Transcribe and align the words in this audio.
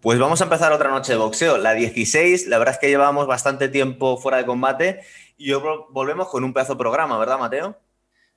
Pues 0.00 0.18
vamos 0.18 0.40
a 0.40 0.44
empezar 0.44 0.72
otra 0.72 0.88
noche 0.88 1.12
de 1.12 1.18
boxeo, 1.18 1.58
la 1.58 1.74
16. 1.74 2.46
La 2.46 2.56
verdad 2.56 2.74
es 2.74 2.80
que 2.80 2.88
llevamos 2.88 3.26
bastante 3.26 3.68
tiempo 3.68 4.16
fuera 4.16 4.38
de 4.38 4.46
combate 4.46 5.02
y 5.36 5.52
hoy 5.52 5.62
volvemos 5.90 6.28
con 6.28 6.42
un 6.42 6.54
pedazo 6.54 6.72
de 6.72 6.78
programa, 6.78 7.18
¿verdad, 7.18 7.38
Mateo? 7.38 7.78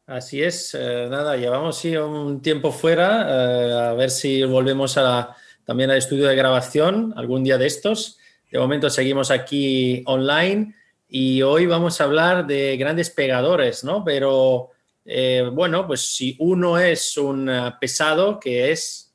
Así 0.05 0.43
es, 0.43 0.75
eh, 0.77 1.07
nada, 1.09 1.37
llevamos 1.37 1.77
sí, 1.77 1.95
un 1.95 2.41
tiempo 2.41 2.73
fuera, 2.73 3.27
eh, 3.29 3.73
a 3.91 3.93
ver 3.93 4.09
si 4.09 4.43
volvemos 4.43 4.97
a, 4.97 5.37
también 5.63 5.89
al 5.89 5.99
estudio 5.99 6.27
de 6.27 6.35
grabación 6.35 7.13
algún 7.15 7.45
día 7.45 7.57
de 7.57 7.67
estos. 7.67 8.19
De 8.51 8.59
momento 8.59 8.89
seguimos 8.89 9.31
aquí 9.31 10.03
online 10.05 10.75
y 11.07 11.43
hoy 11.43 11.65
vamos 11.65 12.01
a 12.01 12.03
hablar 12.03 12.45
de 12.45 12.75
grandes 12.75 13.09
pegadores, 13.09 13.85
¿no? 13.85 14.03
Pero 14.03 14.71
eh, 15.05 15.49
bueno, 15.53 15.87
pues 15.87 16.01
si 16.01 16.35
uno 16.39 16.77
es 16.77 17.17
un 17.17 17.49
pesado, 17.79 18.37
que 18.37 18.73
es... 18.73 19.13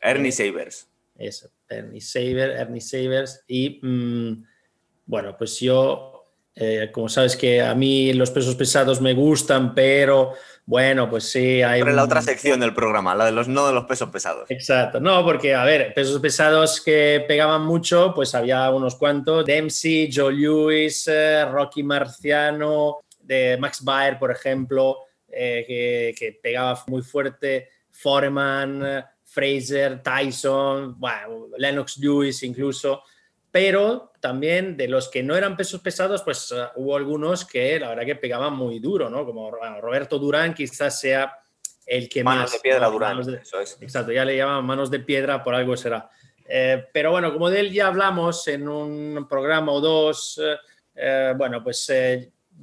Ernie 0.00 0.32
Sabers. 0.32 0.88
Eso, 1.18 1.50
Ernie 1.72 2.00
Sabers, 2.00 2.60
Ernie 2.60 2.80
Sabers. 2.80 3.44
Y 3.46 3.80
mm, 3.82 4.44
bueno, 5.06 5.36
pues 5.36 5.58
yo 5.60 6.12
eh, 6.54 6.90
como 6.92 7.08
sabes 7.08 7.34
que 7.34 7.62
a 7.62 7.74
mí 7.74 8.12
los 8.12 8.30
pesos 8.30 8.54
pesados 8.54 9.00
me 9.00 9.14
gustan, 9.14 9.74
pero 9.74 10.34
bueno, 10.66 11.08
pues 11.08 11.24
sí, 11.30 11.62
hay... 11.62 11.80
Pero 11.80 11.94
la 11.94 12.04
otra 12.04 12.20
sección 12.20 12.60
del 12.60 12.74
programa, 12.74 13.14
la 13.14 13.24
de 13.24 13.32
los 13.32 13.48
no 13.48 13.66
de 13.66 13.72
los 13.72 13.84
pesos 13.86 14.10
pesados. 14.10 14.50
Exacto, 14.50 15.00
no, 15.00 15.24
porque 15.24 15.54
a 15.54 15.64
ver, 15.64 15.94
pesos 15.94 16.20
pesados 16.20 16.82
que 16.82 17.24
pegaban 17.26 17.62
mucho, 17.62 18.12
pues 18.14 18.34
había 18.34 18.70
unos 18.70 18.96
cuantos, 18.96 19.46
Dempsey, 19.46 20.10
Joe 20.14 20.32
Lewis, 20.32 21.08
eh, 21.08 21.46
Rocky 21.46 21.82
Marciano, 21.82 22.98
de 23.20 23.56
Max 23.58 23.82
Baer, 23.82 24.18
por 24.18 24.30
ejemplo, 24.30 24.98
eh, 25.28 25.64
que, 25.66 26.14
que, 26.18 26.38
pegaba 26.42 26.84
muy 26.88 27.00
fuerte, 27.00 27.70
Foreman, 27.90 29.04
Fraser, 29.32 30.02
Tyson, 30.02 30.98
bueno, 30.98 31.48
Lennox 31.56 31.98
Lewis 31.98 32.42
incluso 32.42 33.02
pero 33.52 34.12
también 34.18 34.78
de 34.78 34.88
los 34.88 35.08
que 35.08 35.22
no 35.22 35.36
eran 35.36 35.56
pesos 35.56 35.82
pesados, 35.82 36.22
pues 36.22 36.50
uh, 36.50 36.68
hubo 36.76 36.96
algunos 36.96 37.44
que 37.44 37.78
la 37.78 37.90
verdad 37.90 38.06
que 38.06 38.16
pegaban 38.16 38.54
muy 38.54 38.80
duro, 38.80 39.10
¿no? 39.10 39.26
Como 39.26 39.50
Roberto 39.50 40.18
Durán 40.18 40.54
quizás 40.54 40.98
sea 40.98 41.38
el 41.86 42.08
que 42.08 42.24
más... 42.24 42.36
Manos 42.36 42.52
de 42.52 42.60
piedra 42.60 42.88
Durán, 42.88 43.20
eso 43.20 43.60
es. 43.60 43.76
Exacto, 43.78 44.10
ya 44.10 44.24
le 44.24 44.38
llaman 44.38 44.64
manos 44.64 44.90
de 44.90 45.00
piedra, 45.00 45.44
por 45.44 45.54
algo 45.54 45.76
será. 45.76 46.10
Eh, 46.48 46.82
pero 46.94 47.10
bueno, 47.10 47.30
como 47.30 47.50
de 47.50 47.60
él 47.60 47.72
ya 47.72 47.88
hablamos 47.88 48.48
en 48.48 48.66
un 48.66 49.26
programa 49.28 49.70
o 49.72 49.80
dos, 49.82 50.40
eh, 50.42 50.56
eh, 50.94 51.34
bueno, 51.36 51.62
pues 51.62 51.92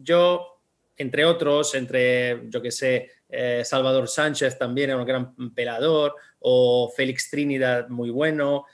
yo, 0.02 0.60
entre 0.98 1.24
otros, 1.24 1.76
entre, 1.76 2.50
yo 2.50 2.64
que 2.64 2.72
sé, 2.72 3.12
Salvador 3.64 4.08
Sánchez 4.08 4.58
también 4.58 4.90
era 4.90 5.00
un 5.00 5.06
gran 5.06 5.54
pelador, 5.54 6.16
o 6.40 6.92
Félix 6.96 7.30
Trinidad 7.30 7.90
muy 7.90 8.10
bueno, 8.10 8.66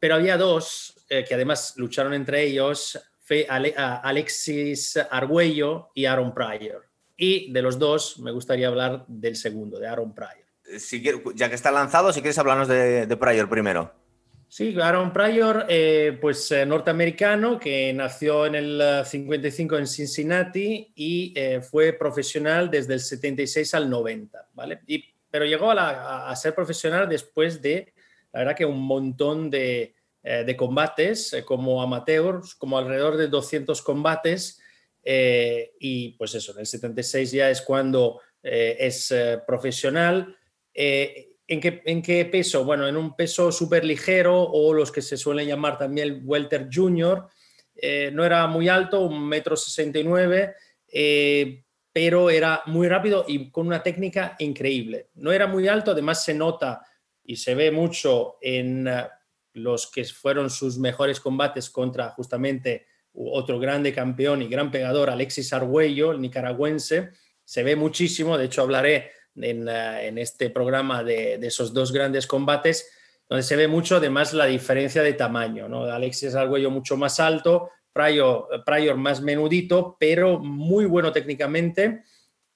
pero 0.00 0.14
había 0.14 0.36
dos 0.36 1.04
eh, 1.08 1.24
que 1.24 1.34
además 1.34 1.74
lucharon 1.76 2.14
entre 2.14 2.44
ellos, 2.44 2.98
fue 3.20 3.46
Alexis 3.48 4.98
Argüello 5.10 5.90
y 5.94 6.04
Aaron 6.04 6.34
Pryor. 6.34 6.88
Y 7.16 7.52
de 7.52 7.62
los 7.62 7.78
dos 7.78 8.18
me 8.20 8.30
gustaría 8.30 8.68
hablar 8.68 9.04
del 9.08 9.36
segundo, 9.36 9.78
de 9.78 9.88
Aaron 9.88 10.14
Pryor. 10.14 10.46
Eh, 10.66 10.78
si 10.78 11.02
ya 11.34 11.48
que 11.48 11.54
está 11.54 11.70
lanzado, 11.70 12.12
si 12.12 12.20
quieres 12.20 12.38
hablarnos 12.38 12.68
de, 12.68 13.06
de 13.06 13.16
Pryor 13.16 13.48
primero. 13.48 13.92
Sí, 14.48 14.74
Aaron 14.80 15.12
Pryor, 15.12 15.66
eh, 15.68 16.16
pues 16.20 16.52
norteamericano 16.66 17.58
que 17.58 17.92
nació 17.92 18.46
en 18.46 18.54
el 18.54 19.04
55 19.04 19.76
en 19.76 19.86
Cincinnati 19.86 20.92
y 20.94 21.34
fue 21.70 21.92
profesional 21.92 22.70
desde 22.70 22.94
el 22.94 23.00
76 23.00 23.74
al 23.74 23.90
90, 23.90 24.48
¿vale? 24.54 24.80
Y, 24.86 25.04
pero 25.30 25.44
llegó 25.44 25.70
a, 25.70 26.34
ser 26.36 26.54
profesional 26.54 27.08
después 27.08 27.60
de, 27.60 27.92
la 28.32 28.40
verdad 28.40 28.56
que 28.56 28.64
un 28.64 28.80
montón 28.80 29.50
de, 29.50 29.94
eh, 30.22 30.56
combates 30.56 31.32
eh, 31.32 31.44
como 31.44 31.82
amateurs, 31.82 32.54
como 32.54 32.78
alrededor 32.78 33.16
de 33.16 33.28
200 33.28 33.80
combates. 33.82 34.60
Eh, 35.04 35.72
y 35.78 36.10
pues 36.10 36.34
eso, 36.34 36.52
en 36.52 36.60
el 36.60 36.66
76 36.66 37.32
ya 37.32 37.50
es 37.50 37.62
cuando 37.62 38.20
es 38.42 39.12
profesional. 39.46 40.36
¿En, 41.48 41.60
qué, 41.60 41.82
¿En 41.86 42.02
qué 42.02 42.24
peso? 42.26 42.64
Bueno, 42.64 42.86
en 42.86 42.96
un 42.96 43.16
peso 43.16 43.50
súper 43.50 43.84
ligero 43.84 44.40
o 44.40 44.72
los 44.72 44.92
que 44.92 45.02
se 45.02 45.16
suelen 45.16 45.48
llamar 45.48 45.76
también 45.76 46.22
welter 46.24 46.68
junior. 46.72 47.28
no 48.12 48.24
era 48.24 48.46
muy 48.46 48.68
alto, 48.68 49.00
un 49.00 49.26
metro 49.26 49.56
69, 49.56 50.54
pero 51.92 52.30
era 52.30 52.62
muy 52.66 52.86
rápido 52.86 53.24
y 53.26 53.50
con 53.50 53.66
una 53.66 53.82
técnica 53.82 54.36
increíble. 54.38 55.08
No 55.14 55.32
era 55.32 55.48
muy 55.48 55.66
alto, 55.66 55.90
además 55.90 56.22
se 56.22 56.34
nota 56.34 56.86
y 57.24 57.36
se 57.36 57.54
ve 57.54 57.70
mucho 57.70 58.36
en 58.40 58.88
los 59.54 59.90
que 59.90 60.04
fueron 60.04 60.50
sus 60.50 60.78
mejores 60.78 61.20
combates 61.20 61.70
contra 61.70 62.10
justamente 62.10 62.86
otro 63.12 63.58
grande 63.58 63.92
campeón 63.92 64.42
y 64.42 64.48
gran 64.48 64.70
pegador, 64.70 65.10
Alexis 65.10 65.52
Argüello, 65.52 66.12
el 66.12 66.20
nicaragüense, 66.20 67.10
se 67.44 67.62
ve 67.62 67.74
muchísimo, 67.74 68.38
de 68.38 68.44
hecho 68.44 68.62
hablaré 68.62 69.10
en, 69.42 69.68
eh, 69.68 70.12
este 70.16 70.50
programa 70.50 71.02
de, 71.02 71.34
esos 71.34 71.72
dos 71.72 71.92
grandes 71.92 72.26
combates, 72.26 72.90
donde 73.28 73.42
se 73.42 73.56
ve 73.56 73.68
mucho 73.68 73.96
además 73.96 74.32
la 74.32 74.46
diferencia 74.46 75.02
de 75.02 75.12
tamaño, 75.12 75.68
¿no? 75.68 75.84
Alexis 75.84 76.34
Argüello 76.34 76.70
mucho 76.70 76.96
más 76.96 77.20
alto, 77.20 77.70
Pryor, 77.92 78.96
más 78.96 79.20
menudito, 79.20 79.96
pero 79.98 80.38
muy 80.38 80.84
bueno 80.84 81.10
técnicamente, 81.12 82.02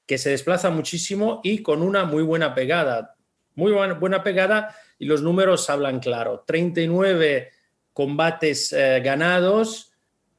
que 0.06 0.16
se 0.18 0.30
desplaza 0.30 0.70
muchísimo 0.70 1.40
y 1.42 1.62
con 1.62 1.82
una 1.82 2.04
muy 2.04 2.22
buena 2.22 2.54
pegada, 2.54 3.16
muy 3.54 3.72
buena, 3.72 4.22
pegada 4.22 4.74
y 4.98 5.06
los 5.06 5.22
números 5.22 5.68
hablan 5.68 6.00
claro. 6.00 6.44
39 6.46 7.50
combates 7.92 8.72
eh, 8.72 9.00
ganados, 9.04 9.92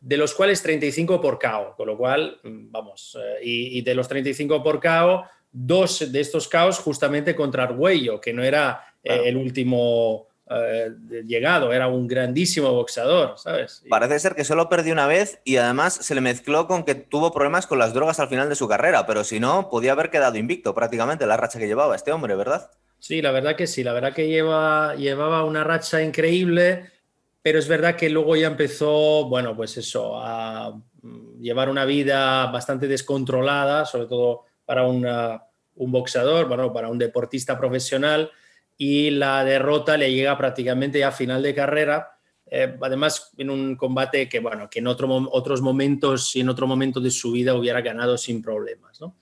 de 0.03 0.17
los 0.17 0.33
cuales 0.33 0.61
35 0.61 1.21
por 1.21 1.39
KO, 1.39 1.75
con 1.77 1.87
lo 1.87 1.97
cual, 1.97 2.39
mm, 2.43 2.71
vamos, 2.71 3.17
eh, 3.21 3.39
y, 3.41 3.81
de 3.81 3.95
los 3.95 4.07
35 4.07 4.61
por 4.61 4.81
KO, 4.81 5.23
dos 5.53 6.11
de 6.11 6.19
estos 6.19 6.49
KOs 6.49 6.79
justamente 6.79 7.35
contra 7.35 7.63
Arguello, 7.63 8.19
que 8.19 8.33
no 8.33 8.43
era 8.43 8.83
eh, 9.03 9.21
el 9.25 9.37
último 9.37 10.27
llegado, 11.25 11.73
era 11.73 11.87
un 11.87 12.07
grandísimo 12.07 12.71
boxeador, 12.71 13.35
¿sabes? 13.37 13.83
Parece 13.89 14.19
ser 14.19 14.35
que 14.35 14.43
solo 14.43 14.69
perdió 14.69 14.93
una 14.93 15.07
vez 15.07 15.39
y 15.45 15.57
además 15.57 15.93
se 15.93 16.13
le 16.13 16.21
mezcló 16.21 16.67
con 16.67 16.83
que 16.83 16.95
tuvo 16.95 17.31
problemas 17.31 17.65
con 17.65 17.79
las 17.79 17.93
drogas 17.93 18.19
al 18.19 18.27
final 18.27 18.49
de 18.49 18.55
su 18.55 18.67
carrera, 18.67 19.05
pero 19.05 19.23
si 19.23 19.39
no, 19.39 19.69
podía 19.69 19.93
haber 19.93 20.09
quedado 20.09 20.37
invicto 20.37 20.75
prácticamente 20.75 21.25
la 21.25 21.37
racha 21.37 21.59
que 21.59 21.67
llevaba 21.67 21.95
este 21.95 22.11
hombre, 22.11 22.35
¿verdad? 22.35 22.69
Sí, 22.99 23.21
la 23.21 23.31
verdad 23.31 23.55
que 23.55 23.67
sí, 23.67 23.83
la 23.83 23.93
verdad 23.93 24.13
que 24.13 24.27
lleva, 24.27 24.95
llevaba 24.95 25.43
una 25.43 25.63
racha 25.63 26.01
increíble, 26.01 26.91
pero 27.41 27.59
es 27.59 27.67
verdad 27.67 27.95
que 27.95 28.09
luego 28.09 28.35
ya 28.35 28.47
empezó, 28.47 29.25
bueno, 29.27 29.55
pues 29.55 29.75
eso, 29.77 30.17
a 30.17 30.71
mm, 31.01 31.41
llevar 31.41 31.69
una 31.69 31.85
vida 31.85 32.45
bastante 32.47 32.87
descontrolada, 32.87 33.85
sobre 33.85 34.07
todo 34.07 34.45
para 34.65 34.85
un 34.85 35.91
boxeador, 35.91 36.47
bueno, 36.47 36.71
para 36.71 36.89
un 36.89 36.97
deportista 36.97 37.57
profesional, 37.57 38.31
y 38.77 39.11
la 39.11 39.43
derrota 39.43 39.97
le 39.97 40.11
llega 40.13 40.37
prácticamente 40.37 41.03
a 41.03 41.11
final 41.11 41.43
de 41.43 41.53
carrera, 41.53 42.11
eh, 42.45 42.75
además 42.81 43.31
en 43.37 43.49
un 43.49 43.75
combate 43.75 44.27
que, 44.27 44.39
bueno, 44.39 44.69
que 44.69 44.79
en 44.79 44.87
otro, 44.87 45.07
otros 45.31 45.61
momentos 45.61 46.35
y 46.35 46.41
en 46.41 46.49
otro 46.49 46.67
momento 46.67 46.99
de 46.99 47.11
su 47.11 47.31
vida 47.31 47.55
hubiera 47.55 47.81
ganado 47.81 48.17
sin 48.17 48.41
problemas, 48.41 48.99
¿no? 48.99 49.15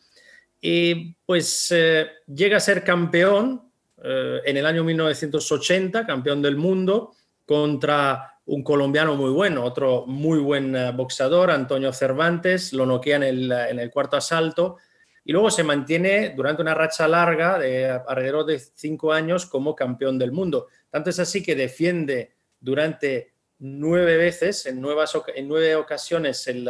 Y 0.62 1.16
pues 1.26 1.74
eh, 1.76 2.08
llega 2.28 2.58
a 2.58 2.60
ser 2.60 2.84
campeón 2.84 3.72
eh, 4.04 4.42
en 4.46 4.58
el 4.58 4.66
año 4.66 4.84
1980, 4.84 6.06
campeón 6.06 6.42
del 6.42 6.56
mundo, 6.56 7.14
contra 7.46 8.40
un 8.46 8.64
colombiano 8.64 9.16
muy 9.16 9.32
bueno, 9.32 9.64
otro 9.64 10.06
muy 10.06 10.38
buen 10.40 10.76
eh, 10.76 10.92
boxeador, 10.92 11.50
Antonio 11.50 11.92
Cervantes, 11.92 12.74
lo 12.74 12.86
noquea 12.86 13.16
en 13.18 13.24
el, 13.24 13.52
en 13.52 13.80
el 13.80 13.90
cuarto 13.90 14.18
asalto 14.18 14.78
y 15.24 15.32
luego 15.32 15.52
se 15.52 15.64
mantiene 15.64 16.34
durante 16.36 16.62
una 16.62 16.74
racha 16.74 17.08
larga 17.08 17.60
de 17.60 17.90
alrededor 17.90 18.46
de 18.46 18.60
cinco 18.60 19.14
años 19.14 19.46
como 19.46 19.76
campeón 19.76 20.18
del 20.18 20.32
mundo. 20.32 20.68
Tanto 20.90 21.10
es 21.10 21.20
así 21.20 21.44
que 21.44 21.56
defiende 21.56 22.34
durante 22.60 23.34
nueve 23.60 24.18
veces, 24.18 24.66
en, 24.66 24.82
nuevas, 24.82 25.16
en 25.36 25.48
nueve 25.48 25.76
ocasiones, 25.76 26.48
el, 26.48 26.68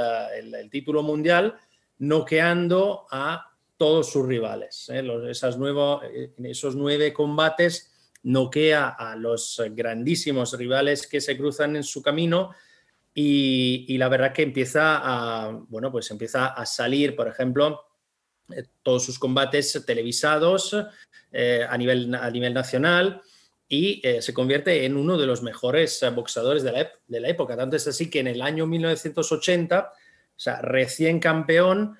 título 0.69 1.03
mundial, 1.03 1.55
noqueando 1.99 3.07
a 3.09 3.53
todos 3.77 4.11
sus 4.11 4.27
rivales. 4.27 4.89
¿eh? 4.89 5.01
eh, 5.01 6.33
esos 6.43 6.75
nueve 6.75 7.13
combates 7.13 7.91
noquea 8.23 8.89
a 8.89 9.15
los 9.15 9.61
grandísimos 9.71 10.55
rivales 10.57 11.07
que 11.07 11.21
se 11.21 11.37
cruzan 11.37 11.75
en 11.75 11.83
su 11.83 12.01
camino 12.01 12.51
y, 13.13 13.97
la 13.97 14.09
verdad 14.09 14.33
que 14.33 14.43
empieza 14.43 14.99
a, 15.01 15.51
bueno, 15.51 15.91
pues 15.91 16.09
empieza 16.11 16.47
a 16.47 16.65
salir, 16.65 17.15
por 17.15 17.27
ejemplo, 17.27 17.81
todos 18.83 19.05
sus 19.05 19.19
combates 19.19 19.83
televisados 19.85 20.73
a, 20.73 21.77
nivel, 21.77 22.13
a 22.15 22.29
nivel 22.29 22.53
nacional 22.53 23.21
y 23.67 24.01
se 24.19 24.33
convierte 24.33 24.85
en 24.85 24.97
uno 24.97 25.17
de 25.17 25.25
los 25.25 25.41
mejores 25.43 26.03
boxeadores 26.13 26.63
de 26.63 26.71
la, 26.71 26.91
de 27.07 27.19
la 27.19 27.29
época. 27.29 27.55
Tanto 27.55 27.75
es 27.75 27.87
así 27.87 28.09
que 28.09 28.19
en 28.19 28.27
el 28.27 28.41
año 28.41 28.67
1980, 28.67 29.79
o 29.79 30.39
sea, 30.39 30.61
recién 30.61 31.19
campeón, 31.19 31.97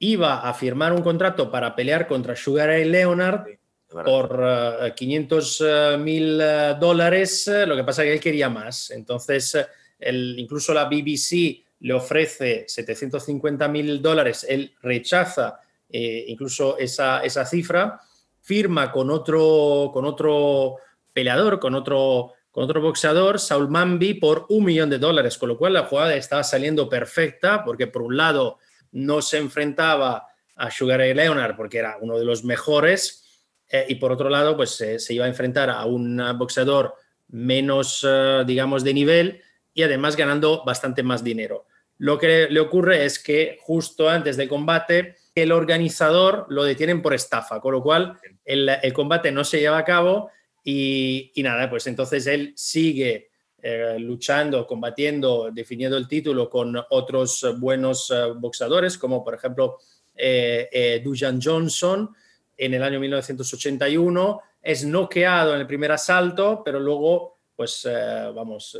iba 0.00 0.48
a 0.48 0.54
firmar 0.54 0.92
un 0.92 1.02
contrato 1.02 1.50
para 1.50 1.76
pelear 1.76 2.08
contra 2.08 2.34
Sugar 2.34 2.68
Ray 2.68 2.86
Leonard 2.86 3.44
por 3.90 4.94
500 4.94 5.64
mil 5.98 6.38
dólares, 6.80 7.50
lo 7.66 7.76
que 7.76 7.84
pasa 7.84 8.02
es 8.02 8.08
que 8.08 8.12
él 8.14 8.20
quería 8.20 8.48
más. 8.48 8.90
Entonces, 8.90 9.56
el, 9.98 10.38
incluso 10.38 10.72
la 10.72 10.86
BBC 10.86 11.64
le 11.80 11.94
ofrece 11.94 12.64
750 12.68 13.68
mil 13.68 14.00
dólares, 14.00 14.46
él 14.48 14.74
rechaza 14.82 15.60
incluso 15.92 16.78
esa, 16.78 17.20
esa 17.24 17.44
cifra, 17.44 18.00
firma 18.40 18.92
con 18.92 19.10
otro, 19.10 19.90
con 19.92 20.04
otro 20.04 20.76
peleador, 21.12 21.58
con 21.58 21.74
otro 21.74 22.32
con 22.50 22.64
otro 22.64 22.80
boxeador, 22.80 23.38
Saul 23.38 23.68
Mambi, 23.68 24.14
por 24.14 24.46
un 24.48 24.64
millón 24.64 24.90
de 24.90 24.98
dólares, 24.98 25.38
con 25.38 25.48
lo 25.48 25.56
cual 25.56 25.74
la 25.74 25.84
jugada 25.84 26.14
estaba 26.16 26.42
saliendo 26.42 26.88
perfecta, 26.88 27.64
porque 27.64 27.86
por 27.86 28.02
un 28.02 28.16
lado 28.16 28.58
no 28.92 29.22
se 29.22 29.38
enfrentaba 29.38 30.26
a 30.56 30.70
Sugar 30.70 30.98
Ray 30.98 31.14
Leonard, 31.14 31.56
porque 31.56 31.78
era 31.78 31.96
uno 32.00 32.18
de 32.18 32.24
los 32.24 32.44
mejores, 32.44 33.46
eh, 33.68 33.86
y 33.88 33.94
por 33.96 34.10
otro 34.10 34.28
lado, 34.28 34.56
pues 34.56 34.70
se 34.70 35.14
iba 35.14 35.26
a 35.26 35.28
enfrentar 35.28 35.70
a 35.70 35.84
un 35.84 36.20
boxeador 36.36 36.94
menos, 37.28 38.04
eh, 38.06 38.42
digamos, 38.44 38.82
de 38.82 38.94
nivel 38.94 39.42
y 39.72 39.84
además 39.84 40.16
ganando 40.16 40.64
bastante 40.64 41.04
más 41.04 41.22
dinero. 41.22 41.66
Lo 42.00 42.18
que 42.18 42.48
le 42.48 42.60
ocurre 42.60 43.04
es 43.04 43.18
que 43.18 43.58
justo 43.60 44.08
antes 44.08 44.38
del 44.38 44.48
combate, 44.48 45.16
el 45.34 45.52
organizador 45.52 46.46
lo 46.48 46.64
detienen 46.64 47.02
por 47.02 47.12
estafa, 47.12 47.60
con 47.60 47.72
lo 47.72 47.82
cual 47.82 48.18
el, 48.42 48.70
el 48.82 48.92
combate 48.94 49.30
no 49.30 49.44
se 49.44 49.60
lleva 49.60 49.76
a 49.76 49.84
cabo 49.84 50.30
y, 50.64 51.30
nada, 51.36 51.68
pues 51.68 51.86
entonces 51.86 52.26
él 52.26 52.54
sigue 52.56 53.28
eh, 53.62 53.96
luchando, 53.98 54.66
combatiendo, 54.66 55.50
definiendo 55.52 55.98
el 55.98 56.08
título 56.08 56.48
con 56.48 56.74
otros 56.88 57.46
buenos 57.58 58.10
eh, 58.10 58.32
boxeadores, 58.34 58.96
como 58.96 59.22
por 59.22 59.34
ejemplo 59.34 59.76
eh, 60.14 61.02
Dujan 61.04 61.38
Johnson 61.38 62.14
en 62.56 62.72
el 62.72 62.82
año 62.82 62.98
1981. 62.98 64.40
Es 64.62 64.86
noqueado 64.86 65.54
en 65.54 65.60
el 65.60 65.66
primer 65.66 65.92
asalto, 65.92 66.62
pero 66.64 66.80
luego, 66.80 67.40
pues 67.54 67.86
vamos, 68.34 68.78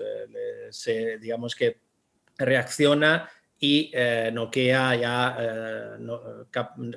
se, 0.71 1.19
digamos 1.19 1.55
que 1.55 1.90
reacciona 2.45 3.29
y 3.59 3.93
noquea 4.33 4.95
ya 4.97 5.99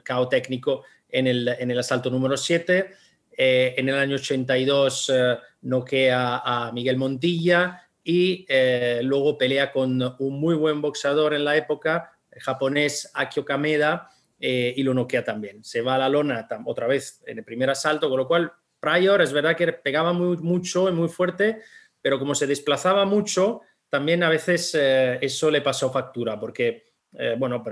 cao 0.03 0.29
técnico 0.29 0.83
en 1.09 1.27
el, 1.27 1.47
en 1.47 1.71
el 1.71 1.79
asalto 1.79 2.09
número 2.09 2.37
7 2.37 2.93
eh, 3.35 3.73
en 3.77 3.89
el 3.89 3.95
año 3.95 4.15
82 4.15 5.09
eh, 5.09 5.37
noquea 5.63 6.41
a 6.45 6.71
Miguel 6.71 6.97
Montilla 6.97 7.81
y 8.03 8.45
eh, 8.47 9.01
luego 9.03 9.37
pelea 9.37 9.71
con 9.71 10.01
un 10.19 10.39
muy 10.39 10.55
buen 10.55 10.81
boxeador 10.81 11.33
en 11.33 11.45
la 11.45 11.55
época, 11.55 12.11
el 12.29 12.41
japonés 12.41 13.09
Akio 13.13 13.45
Kameda, 13.45 14.09
y 14.45 14.83
lo 14.83 14.93
noquea 14.93 15.23
también. 15.23 15.63
Se 15.63 15.79
va 15.79 15.95
a 15.95 15.99
la 15.99 16.09
lona 16.09 16.45
otra 16.65 16.85
vez 16.85 17.23
en 17.25 17.37
el 17.37 17.45
primer 17.45 17.69
asalto, 17.69 18.09
con 18.09 18.17
lo 18.17 18.27
cual 18.27 18.51
Pryor 18.77 19.21
es 19.21 19.31
verdad 19.31 19.55
que 19.55 19.71
pegaba 19.71 20.11
muy, 20.11 20.35
mucho 20.35 20.89
y 20.89 20.91
muy 20.91 21.07
fuerte, 21.07 21.61
pero 22.01 22.19
como 22.19 22.35
se 22.35 22.45
desplazaba 22.45 23.05
mucho, 23.05 23.61
también 23.93 24.23
a 24.23 24.29
veces 24.29 24.73
eso 24.73 25.51
le 25.51 25.61
pasó 25.61 25.91
factura, 25.91 26.39
porque, 26.39 26.93
bueno, 27.37 27.63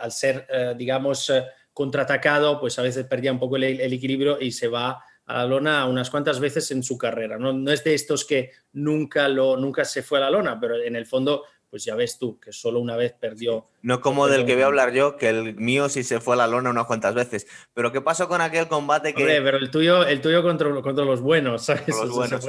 al 0.00 0.10
ser, 0.10 0.46
digamos, 0.78 1.30
contraatacado, 1.74 2.58
pues 2.58 2.78
a 2.78 2.82
veces 2.82 3.04
perdía 3.04 3.32
un 3.32 3.38
poco 3.38 3.56
el, 3.56 3.92
equilibrio 3.92 4.40
y 4.40 4.50
se 4.50 4.66
va 4.66 5.04
a 5.26 5.34
la 5.34 5.44
lona 5.44 5.84
unas 5.84 6.08
cuantas 6.08 6.40
veces 6.40 6.70
en 6.70 6.82
su 6.82 6.96
carrera. 6.96 7.36
No, 7.36 7.52
no 7.52 7.70
es 7.70 7.84
de 7.84 7.92
estos 7.92 8.24
que 8.24 8.52
nunca, 8.72 9.28
lo, 9.28 9.58
nunca 9.58 9.84
se 9.84 10.02
fue 10.02 10.16
a 10.16 10.22
la 10.22 10.30
lona, 10.30 10.58
pero 10.58 10.82
en 10.82 10.96
el 10.96 11.04
fondo, 11.04 11.44
pues 11.68 11.84
ya 11.84 11.94
ves 11.94 12.18
tú, 12.18 12.40
que 12.40 12.50
solo 12.50 12.80
una 12.80 12.96
vez 12.96 13.12
perdió. 13.12 13.68
No 13.82 14.00
como 14.00 14.26
del 14.26 14.46
que 14.46 14.54
voy 14.54 14.62
a 14.62 14.66
hablar 14.68 14.94
yo, 14.94 15.18
que 15.18 15.28
el 15.28 15.54
mío 15.56 15.90
sí 15.90 16.02
se 16.02 16.18
fue 16.18 16.32
a 16.32 16.38
la 16.38 16.46
lona 16.46 16.70
unas 16.70 16.86
cuantas 16.86 17.14
veces. 17.14 17.46
Pero 17.74 17.92
¿qué 17.92 18.00
pasó 18.00 18.26
con 18.26 18.40
aquel 18.40 18.68
combate 18.68 19.12
que... 19.12 19.42
pero 19.44 19.58
el 19.58 19.70
tuyo, 19.70 20.06
el 20.06 20.22
tuyo 20.22 20.42
contra, 20.42 20.70
contra 20.80 21.04
los 21.04 21.20
buenos, 21.20 21.66
¿sabes? 21.66 21.88
Los 21.88 22.10
buenos, 22.10 22.42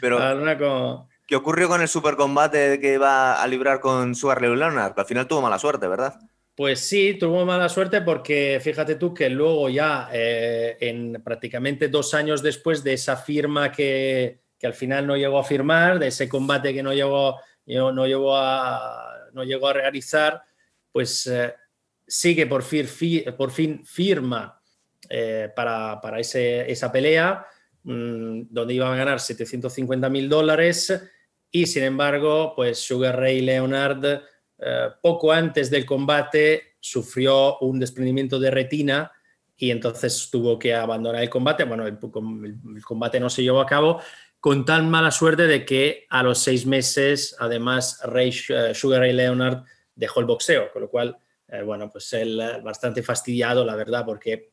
pero... 0.00 1.08
¿Qué 1.30 1.36
ocurrió 1.36 1.68
con 1.68 1.80
el 1.80 1.86
supercombate 1.86 2.80
que 2.80 2.94
iba 2.94 3.40
a 3.40 3.46
librar 3.46 3.78
con 3.78 4.16
Sugar 4.16 4.42
Leonard? 4.42 4.94
Que 4.94 5.02
al 5.02 5.06
final 5.06 5.28
tuvo 5.28 5.40
mala 5.40 5.60
suerte, 5.60 5.86
¿verdad? 5.86 6.18
Pues 6.56 6.80
sí, 6.80 7.14
tuvo 7.20 7.46
mala 7.46 7.68
suerte 7.68 8.00
porque 8.00 8.58
fíjate 8.60 8.96
tú 8.96 9.14
que 9.14 9.30
luego 9.30 9.68
ya, 9.68 10.08
eh, 10.12 10.76
en 10.80 11.22
prácticamente 11.22 11.86
dos 11.86 12.14
años 12.14 12.42
después 12.42 12.82
de 12.82 12.94
esa 12.94 13.16
firma 13.16 13.70
que, 13.70 14.40
al 14.60 14.74
final 14.74 15.06
no 15.06 15.16
llegó 15.16 15.38
a 15.38 15.44
firmar, 15.44 16.00
de 16.00 16.08
ese 16.08 16.28
combate 16.28 16.74
que 16.74 16.82
no 16.82 16.92
llegó, 16.92 17.36
no 17.64 18.06
llegó, 18.08 18.36
a, 18.36 19.28
no 19.32 19.44
llegó 19.44 19.68
a 19.68 19.72
realizar, 19.72 20.42
pues 20.90 21.28
eh, 21.28 21.54
sigue 22.08 22.48
por 22.48 22.64
fin, 22.64 22.88
por 23.38 23.52
fin 23.52 23.86
firma 23.86 24.60
eh, 25.08 25.48
para, 25.54 26.00
ese, 26.18 26.68
esa 26.68 26.90
pelea, 26.90 27.46
mm, 27.84 28.42
donde 28.50 28.74
iban 28.74 28.92
a 28.94 28.96
ganar 28.96 29.20
750 29.20 30.08
mil 30.08 30.28
dólares 30.28 30.92
y 31.50 31.66
sin 31.66 31.82
embargo, 31.82 32.52
pues 32.54 32.78
Sugar 32.78 33.18
Ray 33.18 33.40
Leonard 33.40 34.22
eh, 34.58 34.88
poco 35.02 35.32
antes 35.32 35.70
del 35.70 35.84
combate 35.84 36.76
sufrió 36.78 37.58
un 37.58 37.80
desprendimiento 37.80 38.38
de 38.38 38.50
retina 38.50 39.10
y 39.56 39.70
entonces 39.70 40.28
tuvo 40.30 40.58
que 40.58 40.74
abandonar 40.74 41.22
el 41.22 41.30
combate. 41.30 41.64
Bueno, 41.64 41.86
el, 41.86 41.98
combate 42.84 43.18
no 43.18 43.28
se 43.28 43.42
llevó 43.42 43.60
a 43.60 43.66
cabo 43.66 44.00
con 44.38 44.64
tan 44.64 44.88
mala 44.88 45.10
suerte 45.10 45.46
de 45.46 45.64
que 45.64 46.06
a 46.08 46.22
los 46.22 46.38
seis 46.38 46.64
meses, 46.66 47.36
además, 47.38 48.00
Ray, 48.04 48.34
eh, 48.48 48.74
Sugar 48.74 49.00
Ray 49.00 49.12
Leonard 49.12 49.64
dejó 49.94 50.20
el 50.20 50.26
boxeo, 50.26 50.72
con 50.72 50.82
lo 50.82 50.88
cual, 50.88 51.18
eh, 51.48 51.62
bueno, 51.62 51.90
pues 51.90 52.12
él 52.14 52.40
bastante 52.62 53.02
fastidiado, 53.02 53.64
la 53.64 53.76
verdad, 53.76 54.04
porque, 54.06 54.52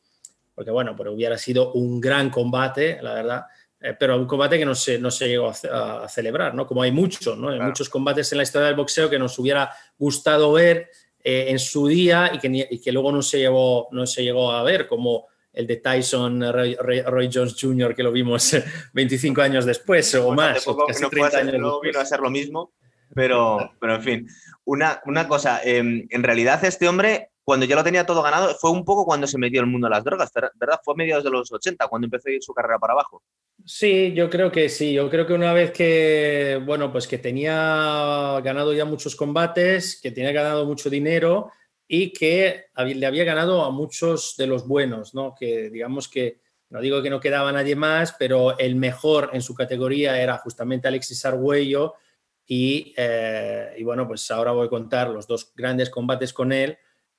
porque 0.54 0.70
bueno, 0.70 0.94
pero 0.96 1.12
hubiera 1.12 1.38
sido 1.38 1.72
un 1.72 2.00
gran 2.00 2.28
combate, 2.28 2.98
la 3.00 3.14
verdad. 3.14 3.46
Eh, 3.80 3.94
pero 3.98 4.16
un 4.16 4.26
combate 4.26 4.58
que 4.58 4.64
no 4.64 4.74
se, 4.74 4.98
no 4.98 5.10
se 5.10 5.28
llegó 5.28 5.52
a, 5.70 6.08
celebrar, 6.08 6.54
¿no? 6.54 6.66
Como 6.66 6.82
hay 6.82 6.90
muchos, 6.90 7.38
¿no? 7.38 7.50
Hay 7.50 7.60
muchos 7.60 7.88
combates 7.88 8.32
en 8.32 8.38
la 8.38 8.44
historia 8.44 8.66
del 8.66 8.76
boxeo 8.76 9.08
que 9.08 9.18
nos 9.18 9.38
hubiera 9.38 9.70
gustado 9.96 10.52
ver 10.52 10.90
eh, 11.22 11.46
en 11.48 11.58
su 11.58 11.86
día 11.86 12.32
y 12.34 12.38
que, 12.38 12.80
que, 12.82 12.92
luego 12.92 13.12
no 13.12 13.22
se, 13.22 13.38
llegó, 13.38 13.88
no 13.92 14.06
se 14.06 14.24
llegó 14.24 14.50
a 14.50 14.64
ver, 14.64 14.88
como 14.88 15.26
el 15.52 15.66
de 15.66 15.76
Tyson 15.76 16.52
Roy, 16.52 17.30
Jones 17.32 17.56
Jr., 17.58 17.94
que 17.94 18.02
lo 18.02 18.10
vimos 18.10 18.56
25 18.92 19.42
años 19.42 19.64
después 19.64 20.12
o 20.16 20.32
más. 20.32 20.66
O 20.66 20.76
casi 20.76 21.02
no 21.02 21.10
30 21.10 21.38
años 21.38 21.54
no 21.58 21.80
vino 21.80 22.00
a 22.00 22.04
ser 22.04 22.18
lo 22.18 22.30
mismo, 22.30 22.72
pero, 23.14 23.74
pero 23.80 23.94
en 23.94 24.02
fin. 24.02 24.28
Una, 24.64 25.00
una 25.06 25.28
cosa, 25.28 25.60
em, 25.62 26.06
en 26.10 26.22
realidad 26.22 26.62
este 26.64 26.88
hombre 26.88 27.30
cuando 27.48 27.64
ya 27.64 27.76
lo 27.76 27.82
tenía 27.82 28.04
todo 28.04 28.20
ganado, 28.20 28.54
fue 28.56 28.70
un 28.70 28.84
poco 28.84 29.06
cuando 29.06 29.26
se 29.26 29.38
metió 29.38 29.62
el 29.62 29.66
mundo 29.66 29.86
de 29.86 29.94
las 29.94 30.04
drogas, 30.04 30.30
¿verdad? 30.34 30.80
Fue 30.84 30.92
a 30.92 30.96
mediados 30.98 31.24
de 31.24 31.30
los 31.30 31.50
80 31.50 31.88
cuando 31.88 32.04
empezó 32.04 32.28
a 32.28 32.32
ir 32.32 32.42
su 32.42 32.52
carrera 32.52 32.78
para 32.78 32.92
abajo. 32.92 33.22
Sí, 33.70 34.14
yo 34.14 34.30
creo 34.30 34.50
que 34.50 34.70
sí. 34.70 34.94
Yo 34.94 35.10
creo 35.10 35.26
que 35.26 35.34
una 35.34 35.52
vez 35.52 35.72
que, 35.72 36.58
bueno, 36.64 36.90
pues 36.90 37.06
que 37.06 37.18
tenía 37.18 38.40
ganado 38.42 38.72
ya 38.72 38.86
muchos 38.86 39.14
combates, 39.14 40.00
que 40.00 40.10
tenía 40.10 40.32
ganado 40.32 40.64
mucho 40.64 40.88
dinero 40.88 41.50
y 41.86 42.10
que 42.14 42.64
le 42.78 43.06
había 43.06 43.24
ganado 43.24 43.62
a 43.64 43.70
muchos 43.70 44.36
de 44.38 44.46
los 44.46 44.66
buenos, 44.66 45.12
¿no? 45.14 45.34
Que 45.38 45.68
digamos 45.68 46.08
que, 46.08 46.40
no 46.70 46.80
digo 46.80 47.02
que 47.02 47.10
no 47.10 47.20
quedaba 47.20 47.52
nadie 47.52 47.76
más, 47.76 48.14
pero 48.18 48.58
el 48.58 48.74
mejor 48.74 49.30
en 49.34 49.42
su 49.42 49.54
categoría 49.54 50.18
era 50.18 50.38
justamente 50.38 50.88
Alexis 50.88 51.26
Arguello 51.26 51.94
y, 52.46 52.94
eh, 52.96 53.74
y 53.76 53.82
bueno, 53.84 54.08
pues 54.08 54.30
ahora 54.30 54.52
voy 54.52 54.66
a 54.66 54.70
contar 54.70 55.10
los 55.10 55.26
dos 55.26 55.52
grandes 55.54 55.90
combates 55.90 56.32
con 56.32 56.52
él 56.52 56.78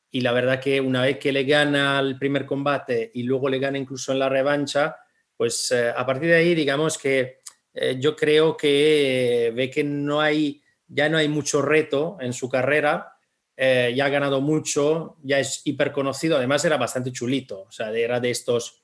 y 0.09 0.21
la 0.21 0.31
verdad 0.31 0.59
que 0.59 0.81
una 0.81 1.03
vez 1.03 1.19
que 1.19 1.31
le 1.31 1.43
gana 1.43 1.99
el 1.99 2.17
primer 2.17 2.47
combate 2.47 3.11
y 3.13 3.21
luego 3.21 3.49
le 3.49 3.59
gana 3.59 3.77
incluso 3.77 4.11
en 4.13 4.19
la 4.19 4.29
revancha, 4.29 4.95
pues 5.39 5.71
eh, 5.71 5.93
a 5.95 6.05
partir 6.05 6.27
de 6.27 6.35
ahí 6.35 6.53
digamos 6.53 6.97
que 6.97 7.39
eh, 7.73 7.95
yo 7.97 8.13
creo 8.13 8.57
que 8.57 9.53
ve 9.55 9.69
que 9.69 9.85
no 9.85 10.19
hay, 10.19 10.61
ya 10.85 11.07
no 11.07 11.17
hay 11.17 11.29
mucho 11.29 11.61
reto 11.61 12.17
en 12.19 12.33
su 12.33 12.49
carrera, 12.49 13.13
eh, 13.55 13.93
ya 13.95 14.07
ha 14.07 14.09
ganado 14.09 14.41
mucho, 14.41 15.15
ya 15.23 15.39
es 15.39 15.61
hiper 15.63 15.93
conocido, 15.93 16.35
además 16.35 16.65
era 16.65 16.75
bastante 16.75 17.13
chulito, 17.13 17.61
o 17.61 17.71
sea, 17.71 17.89
era 17.89 18.19
de 18.19 18.31
estos 18.31 18.83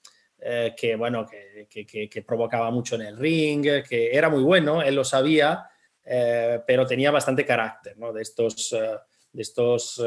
que, 0.77 0.95
bueno, 0.95 1.25
que, 1.25 1.67
que, 1.67 2.07
que, 2.07 2.21
provocaba 2.21 2.69
mucho 2.69 2.95
en 2.95 3.01
el 3.01 3.17
ring, 3.17 3.83
que 3.83 4.15
era 4.15 4.29
muy 4.29 4.43
bueno, 4.43 4.81
él 4.81 4.93
lo 4.95 5.03
sabía, 5.03 5.67
pero 6.03 6.85
tenía 6.85 7.09
bastante 7.09 7.45
carácter, 7.45 7.97
¿no? 7.97 8.13
De 8.13 8.21
estos 8.21 8.69
de 8.69 9.41
estos, 9.41 9.99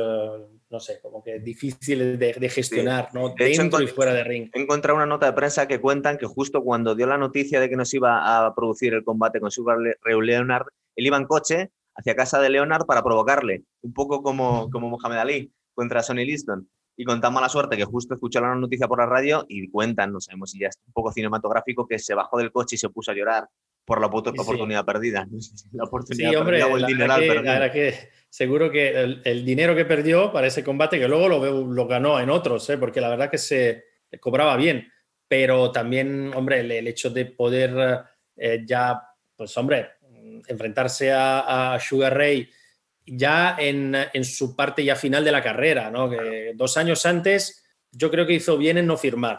no 0.70 0.80
sé, 0.80 1.00
como 1.00 1.22
que 1.22 1.38
difíciles 1.38 2.18
de, 2.18 2.48
gestionar, 2.50 3.08
¿no? 3.14 3.34
Dentro 3.34 3.80
y 3.80 3.86
fuera 3.86 4.12
de 4.12 4.24
ring. 4.24 4.50
He 4.52 4.60
encontrado 4.60 4.96
una 4.96 5.06
nota 5.06 5.26
de 5.26 5.32
prensa 5.32 5.66
que 5.66 5.80
cuentan 5.80 6.18
que 6.18 6.26
justo 6.26 6.62
cuando 6.62 6.94
dio 6.94 7.06
la 7.06 7.16
noticia 7.16 7.60
de 7.60 7.70
que 7.70 7.76
nos 7.76 7.92
iba 7.94 8.46
a 8.46 8.54
producir 8.54 8.92
el 8.92 9.04
combate 9.04 9.40
con 9.40 9.50
Super 9.50 9.78
Leonard, 10.04 10.66
él 10.96 11.06
iba 11.06 11.16
en 11.16 11.24
coche 11.24 11.70
hacia 11.94 12.14
casa 12.14 12.40
de 12.40 12.50
Leonard 12.50 12.86
para 12.86 13.02
provocarle, 13.02 13.64
un 13.82 13.92
poco 13.92 14.22
como, 14.22 14.68
como 14.70 14.88
Mohamed 14.88 15.18
Ali 15.18 15.52
contra 15.74 16.02
Sonny 16.02 16.24
Liston. 16.24 16.68
Y 16.96 17.04
con 17.04 17.20
tan 17.20 17.32
mala 17.32 17.48
suerte 17.48 17.76
que 17.76 17.84
justo 17.84 18.14
escuchó 18.14 18.40
la 18.40 18.56
noticia 18.56 18.88
por 18.88 18.98
la 18.98 19.06
radio 19.06 19.46
y 19.48 19.70
cuentan, 19.70 20.12
no 20.12 20.20
sabemos 20.20 20.50
si 20.50 20.58
ya 20.58 20.66
es 20.66 20.78
un 20.84 20.92
poco 20.92 21.12
cinematográfico, 21.12 21.86
que 21.86 21.98
se 21.98 22.12
bajó 22.12 22.38
del 22.38 22.50
coche 22.50 22.74
y 22.74 22.78
se 22.78 22.88
puso 22.88 23.12
a 23.12 23.14
llorar 23.14 23.48
por 23.84 24.00
la 24.00 24.08
oportunidad 24.08 24.84
perdida. 24.84 25.26
la 25.72 25.84
oportunidad 25.84 26.44
perdida 26.44 26.66
o 26.66 26.76
el 26.76 26.86
dinero 26.86 27.14
perdido. 27.14 27.72
que 27.72 27.94
seguro 28.28 28.70
que 28.70 29.20
el, 29.24 29.44
dinero 29.44 29.74
que 29.74 29.84
perdió 29.84 30.32
para 30.32 30.46
ese 30.46 30.64
combate, 30.64 30.98
que 30.98 31.08
luego 31.08 31.28
lo, 31.28 31.64
lo 31.64 31.86
ganó 31.86 32.20
en 32.20 32.30
otros, 32.30 32.68
¿eh? 32.70 32.78
porque 32.78 33.00
la 33.00 33.08
verdad 33.08 33.30
que 33.30 33.38
se 33.38 33.84
cobraba 34.20 34.56
bien, 34.56 34.90
pero 35.28 35.70
también, 35.70 36.32
hombre, 36.34 36.60
el, 36.60 36.86
hecho 36.86 37.10
de 37.10 37.26
poder 37.26 38.04
eh, 38.36 38.62
ya, 38.64 39.00
pues 39.36 39.56
hombre, 39.58 39.90
enfrentarse 40.48 41.12
a, 41.12 41.78
Sugar 41.80 42.16
Ray 42.16 42.48
ya 43.06 43.56
en, 43.58 44.24
su 44.24 44.56
parte 44.56 44.84
ya 44.84 44.96
final 44.96 45.24
de 45.24 45.32
la 45.32 45.42
carrera, 45.42 45.90
¿no? 45.90 46.10
Que 46.10 46.52
dos 46.54 46.76
años 46.76 47.04
antes 47.06 47.64
yo 47.90 48.10
creo 48.10 48.26
que 48.26 48.34
hizo 48.34 48.56
bien 48.58 48.78
en 48.78 48.86
no 48.86 48.96
firmar, 48.96 49.38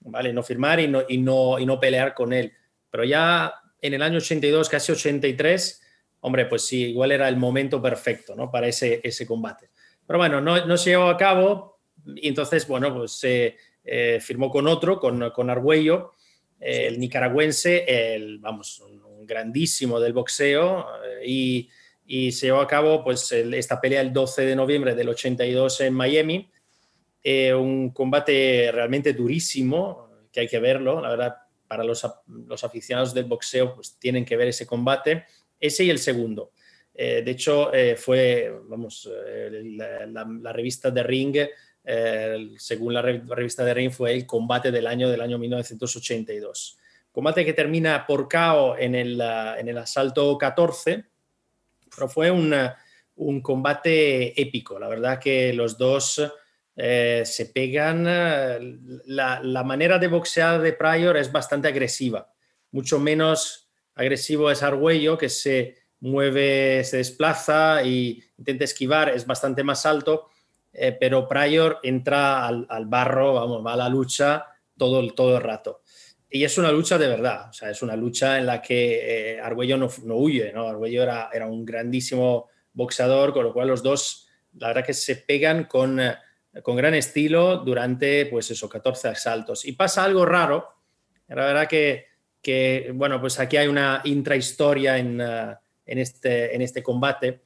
¿vale? 0.00 0.32
No 0.32 0.42
firmar 0.42 0.80
y 0.80 0.88
no, 0.88 1.02
y 1.08 1.18
no, 1.18 1.58
y 1.58 1.66
no 1.66 1.78
pelear 1.78 2.14
con 2.14 2.32
él. 2.32 2.52
Pero 2.90 3.04
ya 3.04 3.54
en 3.80 3.94
el 3.94 4.02
año 4.02 4.18
82, 4.18 4.68
casi 4.68 4.92
83, 4.92 5.82
hombre, 6.22 6.46
pues 6.46 6.66
sí, 6.66 6.86
igual 6.86 7.12
era 7.12 7.28
el 7.28 7.36
momento 7.36 7.80
perfecto, 7.80 8.34
¿no? 8.34 8.50
Para 8.50 8.66
ese, 8.66 9.00
ese 9.04 9.26
combate. 9.26 9.70
Pero 10.06 10.18
bueno, 10.18 10.40
no, 10.40 10.76
se 10.76 10.90
llevó 10.90 11.08
a 11.08 11.16
cabo 11.16 11.78
y 12.16 12.28
entonces, 12.28 12.66
bueno, 12.66 12.94
pues 12.94 13.12
se 13.12 13.56
eh, 13.84 14.18
firmó 14.20 14.50
con 14.50 14.66
otro, 14.66 14.98
con, 14.98 15.30
con 15.30 15.50
Argüello, 15.50 16.12
el 16.58 16.98
nicaragüense, 16.98 18.14
el, 18.14 18.38
vamos, 18.38 18.80
un, 18.80 19.02
grandísimo 19.24 20.00
del 20.00 20.12
boxeo 20.12 20.84
eh, 21.04 21.26
y, 21.26 21.68
y, 22.06 22.32
se 22.32 22.46
llevó 22.46 22.60
a 22.60 22.66
cabo 22.66 23.04
pues 23.04 23.30
esta 23.30 23.80
pelea 23.80 24.00
el 24.00 24.12
12 24.12 24.46
de 24.46 24.56
noviembre 24.56 24.96
del 24.96 25.10
82 25.10 25.80
en 25.82 25.94
Miami. 25.94 26.50
Eh, 27.22 27.54
un 27.54 27.90
combate 27.90 28.70
realmente 28.72 29.12
durísimo, 29.12 30.10
que 30.32 30.40
hay 30.40 30.48
que 30.48 30.58
verlo, 30.58 31.00
la 31.00 31.10
verdad, 31.10 31.36
para 31.68 31.84
los, 31.84 32.04
los 32.26 32.64
aficionados 32.64 33.14
del 33.14 33.26
boxeo 33.26 33.74
pues 33.76 33.96
tienen 33.98 34.24
que 34.24 34.36
ver 34.36 34.48
ese 34.48 34.66
combate, 34.66 35.24
ese 35.62 35.84
y 35.84 35.90
el 35.90 35.98
segundo. 35.98 36.52
de 36.94 37.30
hecho, 37.30 37.70
fue, 37.96 38.52
vamos, 38.68 39.08
la, 39.08 40.06
la, 40.06 40.52
revista 40.52 40.90
de 40.90 41.02
Ring 41.02 41.36
según 42.58 42.94
la 42.94 43.02
revista 43.02 43.64
de 43.64 43.74
Ring, 43.74 43.90
fue 43.90 44.12
el 44.12 44.26
combate 44.26 44.70
del 44.70 44.86
año 44.86 45.10
del 45.10 45.20
año 45.20 45.38
1982. 45.38 46.78
Combate 47.10 47.44
que 47.44 47.52
termina 47.52 48.06
por 48.06 48.28
KO 48.28 48.76
en 48.78 48.94
el, 48.94 49.20
en 49.20 49.68
el 49.68 49.78
asalto 49.78 50.38
14, 50.38 51.04
pero 51.94 52.08
fue 52.08 52.30
un 52.30 53.40
combate 53.42 54.40
épico. 54.40 54.78
La 54.78 54.88
verdad 54.88 55.18
que 55.18 55.52
los 55.52 55.76
dos 55.76 56.22
eh, 56.76 57.22
se 57.26 57.46
pegan. 57.46 58.04
La, 59.06 59.40
la, 59.42 59.62
manera 59.62 59.98
de 59.98 60.08
boxear 60.08 60.62
de 60.62 60.72
Pryor 60.72 61.16
es 61.16 61.30
bastante 61.30 61.68
agresiva, 61.68 62.32
mucho 62.70 62.98
menos 62.98 63.61
agresivo 63.94 64.50
es 64.50 64.62
Argüello, 64.62 65.18
que 65.18 65.28
se 65.28 65.76
mueve, 66.00 66.82
se 66.84 66.98
desplaza 66.98 67.82
e 67.82 68.22
intenta 68.38 68.64
esquivar, 68.64 69.10
es 69.10 69.26
bastante 69.26 69.62
más 69.62 69.86
alto 69.86 70.28
eh, 70.72 70.96
pero 70.98 71.28
Pryor 71.28 71.80
entra 71.82 72.46
al, 72.46 72.86
barro, 72.86 73.34
vamos, 73.34 73.64
va 73.64 73.74
a 73.74 73.76
la 73.76 73.88
lucha 73.88 74.46
todo, 74.76 75.06
todo 75.14 75.36
el 75.36 75.42
rato. 75.42 75.82
Y 76.30 76.44
es 76.44 76.56
una 76.56 76.72
lucha 76.72 76.96
de 76.96 77.08
verdad, 77.08 77.50
o 77.50 77.52
sea, 77.52 77.70
es 77.70 77.82
una 77.82 77.94
lucha 77.94 78.38
en 78.38 78.46
la 78.46 78.62
que 78.62 79.34
eh, 79.34 79.40
Argüello 79.40 79.76
no, 79.76 79.90
no, 80.04 80.16
huye, 80.16 80.50
¿no? 80.52 80.66
Argüello 80.66 81.02
era, 81.02 81.28
era, 81.30 81.46
un 81.46 81.62
grandísimo 81.64 82.48
boxeador, 82.72 83.34
con 83.34 83.44
lo 83.44 83.52
cual 83.52 83.68
los 83.68 83.82
dos, 83.82 84.28
la 84.54 84.68
verdad 84.68 84.86
que 84.86 84.94
se 84.94 85.16
pegan 85.16 85.64
con, 85.64 86.00
con 86.62 86.76
gran 86.76 86.94
estilo 86.94 87.58
durante, 87.58 88.24
pues 88.26 88.50
esos 88.50 88.70
14 88.70 89.08
asaltos. 89.08 89.66
Y 89.66 89.72
pasa 89.72 90.04
algo 90.04 90.24
raro, 90.24 90.68
la 91.28 91.44
verdad 91.44 91.68
que, 91.68 92.06
que 92.42 92.90
bueno, 92.92 93.20
pues 93.20 93.38
aquí 93.38 93.56
hay 93.56 93.68
una 93.68 94.02
intrahistoria 94.04 94.98
en, 94.98 95.20
en, 95.20 95.98
este, 95.98 96.54
en 96.54 96.60
este 96.60 96.82
combate 96.82 97.40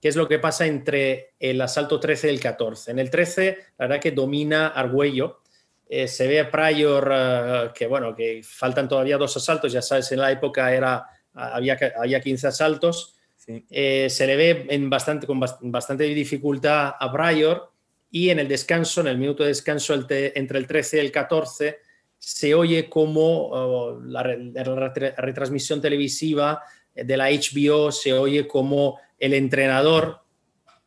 qué 0.00 0.08
es 0.08 0.16
lo 0.16 0.28
que 0.28 0.38
pasa 0.38 0.66
entre 0.66 1.34
el 1.38 1.60
asalto 1.60 1.98
13 1.98 2.28
y 2.28 2.34
el 2.34 2.40
14. 2.40 2.90
En 2.90 2.98
el 2.98 3.10
13, 3.10 3.58
la 3.78 3.86
verdad 3.86 4.00
que 4.00 4.12
domina 4.12 4.68
Argüello. 4.68 5.40
Eh, 5.88 6.08
se 6.08 6.26
ve 6.26 6.40
a 6.40 6.50
Pryor 6.50 7.12
eh, 7.12 7.70
que, 7.74 7.86
bueno, 7.86 8.14
que 8.14 8.40
faltan 8.44 8.88
todavía 8.88 9.16
dos 9.16 9.36
asaltos, 9.36 9.72
ya 9.72 9.82
sabes, 9.82 10.10
en 10.12 10.20
la 10.20 10.32
época 10.32 10.74
era, 10.74 11.06
había, 11.32 11.78
había 11.96 12.20
15 12.20 12.48
asaltos. 12.48 13.14
Eh, 13.46 14.08
se 14.10 14.26
le 14.26 14.36
ve 14.36 14.66
en 14.70 14.90
bastante, 14.90 15.26
con 15.26 15.38
bastante 15.40 16.04
dificultad 16.04 16.94
a 16.98 17.12
Pryor 17.12 17.70
y 18.10 18.30
en 18.30 18.40
el 18.40 18.48
descanso, 18.48 19.00
en 19.00 19.08
el 19.08 19.18
minuto 19.18 19.44
de 19.44 19.50
descanso 19.50 19.94
entre 19.94 20.58
el 20.58 20.66
13 20.66 20.96
y 20.96 21.00
el 21.00 21.12
14, 21.12 21.78
se 22.18 22.54
oye 22.54 22.88
como 22.88 23.48
oh, 23.48 24.00
la, 24.00 24.22
retransmisión 24.22 25.80
televisiva 25.80 26.62
de 26.94 27.16
la 27.16 27.28
HBO, 27.30 27.92
se 27.92 28.12
oye 28.12 28.46
como 28.46 28.98
el 29.18 29.34
entrenador 29.34 30.20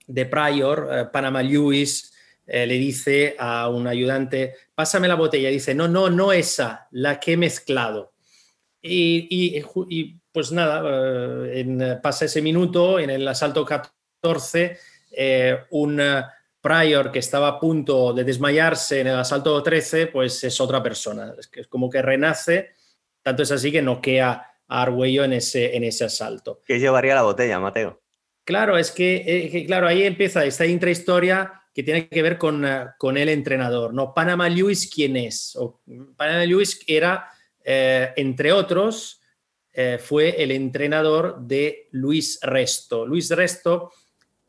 de 0.09 0.25
Pryor, 0.25 0.89
eh, 0.91 1.05
Panama 1.11 1.41
Lewis, 1.43 2.11
eh, 2.45 2.65
le 2.65 2.75
dice 2.75 3.35
a 3.37 3.69
un 3.69 3.87
ayudante, 3.87 4.55
pásame 4.73 5.07
la 5.07 5.15
botella. 5.15 5.49
Dice, 5.49 5.75
no, 5.75 5.87
no, 5.87 6.09
no 6.09 6.33
esa, 6.33 6.87
la 6.91 7.19
que 7.19 7.33
he 7.33 7.37
mezclado. 7.37 8.13
Y, 8.81 9.61
pues 10.31 10.51
nada, 10.51 10.81
eh, 11.47 11.99
pasa 12.01 12.25
ese 12.25 12.41
minuto, 12.41 12.99
en 12.99 13.09
el 13.09 13.27
asalto 13.27 13.65
14, 13.65 14.77
un 15.71 16.01
Pryor 16.61 17.11
que 17.11 17.19
estaba 17.19 17.47
a 17.47 17.59
punto 17.59 18.13
de 18.13 18.23
desmayarse 18.23 19.01
en 19.01 19.07
el 19.07 19.15
asalto 19.15 19.61
13, 19.61 20.07
pues 20.07 20.43
es 20.43 20.59
otra 20.59 20.83
persona. 20.83 21.33
Es, 21.37 21.47
que 21.47 21.61
es 21.61 21.67
como 21.67 21.89
que 21.89 22.01
renace, 22.01 22.71
tanto 23.21 23.43
es 23.43 23.51
así 23.51 23.71
que 23.71 23.81
noquea 23.81 24.45
a 24.67 24.81
Argüello 24.81 25.23
en 25.23 25.33
ese, 25.33 25.75
en 25.75 25.83
ese 25.83 26.05
asalto. 26.05 26.61
¿Qué 26.65 26.79
llevaría 26.79 27.15
la 27.15 27.23
botella, 27.23 27.59
Mateo? 27.59 28.01
Claro, 28.43 28.77
es 28.77 28.91
que, 28.91 29.63
claro, 29.67 29.87
ahí 29.87 30.03
empieza 30.03 30.43
esta 30.43 30.65
intrahistoria 30.65 31.53
que 31.73 31.83
tiene 31.83 32.09
que 32.09 32.21
ver 32.21 32.37
con, 32.37 32.65
eh, 32.65 32.87
con 32.97 33.15
el 33.15 33.29
entrenador, 33.29 33.93
¿no? 33.93 34.13
Panama 34.13 34.49
Lewis, 34.49 34.89
¿quién 34.93 35.15
es? 35.17 35.57
Panama 36.17 36.45
Lewis 36.45 36.79
era, 36.87 37.29
eh, 37.63 38.11
entre 38.15 38.51
otros, 38.51 39.21
eh, 39.71 39.99
fue 39.99 40.41
el 40.41 40.51
entrenador 40.51 41.39
de 41.41 41.87
Luis 41.91 42.39
Resto. 42.41 43.05
Luis 43.05 43.29
Resto 43.29 43.91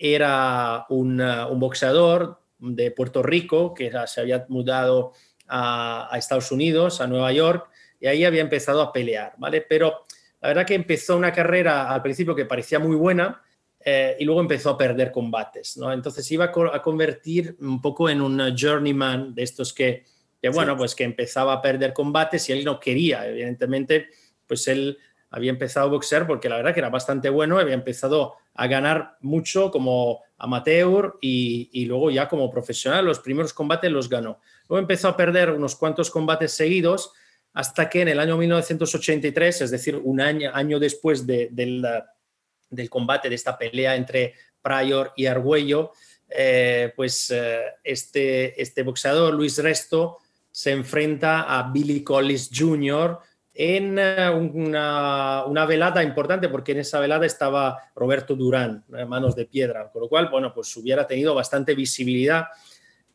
era 0.01 0.87
un, 0.89 1.23
boxeador 1.57 2.41
de 2.59 2.91
Puerto 2.91 3.23
Rico 3.23 3.75
que 3.75 3.93
se 4.07 4.21
había 4.21 4.47
mudado 4.49 5.13
a, 5.47 6.13
a, 6.13 6.19
Estados 6.19 6.51
Unidos, 6.51 7.01
a 7.01 7.07
Nueva 7.07 7.33
York, 7.33 7.69
y 8.01 8.07
ahí 8.07 8.25
había 8.25 8.41
empezado 8.41 8.81
a 8.81 8.93
pelear, 8.93 9.35
¿vale? 9.37 9.61
Pero 9.61 10.05
la 10.41 10.49
verdad 10.49 10.67
que 10.67 10.75
empezó 10.75 11.17
una 11.17 11.33
carrera 11.33 11.93
al 11.93 12.03
principio 12.03 12.35
que 12.35 12.47
parecía 12.47 12.79
muy 12.79 12.97
buena, 12.97 13.43
eh, 13.83 14.17
y 14.19 14.25
luego 14.25 14.41
empezó 14.43 14.71
a 14.71 14.79
perder 14.79 15.11
combates, 15.11 15.79
¿no? 15.79 15.91
Entonces 15.91 16.31
iba 16.31 16.47
a, 16.47 16.83
convertir 16.83 17.57
un 17.61 17.81
poco 17.81 18.11
en 18.11 18.21
un 18.21 18.55
journeyman 18.55 19.35
de 19.35 19.43
estos 19.43 19.73
que, 19.73 20.05
bueno, 20.53 20.77
pues 20.77 20.95
que 20.95 21.05
empezaba 21.05 21.55
a 21.55 21.63
perder 21.63 21.95
combates 21.95 22.49
y 22.49 22.53
él 22.53 22.63
no 22.63 22.79
quería, 22.79 23.27
evidentemente, 23.27 24.09
pues 24.47 24.69
él 24.69 24.99
había 25.31 25.51
empezado 25.51 25.87
a 25.87 25.91
boxear 25.91 26.27
porque 26.27 26.49
la 26.49 26.57
verdad 26.57 26.75
que 26.75 26.81
era 26.81 26.91
bastante 26.91 27.31
bueno, 27.31 27.59
había 27.59 27.75
empezado 27.75 28.35
a 28.55 28.67
ganar 28.67 29.17
mucho 29.21 29.71
como 29.71 30.23
amateur 30.39 31.17
y, 31.21 31.71
y, 31.73 31.87
luego 31.87 32.11
ya 32.11 32.29
como 32.29 32.51
profesional, 32.51 33.05
los 33.05 33.21
primeros 33.21 33.53
combates 33.53 33.91
los 33.91 34.09
ganó. 34.09 34.41
Luego 34.69 34.81
empezó 34.81 35.09
a 35.09 35.17
perder 35.17 35.51
unos 35.51 35.77
cuantos 35.77 36.11
combates 36.11 36.53
seguidos 36.53 37.13
hasta 37.53 37.89
que 37.89 38.03
en 38.03 38.09
el 38.09 38.21
año 38.21 38.37
1983, 38.37 39.63
es 39.63 39.71
decir, 39.71 39.97
un 39.97 40.21
año, 40.21 40.51
año 40.55 40.79
después 40.79 41.27
de, 41.27 41.49
del 41.51 42.91
combate, 42.91 43.29
de 43.29 43.35
esta 43.35 43.59
pelea 43.59 43.97
entre 43.97 44.35
Pryor 44.63 45.13
y 45.17 45.27
Argüello, 45.27 45.93
eh, 46.29 46.93
pues 46.95 47.31
eh, 47.31 47.63
este, 47.83 48.61
este 48.61 48.83
boxeador, 48.83 49.35
Luis 49.35 49.59
Resto, 49.59 50.19
se 50.51 50.71
enfrenta 50.71 51.43
a 51.43 51.71
Billy 51.71 52.05
Collins 52.05 52.51
Jr. 52.55 53.19
en 53.63 53.99
eh, 53.99 54.31
una, 54.31 55.45
una, 55.45 55.67
velada 55.67 56.03
importante, 56.03 56.49
porque 56.49 56.73
en 56.73 56.79
esa 56.79 57.01
velada 57.01 57.27
estaba 57.27 57.91
Roberto 57.95 58.35
Durán, 58.35 58.85
Manos 59.07 59.35
de 59.37 59.47
Piedra, 59.47 59.91
con 59.91 60.03
lo 60.03 60.09
cual, 60.09 60.29
bueno, 60.31 60.53
pues 60.55 60.75
hubiera 60.77 61.07
tenido 61.07 61.35
bastante 61.35 61.75
visibilidad. 61.75 62.47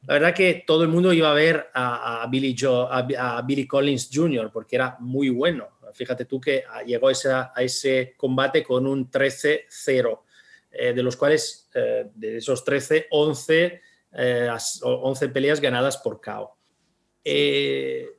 La 0.03 0.13
verdad 0.15 0.33
que 0.35 0.63
todo 0.67 0.83
el 0.83 0.89
mundo 0.89 1.11
iba 1.13 1.31
a 1.31 1.33
ver 1.33 1.69
a, 1.73 2.27
Billy, 2.29 2.55
a 2.65 3.41
Billy 3.41 3.65
Collins 3.65 4.09
Jr. 4.13 4.51
porque 4.51 4.75
era 4.75 4.97
muy 4.99 5.29
bueno, 5.29 5.75
Fíjate 5.95 6.25
tú 6.25 6.41
que 6.41 6.65
llegó 6.85 7.07
a 7.07 7.53
ese 7.63 8.13
combate 8.17 8.61
con 8.61 8.85
un 8.85 9.09
13-0, 9.09 10.19
eh, 10.71 10.93
de 10.93 11.03
los 11.03 11.15
cuales, 11.15 11.69
eh, 11.73 12.11
de 12.13 12.37
esos 12.37 12.65
13, 12.65 13.07
11, 13.11 13.81
11 14.83 15.29
peleas 15.29 15.61
ganadas 15.61 15.97
por 15.97 16.19
KO. 16.19 16.57
Eh, 17.23 18.09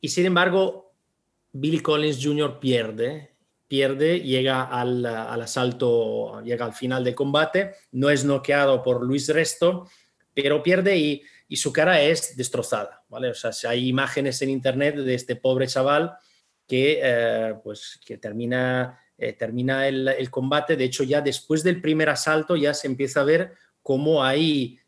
y 0.00 0.08
sin 0.08 0.24
embargo, 0.24 0.91
Billy 1.52 1.80
Collins 1.80 2.18
Jr. 2.22 2.58
pierde, 2.58 3.36
pierde, 3.68 4.20
llega 4.20 4.64
al, 4.64 5.04
asalto, 5.04 6.42
llega 6.42 6.64
al 6.64 6.72
final 6.72 7.04
del 7.04 7.14
combate, 7.14 7.74
no 7.92 8.10
es 8.10 8.24
noqueado 8.24 8.82
por 8.82 9.02
Luis 9.02 9.28
Resto, 9.28 9.88
pero 10.34 10.62
pierde 10.62 10.96
y, 10.96 11.22
y 11.48 11.56
su 11.56 11.72
cara 11.72 12.00
es 12.00 12.36
destrozada, 12.36 13.04
¿vale? 13.08 13.28
O 13.28 13.34
sea, 13.34 13.50
hay 13.70 13.88
imágenes 13.88 14.40
en 14.40 14.48
internet 14.48 14.96
de 14.96 15.14
este 15.14 15.36
pobre 15.36 15.66
chaval 15.66 16.16
que, 16.66 17.00
eh, 17.02 17.54
pues, 17.62 18.00
que 18.04 18.16
termina, 18.16 18.98
eh, 19.18 19.34
termina 19.34 19.86
el, 19.86 20.30
combate. 20.30 20.76
De 20.76 20.84
hecho, 20.84 21.04
ya 21.04 21.20
después 21.20 21.62
del 21.62 21.82
primer 21.82 22.08
asalto 22.08 22.56
ya 22.56 22.72
se 22.72 22.86
empieza 22.86 23.20
a 23.20 23.24
ver 23.24 23.52
cómo 23.82 24.24
hay 24.24 24.78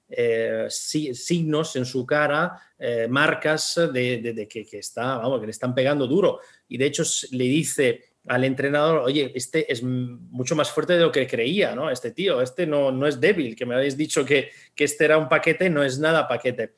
signos 0.68 1.76
en 1.76 1.85
su 1.85 2.06
cara, 2.06 2.61
marcas 3.09 3.80
de, 3.92 4.47
que, 4.49 4.78
está, 4.78 5.18
vamos, 5.18 5.40
que 5.40 5.47
le 5.47 5.52
están 5.52 5.75
pegando 5.75 6.06
duro. 6.06 6.40
Y 6.68 6.78
de 6.78 6.87
hecho 6.87 7.02
le 7.33 7.44
dice 7.44 8.04
al 8.26 8.44
entrenador, 8.44 8.99
oye, 9.00 9.33
este 9.35 9.71
es 9.71 9.83
mucho 9.83 10.56
más 10.56 10.71
fuerte 10.71 10.94
de 10.94 11.00
lo 11.00 11.12
que 11.12 11.26
creía, 11.26 11.75
¿no? 11.75 11.90
Este 11.90 12.11
tío, 12.11 12.40
este 12.40 12.66
no, 12.66 12.90
no 12.90 13.06
es 13.06 13.21
débil, 13.21 13.54
que 13.54 13.66
me 13.66 13.75
habéis 13.75 13.97
dicho 13.97 14.25
que, 14.25 14.50
que 14.75 14.85
este 14.85 15.04
era 15.04 15.18
un 15.18 15.28
paquete, 15.28 15.68
no 15.68 15.85
es 15.85 15.99
nada 15.99 16.26
paquete. 16.26 16.73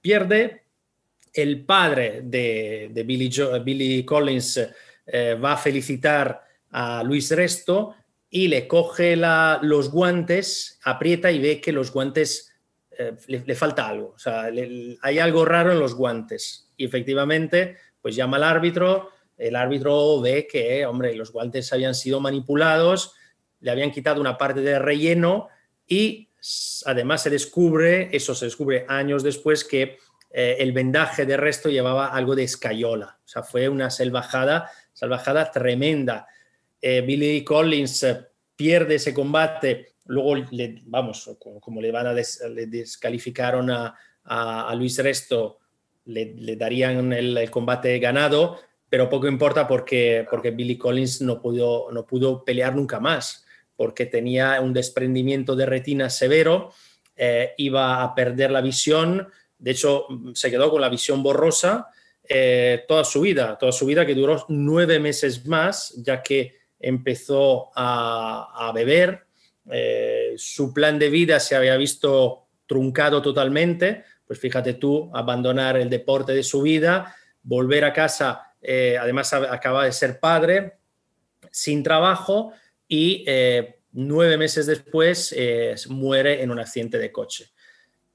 Pierde, 0.00 0.62
el 1.32 1.64
padre 1.64 2.22
de, 2.24 3.04
Billy, 3.04 4.04
Collins 4.04 4.60
eh, 5.06 5.34
va 5.34 5.52
a 5.52 5.56
felicitar 5.56 6.42
a 6.70 7.02
Luis 7.02 7.30
Resto 7.30 7.94
y 8.30 8.48
le 8.48 8.66
coge 8.66 9.16
los 9.16 9.90
guantes, 9.90 10.78
aprieta 10.82 11.30
y 11.30 11.38
ve 11.38 11.60
que 11.60 11.72
los 11.72 11.92
guantes 11.92 12.47
eh, 13.00 13.14
le, 13.28 13.54
falta 13.54 13.86
algo, 13.86 14.14
o 14.16 14.18
sea, 14.18 14.50
hay 15.02 15.18
algo 15.20 15.44
raro 15.44 15.70
en 15.70 15.78
los 15.78 15.94
guantes. 15.94 16.72
Y 16.76 16.84
efectivamente, 16.84 17.76
pues 18.02 18.16
llama 18.16 18.38
al 18.38 18.42
árbitro, 18.42 19.10
el 19.36 19.54
árbitro 19.54 20.20
ve 20.20 20.48
que, 20.50 20.84
hombre, 20.84 21.14
los 21.14 21.30
guantes 21.30 21.72
habían 21.72 21.94
sido 21.94 22.18
manipulados, 22.18 23.14
le 23.60 23.70
habían 23.70 23.92
quitado 23.92 24.20
una 24.20 24.36
parte 24.36 24.62
de 24.62 24.80
relleno 24.80 25.46
y 25.86 26.30
además 26.86 27.22
se 27.22 27.30
descubre, 27.30 28.08
eso 28.10 28.34
se 28.34 28.46
descubre 28.46 28.84
años 28.88 29.22
después, 29.22 29.62
que 29.62 29.98
eh, 30.30 30.56
el 30.58 30.72
vendaje 30.72 31.24
de 31.24 31.36
resto 31.36 31.68
llevaba 31.68 32.08
algo 32.08 32.34
de 32.34 32.42
escayola. 32.42 33.18
O 33.24 33.28
sea, 33.28 33.44
fue 33.44 33.68
una 33.68 33.90
salvajada, 33.90 34.70
salvajada 34.92 35.52
tremenda. 35.52 36.26
Eh, 36.82 37.00
Billy 37.02 37.44
Collins 37.44 38.04
pierde 38.56 38.96
ese 38.96 39.14
combate, 39.14 39.94
luego, 40.08 40.44
vamos, 40.86 41.30
como, 41.38 41.80
le 41.80 41.90
van 41.90 42.08
a 42.08 42.14
descalificaron 42.14 43.70
a, 43.70 44.74
Luis 44.74 44.98
Resto, 44.98 45.58
le, 46.06 46.56
darían 46.56 47.12
el, 47.12 47.50
combate 47.50 47.98
ganado, 47.98 48.58
pero 48.88 49.08
poco 49.08 49.28
importa 49.28 49.66
porque, 49.66 50.26
Billy 50.54 50.76
Collins 50.76 51.22
no 51.22 51.40
pudo, 51.40 51.90
no 51.92 52.04
pudo 52.04 52.44
pelear 52.44 52.74
nunca 52.74 53.00
más, 53.00 53.46
porque 53.76 54.06
tenía 54.06 54.60
un 54.60 54.72
desprendimiento 54.72 55.54
de 55.54 55.66
retina 55.66 56.10
severo, 56.10 56.72
iba 57.56 58.02
a 58.02 58.14
perder 58.14 58.50
la 58.50 58.60
visión, 58.60 59.28
de 59.58 59.70
hecho, 59.70 60.06
se 60.34 60.50
quedó 60.50 60.70
con 60.70 60.80
la 60.80 60.88
visión 60.88 61.22
borrosa 61.22 61.88
eh, 62.30 62.84
toda 62.86 63.04
su 63.04 63.22
vida, 63.22 63.56
toda 63.58 63.72
su 63.72 63.86
vida 63.86 64.04
que 64.04 64.14
duró 64.14 64.44
nueve 64.48 65.00
meses 65.00 65.46
más, 65.46 65.94
ya 65.96 66.22
que 66.22 66.58
empezó 66.78 67.70
a, 67.74 68.70
beber. 68.74 69.26
Eh, 69.70 70.34
su 70.36 70.72
plan 70.72 70.98
de 70.98 71.10
vida 71.10 71.40
se 71.40 71.56
había 71.56 71.76
visto 71.76 72.48
truncado 72.66 73.22
totalmente. 73.22 74.04
Pues 74.26 74.38
fíjate 74.38 74.74
tú, 74.74 75.10
abandonar 75.14 75.76
el 75.76 75.88
deporte 75.88 76.32
de 76.32 76.42
su 76.42 76.62
vida, 76.62 77.14
volver 77.42 77.84
a 77.84 77.92
casa, 77.92 78.54
eh, 78.60 78.96
además 79.00 79.32
acaba 79.32 79.84
de 79.84 79.92
ser 79.92 80.20
padre, 80.20 80.78
sin 81.50 81.82
trabajo 81.82 82.52
y 82.86 83.24
nueve 83.92 84.36
meses 84.36 84.66
después 84.66 85.34
muere 85.88 86.42
en 86.42 86.50
un 86.50 86.58
accidente 86.58 86.98
de 86.98 87.10
coche. 87.10 87.52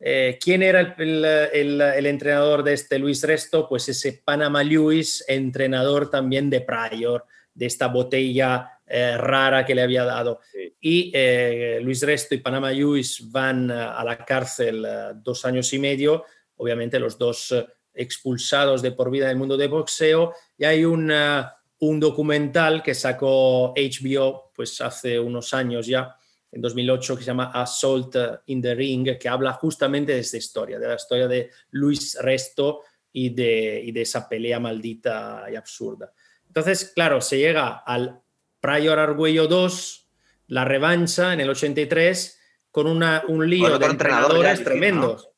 Eh, 0.06 0.38
¿Quién 0.44 0.62
era 0.64 0.82
el, 0.82 2.06
entrenador 2.06 2.62
de 2.62 2.74
este 2.74 3.00
Luis 3.00 3.24
Resto? 3.24 3.70
Pues 3.70 3.88
ese 3.88 4.22
Panama 4.26 4.62
Lewis, 4.62 5.24
entrenador 5.30 6.10
también 6.10 6.50
de 6.50 6.60
Prior, 6.60 7.26
de 7.54 7.68
esta 7.68 7.88
botella 7.88 8.73
eh, 8.86 9.18
rara 9.18 9.66
que 9.66 9.76
le 9.76 9.82
había 9.82 10.04
dado. 10.04 10.40
Y 10.80 11.12
eh, 11.14 11.80
Luis 11.82 12.02
Resto 12.02 12.36
y 12.36 12.40
Panama 12.40 12.72
Lewis 12.72 13.32
van 13.32 13.72
a 13.72 14.04
la 14.04 14.18
cárcel 14.18 14.86
dos 15.24 15.46
años 15.46 15.72
y 15.74 15.80
medio, 15.80 16.26
obviamente 16.58 17.00
los 17.00 17.18
dos 17.18 17.54
expulsados 17.94 18.82
de 18.82 18.92
por 18.92 19.12
vida 19.12 19.28
del 19.28 19.38
mundo 19.38 19.58
de 19.58 19.68
boxeo. 19.68 20.34
Y 20.58 20.66
hay 20.66 20.84
un 20.84 22.00
documental 22.00 22.82
que 22.84 22.94
sacó 22.94 23.74
HBO 23.74 24.52
pues 24.56 24.80
hace 24.82 25.20
unos 25.20 25.54
años 25.54 25.88
ya, 25.88 26.16
en 26.52 26.62
2008 26.62 27.16
que 27.16 27.24
se 27.24 27.28
llama 27.28 27.52
Assault 27.54 28.16
in 28.48 28.62
the 28.62 28.76
Ring, 28.76 29.18
que 29.18 29.30
habla 29.30 29.54
justamente 29.54 30.14
de 30.14 30.20
esta 30.20 30.38
historia, 30.38 30.78
de 30.78 30.88
la 30.88 30.96
historia 30.96 31.28
de 31.28 31.50
Luis 31.72 32.18
Resto 32.22 32.82
y 33.12 33.30
de, 33.30 33.90
de 33.94 34.02
esa 34.02 34.28
pelea 34.28 34.60
maldita 34.60 35.46
y 35.52 35.56
absurda. 35.56 36.12
Entonces, 36.48 36.92
claro, 36.94 37.22
se 37.22 37.38
llega 37.38 37.84
al 37.86 38.23
Prior 38.64 38.98
Arguello 38.98 39.48
2, 39.48 40.08
la 40.48 40.64
revancha 40.64 41.34
en 41.34 41.42
el 41.42 41.50
83, 41.50 42.40
con 42.72 42.88
una, 42.88 43.24
un 43.28 43.50
lío 43.50 43.78
de 43.78 43.86
entrenadores 43.86 44.64
tremendos 44.64 45.34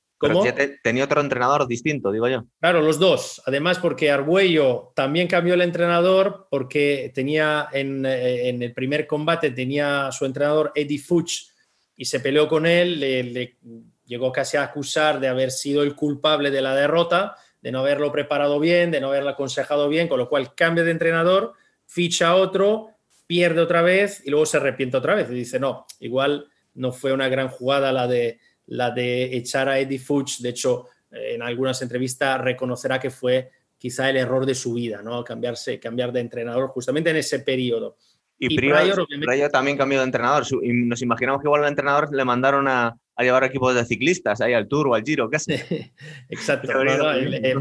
tenía 0.82 1.04
otro 1.04 1.22
entrenador 1.22 1.68
distinto, 1.68 2.12
digo 2.12 2.28
yo. 2.28 2.46
Claro, 2.60 2.82
los 2.82 3.00
dos. 3.00 3.42
Además, 3.46 3.80
porque 3.80 4.12
Argüello 4.12 4.92
también 4.96 5.28
cambió 5.28 5.54
el 5.54 5.62
entrenador, 5.62 6.48
porque 6.50 7.12
tenía 7.14 7.68
en, 7.72 8.06
eh, 8.06 8.50
el 8.50 8.74
primer 8.74 9.08
combate 9.08 9.52
tenía 9.52 10.12
su 10.12 10.26
entrenador 10.26 10.72
Eddie 10.76 11.00
Fuchs 11.00 11.54
y 11.96 12.06
se 12.06 12.20
peleó 12.20 12.48
con 12.48 12.66
él, 12.66 13.00
le, 13.00 13.58
llegó 14.06 14.32
casi 14.32 14.58
a 14.58 14.64
acusar 14.64 15.20
de 15.20 15.28
haber 15.28 15.52
sido 15.52 15.84
el 15.84 15.96
culpable 15.96 16.52
de 16.52 16.62
la 16.62 16.76
derrota, 16.76 17.36
de 17.62 17.72
no 17.72 17.80
haberlo 17.80 18.12
preparado 18.12 18.60
bien, 18.60 18.92
de 18.92 19.02
no 19.02 19.08
haberlo 19.08 19.30
aconsejado 19.30 19.90
bien, 19.90 20.08
con 20.08 20.20
lo 20.20 20.30
cual 20.30 20.54
cambia 20.54 20.84
de 20.84 20.92
entrenador, 20.92 21.54
ficha 21.86 22.36
otro, 22.36 22.92
pierde 23.28 23.62
otra 23.62 23.82
vez 23.82 24.22
y 24.26 24.30
luego 24.30 24.46
se 24.46 24.58
arrepiente 24.58 24.98
otra 24.98 25.16
vez 25.16 25.30
y 25.30 25.34
dice, 25.34 25.60
no, 25.60 25.86
igual 26.00 26.48
no 26.74 26.92
fue 26.92 27.14
una 27.14 27.30
gran 27.30 27.50
jugada 27.50 27.92
la 27.92 28.08
de 28.08 28.40
la 28.68 28.92
de 28.92 29.36
echar 29.36 29.70
a 29.70 29.80
Eddie 29.80 30.00
Fuchs. 30.00 30.42
De 30.42 30.50
hecho, 30.50 30.88
en 31.12 31.42
algunas 31.42 31.82
entrevistas 31.82 32.42
reconocerá 32.42 33.00
que 33.00 33.10
fue 33.10 33.52
quizá 33.78 34.10
el 34.10 34.18
error 34.18 34.46
de 34.46 34.56
su 34.56 34.74
vida, 34.74 35.02
¿no? 35.02 35.24
Cambiarse, 35.24 35.80
cambiar 35.80 36.12
de 36.12 36.22
entrenador 36.22 36.70
justamente 36.70 37.10
en 37.10 37.18
ese 37.18 37.40
periodo. 37.40 37.98
Y, 38.38 38.56
Pryor, 38.56 39.08
también 39.52 39.78
cambió 39.78 40.00
de 40.00 40.06
entrenador. 40.06 40.44
Y 40.62 40.74
nos 40.74 41.02
imaginamos 41.02 41.42
que 41.42 41.48
igual 41.48 41.64
al 41.64 41.70
entrenador 41.70 42.14
le 42.14 42.26
mandaron 42.26 42.68
a, 42.68 42.98
llevar 43.18 43.46
equipos 43.46 43.74
de 43.74 43.86
ciclistas, 43.86 44.42
ahí 44.42 44.54
al 44.54 44.68
Tour 44.68 44.90
o 44.90 44.96
al 44.96 45.04
Giro, 45.04 45.30
casi. 45.30 45.54
Exacto. 46.30 46.68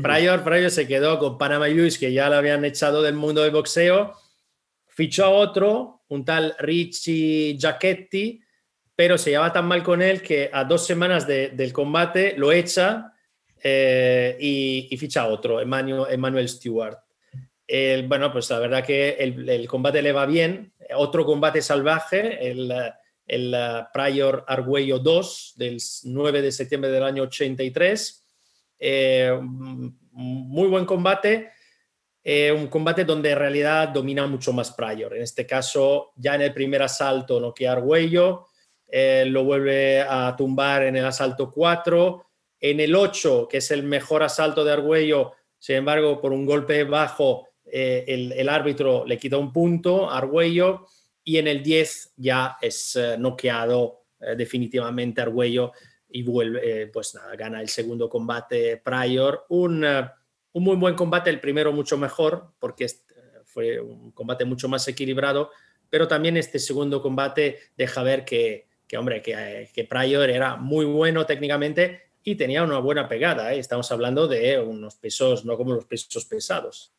Pryor, 0.03 0.71
se 0.71 0.89
quedó 0.89 1.19
con 1.21 1.39
Panama 1.39 1.69
Lewis, 1.69 1.97
que 1.97 2.13
ya 2.13 2.29
lo 2.29 2.37
habían 2.37 2.65
echado 2.65 3.03
del 3.03 3.15
mundo 3.15 3.43
del 3.43 3.53
boxeo. 3.53 4.15
Fichó 4.95 5.25
a 5.25 5.31
otro, 5.31 6.05
un 6.09 6.25
tal 6.25 6.55
Richie 6.59 7.57
Giacchetti, 7.59 8.41
pero 8.95 9.19
se 9.19 9.31
lleva 9.31 9.53
tan 9.53 9.67
mal 9.67 9.83
con 9.83 10.01
él 10.03 10.23
que 10.23 10.51
a 10.53 10.65
dos 10.65 10.87
semanas 10.87 11.27
del 11.27 11.73
combate 11.73 12.35
lo 12.37 12.53
echa 12.53 13.13
eh, 13.63 14.37
y, 14.39 14.97
ficha 14.97 15.27
otro, 15.27 15.61
Emmanuel, 15.61 16.49
Stewart. 16.49 16.99
bueno, 18.07 18.33
pues 18.33 18.49
la 18.51 18.59
verdad 18.61 18.85
que 18.85 19.17
el, 19.19 19.67
combate 19.67 20.01
le 20.01 20.13
va 20.13 20.27
bien. 20.27 20.73
Otro 20.95 21.25
combate 21.25 21.61
salvaje, 21.61 22.51
el, 22.51 22.73
el 23.27 23.57
Prior 23.93 24.45
Arguello 24.47 24.99
2 24.99 25.55
del 25.57 25.79
9 26.05 26.43
de 26.43 26.53
septiembre 26.53 26.91
del 26.91 27.03
año 27.03 27.23
83. 27.25 28.25
Eh, 28.79 29.39
muy 29.41 30.69
buen 30.69 30.85
combate. 30.85 31.51
Eh, 32.27 32.51
un 32.51 32.69
combate 32.69 33.05
donde 33.05 33.33
en 33.33 33.39
realidad 33.39 33.91
domina 33.91 34.27
mucho 34.27 34.55
más 34.55 34.73
Prior. 34.73 35.15
En 35.15 35.23
este 35.23 35.47
caso, 35.47 36.13
ya 36.17 36.35
en 36.35 36.41
el 36.41 36.55
primer 36.55 36.81
asalto 36.81 37.39
noquea 37.39 37.73
Arguello, 37.73 38.47
eh, 38.89 39.27
lo 39.27 39.45
vuelve 39.45 40.01
a 40.01 40.35
tumbar 40.35 40.85
en 40.85 40.97
el 40.97 41.05
asalto 41.05 41.51
4. 41.51 42.27
En 42.61 42.81
el 42.81 42.97
8, 42.97 43.47
que 43.47 43.59
es 43.59 43.71
el 43.71 43.83
mejor 43.83 44.23
asalto 44.23 44.65
de 44.65 44.73
Argüello, 44.73 45.33
sin 45.59 45.77
embargo, 45.77 46.19
por 46.19 46.33
un 46.33 46.47
golpe 46.47 46.85
bajo, 46.85 47.49
eh, 47.67 48.05
el, 48.09 48.49
árbitro 48.49 49.05
le 49.05 49.19
quita 49.19 49.37
un 49.37 49.53
punto 49.53 50.09
a 50.09 50.17
Argüello. 50.17 50.87
Y 51.23 51.37
en 51.37 51.47
el 51.47 51.63
10 51.63 52.15
ya 52.17 52.57
es 52.61 52.99
noqueado 53.19 54.05
definitivamente 54.37 55.21
Argüello 55.21 55.73
y 56.09 56.23
vuelve, 56.23 56.87
pues 56.89 57.15
nada, 57.15 57.35
gana 57.35 57.61
el 57.61 57.69
segundo 57.69 58.09
combate 58.09 58.77
Prior. 58.79 59.47
Un, 59.49 59.87
un 60.55 60.65
muy 60.65 60.77
buen 60.77 60.95
combate, 60.95 61.31
el 61.31 61.41
primero 61.41 61.73
mucho 61.73 61.99
mejor, 61.99 62.53
porque 62.59 62.87
fue 63.45 63.81
un 63.81 64.13
combate 64.13 64.45
mucho 64.45 64.69
más 64.69 64.87
equilibrado, 64.89 65.51
pero 65.91 66.09
también 66.09 66.37
este 66.37 66.59
segundo 66.59 67.03
combate 67.03 67.59
deja 67.77 68.03
ver 68.03 68.25
que, 68.25 68.69
que 68.87 68.97
hombre, 68.97 69.21
que, 69.21 69.69
que 69.75 69.85
Pryor 69.85 70.31
era 70.31 70.57
muy 70.57 70.85
bueno 70.85 71.27
técnicamente 71.27 72.03
y 72.23 72.37
tenía 72.37 72.63
una 72.63 72.79
buena 72.79 73.09
pegada. 73.09 73.53
¿eh? 73.53 73.59
Estamos 73.59 73.91
hablando 73.93 74.27
de 74.29 74.59
unos 74.59 74.95
pesos, 74.97 75.45
no 75.45 75.57
como 75.57 75.75
los 75.75 75.85
pesos 75.85 76.25
pesados. 76.25 76.93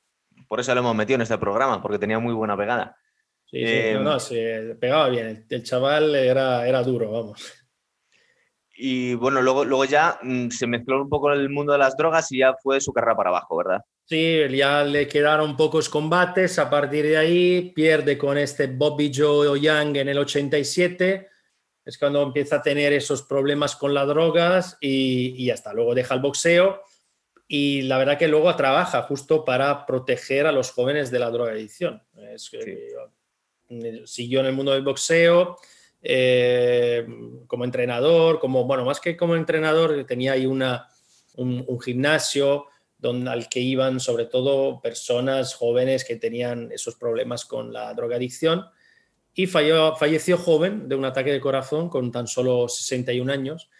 Por 0.48 0.60
eso 0.60 0.74
lo 0.74 0.82
hemos 0.82 0.96
metido 0.96 1.16
en 1.16 1.22
este 1.22 1.38
programa, 1.38 1.82
porque 1.82 1.98
tenía 1.98 2.20
muy 2.20 2.34
buena 2.34 2.56
pegada. 2.56 2.98
Sí, 3.46 3.66
sí 3.66 3.94
no, 4.00 4.20
se 4.20 4.76
pegaba 4.80 5.08
bien. 5.10 5.46
El, 5.50 5.64
chaval 5.64 6.14
era, 6.14 6.68
era 6.68 6.84
duro, 6.84 7.12
vamos. 7.12 7.42
Y 8.78 9.14
bueno, 9.16 9.42
luego, 9.42 9.64
luego 9.64 9.86
ya 9.86 10.20
mm, 10.22 10.50
se 10.50 10.68
mezcló 10.68 11.02
un 11.02 11.10
poco 11.10 11.32
el 11.32 11.50
mundo 11.50 11.74
de 11.74 11.80
las 11.80 11.96
drogas 11.96 12.32
y 12.32 12.40
ya 12.40 12.54
fue 12.62 12.82
su 12.82 12.92
carrera 12.92 13.16
para 13.16 13.30
abajo, 13.30 13.58
¿verdad? 13.58 13.82
Sí, 14.04 14.40
ya 14.52 14.84
le 14.84 15.08
quedaron 15.08 15.56
pocos 15.56 15.90
combates. 15.90 16.60
A 16.60 16.70
partir 16.70 17.06
de 17.06 17.18
ahí 17.18 17.72
pierde 17.74 18.18
con 18.18 18.38
este 18.38 18.68
Bobby 18.68 19.12
Joe 19.16 19.60
Young 19.60 19.98
en 19.98 20.10
el 20.10 20.18
87 20.18 21.30
es 21.86 21.98
cuando 21.98 22.24
empieza 22.24 22.58
a 22.58 22.62
tener 22.62 22.94
esos 22.94 23.24
problemas 23.24 23.76
con 23.76 23.94
las 23.94 24.08
drogas 24.08 24.78
y, 24.82 25.36
y 25.38 25.46
ya 25.46 25.54
está. 25.54 25.72
Luego 25.72 25.96
deja 25.96 26.16
el 26.16 26.22
boxeo 26.22 26.82
y 27.48 27.84
la 27.84 27.98
verdad 27.98 28.18
que 28.18 28.28
luego 28.28 28.56
trabaja 28.56 29.04
justo 29.04 29.46
para 29.46 29.86
proteger 29.86 30.48
a 30.48 30.52
los 30.52 30.72
jóvenes 30.72 31.12
de 31.12 31.20
la 31.20 31.30
drogadicción. 31.30 32.02
Es 32.34 32.50
que 32.50 32.90
siguió 34.06 34.40
en 34.40 34.48
el 34.48 34.54
mundo 34.54 34.72
del 34.74 34.84
boxeo 34.84 35.58
eh, 36.08 37.04
como 37.48 37.66
entrenador, 37.66 38.40
como, 38.40 38.66
bueno, 38.66 38.86
más 38.86 39.00
que 39.00 39.18
como 39.18 39.36
entrenador, 39.36 40.06
tenía 40.06 40.34
ahí 40.34 40.46
una, 40.46 40.88
un, 41.34 41.82
gimnasio 41.82 42.68
donde, 43.00 43.32
al 43.32 43.50
que 43.50 43.60
iban 43.60 44.00
sobre 44.00 44.26
todo 44.26 44.82
personas 44.82 45.56
jóvenes 45.56 46.06
que 46.06 46.18
tenían 46.18 46.72
esos 46.72 46.94
problemas 46.96 47.46
con 47.46 47.74
la 47.74 47.92
drogadicción 47.96 48.66
y 49.34 49.48
falleció 49.48 50.38
joven 50.38 50.88
de 50.88 50.96
un 50.96 51.06
ataque 51.06 51.32
de 51.32 51.42
corazón 51.42 51.90
con 51.90 52.12
tan 52.12 52.28
solo 52.28 52.70
61 52.70 53.34
años. 53.34 53.72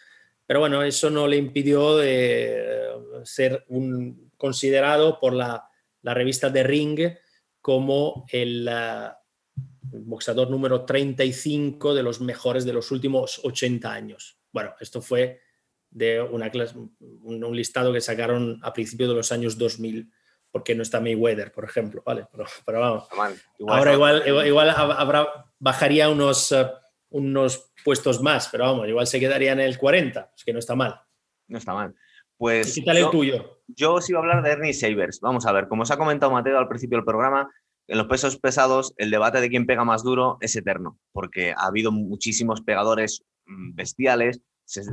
Pero 0.48 0.62
bueno, 0.62 0.82
eso 0.82 1.12
no 1.12 1.28
le 1.28 1.38
impidió 1.38 1.96
de 1.96 2.90
ser 3.24 3.66
un, 3.68 4.32
considerado 4.36 5.20
por 5.20 5.34
la, 5.34 5.70
revista 6.02 6.52
The 6.52 6.64
Ring 6.64 7.00
como 7.62 8.26
el, 8.32 8.68
boxeador 10.04 10.50
número 10.50 10.86
35 10.86 11.94
de 11.94 12.04
los 12.04 12.22
mejores 12.22 12.66
de 12.66 12.74
los 12.74 12.92
últimos 12.92 13.40
80 13.44 13.92
años. 13.92 14.38
Bueno, 14.52 14.74
esto 14.80 15.02
fue 15.02 15.42
de 15.90 16.22
una 16.22 16.50
clase, 16.50 16.76
un, 16.78 17.56
listado 17.56 17.94
que 17.94 18.02
sacaron 18.02 18.60
a 18.64 18.74
principios 18.74 19.10
de 19.10 19.16
los 19.16 19.32
años 19.32 19.58
2000 19.58 20.12
porque 20.52 20.74
no 20.74 20.84
está 20.84 21.02
Mayweather, 21.02 21.52
por 21.52 21.66
ejemplo, 21.66 22.02
¿vale? 22.06 22.28
Pero, 22.66 22.80
vamos, 22.80 23.10
ahora 23.68 23.94
igual, 23.94 24.24
igual, 24.48 24.70
habrá, 24.70 25.28
bajaría 25.60 26.10
unos, 26.10 26.52
eh, 26.54 26.66
unos 27.10 27.74
puestos 27.84 28.22
más, 28.22 28.48
pero 28.50 28.64
vamos, 28.64 28.88
igual 28.88 29.06
se 29.06 29.20
quedaría 29.20 29.52
en 29.52 29.60
el 29.60 29.78
40, 29.78 30.32
es 30.34 30.46
que 30.46 30.54
no 30.54 30.60
está 30.60 30.76
mal. 30.76 31.02
No 31.48 31.58
está 31.58 31.74
mal. 31.74 31.94
Pues 32.38 32.74
¿Qué 32.76 32.82
tal 32.82 32.98
el 32.98 33.10
tuyo? 33.10 33.62
Yo 33.68 33.96
os 33.96 34.10
iba 34.10 34.20
a 34.20 34.22
hablar 34.22 34.44
de 34.44 34.52
Ernie 34.52 34.74
Savers. 34.74 35.20
Vamos 35.22 35.46
a 35.46 35.52
ver, 35.52 35.68
como 35.68 35.84
os 35.84 35.92
ha 35.92 35.98
comentado 35.98 36.32
Mateo 36.32 36.58
al 36.58 36.68
principio 36.68 36.98
del 36.98 37.06
programa, 37.06 37.50
en 37.88 37.98
los 37.98 38.08
pesos 38.08 38.38
pesados 38.38 38.94
el 38.98 39.12
debate 39.12 39.42
de 39.42 39.50
quién 39.50 39.66
pega 39.66 39.84
más 39.84 40.04
duro 40.04 40.38
es 40.42 40.56
eterno, 40.56 41.00
porque 41.12 41.52
ha 41.52 41.68
habido 41.68 41.92
muchísimos 41.92 42.62
pegadores 42.62 43.24
mm, 43.46 43.76
bestiales 43.76 44.42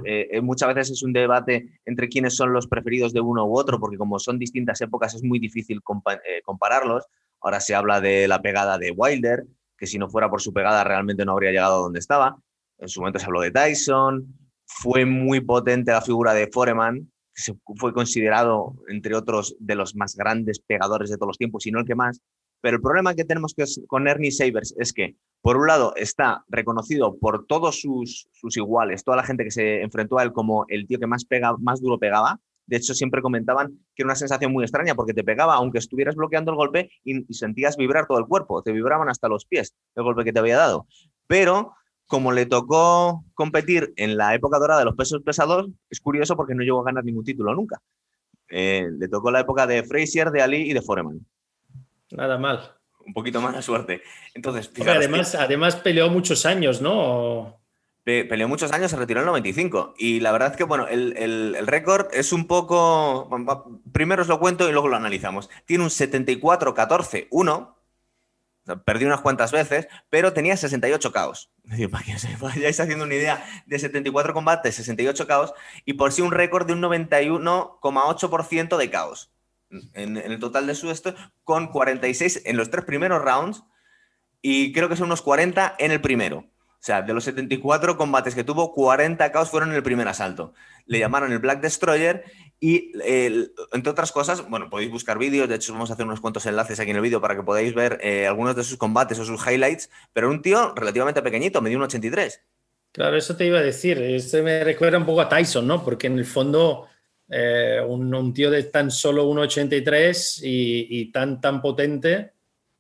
eh, 0.05 0.29
eh, 0.31 0.41
muchas 0.41 0.75
veces 0.75 0.91
es 0.91 1.03
un 1.03 1.13
debate 1.13 1.81
entre 1.87 2.09
quiénes 2.09 2.37
son 2.37 2.53
los 2.53 2.67
preferidos 2.67 3.13
de 3.13 3.21
uno 3.21 3.47
u 3.47 3.57
otro, 3.59 3.81
porque 3.81 3.97
como 3.97 4.19
son 4.19 4.39
distintas 4.39 4.81
épocas 4.81 5.15
es 5.15 5.23
muy 5.23 5.39
difícil 5.39 5.79
eh, 5.79 6.43
compararlos. 6.45 7.07
Ahora 7.41 7.61
se 7.61 7.75
habla 7.75 8.01
de 8.01 8.29
la 8.29 8.43
pegada 8.43 8.79
de 8.79 8.93
Wilder, 8.93 9.45
que 9.77 9.87
si 9.87 9.99
no 9.99 10.09
fuera 10.09 10.31
por 10.31 10.41
su 10.41 10.53
pegada 10.53 10.85
realmente 10.85 11.25
no 11.25 11.33
habría 11.33 11.51
llegado 11.51 11.77
a 11.77 11.83
donde 11.83 11.99
estaba. 11.99 12.37
En 12.79 12.89
su 12.89 13.01
momento 13.01 13.19
se 13.19 13.27
habló 13.27 13.41
de 13.41 13.51
Tyson. 13.51 14.27
Fue 14.67 15.05
muy 15.05 15.41
potente 15.41 15.91
la 15.91 16.03
figura 16.03 16.35
de 16.35 16.49
Foreman, 16.53 17.11
que 17.35 17.55
fue 17.77 17.93
considerado, 17.93 18.75
entre 18.89 19.15
otros, 19.17 19.57
de 19.59 19.75
los 19.75 19.97
más 19.97 20.15
grandes 20.15 20.61
pegadores 20.61 21.11
de 21.11 21.17
todos 21.17 21.29
los 21.29 21.39
tiempos, 21.39 21.67
y 21.67 21.71
no 21.71 21.81
el 21.81 21.87
que 21.87 21.95
más. 21.95 22.21
Pero 22.63 22.77
el 22.77 22.83
problema 22.83 23.15
que 23.15 23.25
tenemos 23.25 23.55
con 23.89 24.07
Ernie 24.07 24.31
Sabers 24.31 24.73
es 24.79 24.93
que, 24.93 25.17
por 25.43 25.57
un 25.57 25.67
lado, 25.67 25.95
está 25.97 26.45
reconocido 26.49 27.19
por 27.19 27.45
todos 27.47 27.81
sus, 27.81 28.29
iguales, 28.57 29.03
toda 29.03 29.17
la 29.17 29.25
gente 29.25 29.43
que 29.43 29.51
se 29.51 29.83
enfrentó 29.83 30.19
a 30.19 30.23
él 30.23 30.33
como 30.33 30.65
el 30.69 30.87
tío 30.87 31.01
que 31.01 31.09
más, 31.09 31.25
pega, 31.25 31.57
más 31.59 31.81
duro 31.81 31.99
pegaba. 31.99 32.39
De 32.67 32.77
hecho, 32.77 32.95
siempre 32.95 33.21
comentaban 33.21 33.81
que 33.97 34.03
era 34.03 34.07
una 34.07 34.15
sensación 34.15 34.53
muy 34.53 34.63
extraña 34.63 34.95
porque 34.95 35.13
te 35.13 35.25
pegaba, 35.25 35.55
aunque 35.55 35.79
estuvieras 35.79 36.15
bloqueando 36.15 36.53
el 36.53 36.57
golpe 36.57 36.91
y, 37.03 37.25
sentías 37.35 37.77
vibrar 37.77 38.07
todo 38.07 38.19
el 38.19 38.27
cuerpo, 38.27 38.63
te 38.63 38.71
vibraban 38.71 39.09
hasta 39.09 39.29
los 39.29 39.45
pies 39.45 39.75
el 39.97 40.05
golpe 40.05 40.23
que 40.23 40.33
te 40.33 40.39
había 40.39 40.57
dado. 40.57 40.87
Pero 41.27 41.75
como 42.07 42.31
le 42.31 42.47
tocó 42.47 43.25
competir 43.35 43.93
en 43.97 44.17
la 44.17 44.37
época 44.37 44.61
dorada 44.61 44.79
de 44.79 44.85
los 44.85 44.95
pesos 44.95 45.21
pesados, 45.25 45.69
es 45.91 46.01
curioso 46.01 46.37
porque 46.37 46.55
no 46.55 46.63
llegó 46.63 46.81
a 46.81 46.85
ganar 46.85 47.05
ningún 47.05 47.25
título 47.25 47.53
nunca. 47.57 47.83
Eh, 48.49 48.87
le 48.97 49.09
tocó 49.09 49.33
la 49.33 49.41
época 49.41 49.67
de 49.67 49.83
Frazier, 49.83 50.31
de 50.31 50.43
Ali 50.43 50.71
y 50.71 50.75
de 50.75 50.83
Foreman. 50.83 51.27
Nada 52.13 52.39
mal. 52.39 52.77
Un 53.05 53.13
poquito 53.15 53.41
más 53.41 53.57
de 53.57 53.63
suerte. 53.63 54.03
Entonces, 54.35 54.71
además, 54.87 55.35
además 55.35 55.77
peleó 55.77 56.09
muchos 56.09 56.47
años, 56.47 56.81
¿no? 56.81 57.59
peleó 58.05 58.49
muchos 58.49 58.73
años, 58.73 58.91
se 58.91 58.97
retiró 58.97 59.21
en 59.21 59.25
el 59.25 59.29
95. 59.29 59.95
Y 59.97 60.19
la 60.21 60.33
verdad 60.33 60.51
es 60.51 60.57
que, 60.57 60.65
bueno, 60.65 60.89
el, 60.89 61.57
récord 61.67 62.09
es 62.13 62.33
un 62.33 62.47
poco. 62.47 63.29
primero 63.93 64.23
os 64.23 64.29
lo 64.29 64.39
cuento 64.39 64.69
y 64.69 64.73
luego 64.73 64.89
lo 64.89 64.97
analizamos. 64.97 65.51
Tiene 65.65 65.85
un 65.85 65.91
74-14-1. 65.91 67.75
Perdió 68.85 69.09
unas 69.09 69.23
cuantas 69.23 69.51
veces, 69.51 69.89
pero 70.09 70.33
tenía 70.33 70.57
68 70.57 71.11
caos. 71.11 71.51
Para 71.91 72.05
que 72.05 72.15
os 72.15 72.25
vayáis 72.41 72.79
haciendo 72.79 73.05
una 73.05 73.15
idea 73.15 73.45
de 73.67 73.79
74 73.79 74.33
combates, 74.35 74.77
68 74.77 75.27
caos, 75.27 75.53
y 75.85 75.95
por 75.95 76.13
sí 76.13 76.23
un 76.23 76.31
récord 76.31 76.67
de 76.67 76.75
un 76.75 76.83
91,8% 76.83 78.77
de 78.77 78.91
caos 78.91 79.32
en, 79.95 80.17
el 80.17 80.39
total 80.39 80.67
de 80.67 80.75
su 80.75 80.91
esto, 80.91 81.15
con 81.45 81.69
46 81.69 82.43
en 82.45 82.57
los 82.57 82.71
tres 82.71 82.85
primeros 82.85 83.23
rounds 83.23 83.65
y 84.41 84.73
creo 84.73 84.89
que 84.89 84.97
son 84.97 85.07
unos 85.07 85.23
40 85.23 85.77
en 85.79 85.93
el 85.93 86.01
primero. 86.01 86.39
O 86.83 86.85
sea, 86.85 87.03
de 87.03 87.15
los 87.15 87.23
74 87.25 87.97
combates 87.97 88.35
que 88.35 88.43
tuvo, 88.43 88.75
40 88.75 89.31
caos 89.31 89.51
fueron 89.51 89.71
en 89.71 89.77
el 89.77 89.85
primer 89.85 90.09
asalto. 90.09 90.53
Le 90.85 90.99
llamaron 90.99 91.31
el 91.31 91.39
Black 91.39 91.61
Destroyer 91.61 92.25
y, 92.59 92.91
entre 93.73 93.91
otras 93.91 94.11
cosas, 94.11 94.49
bueno, 94.49 94.69
podéis 94.69 94.91
buscar 94.91 95.17
vídeos, 95.17 95.49
de 95.49 95.55
hecho 95.55 95.73
vamos 95.73 95.91
a 95.91 95.95
hacer 95.95 96.07
unos 96.07 96.21
cuantos 96.21 96.45
enlaces 96.47 96.81
aquí 96.81 96.91
en 96.91 96.97
el 96.97 97.03
vídeo 97.03 97.21
para 97.21 97.37
que 97.37 97.45
podáis 97.45 97.73
ver 97.73 98.01
eh, 98.03 98.27
algunos 98.27 98.57
de 98.57 98.65
sus 98.65 98.79
combates 98.79 99.17
o 99.21 99.25
sus 99.25 99.47
highlights, 99.47 99.91
pero 100.13 100.29
un 100.29 100.43
tío 100.43 100.75
relativamente 100.75 101.23
pequeñito, 101.23 101.63
medio 101.63 101.79
un 101.79 101.85
83. 101.85 102.43
Claro, 102.91 103.17
eso 103.17 103.37
te 103.37 103.47
iba 103.47 103.59
a 103.59 103.63
decir. 103.63 103.99
Este 104.03 104.43
me 104.43 104.63
recuerda 104.65 104.99
un 104.99 105.07
poco 105.07 105.23
a 105.23 105.29
Tyson, 105.29 105.67
¿no? 105.67 105.83
Porque 105.85 106.09
en 106.09 106.19
el 106.19 106.27
fondo 106.27 106.89
eh, 107.35 107.81
un, 107.81 108.35
tío 108.35 108.51
de 108.51 108.65
tan 108.65 108.91
solo 108.91 109.27
1,83 109.27 110.41
y, 110.43 111.01
y, 111.01 111.11
tan, 111.11 111.41
tan 111.41 111.63
potente, 111.63 112.35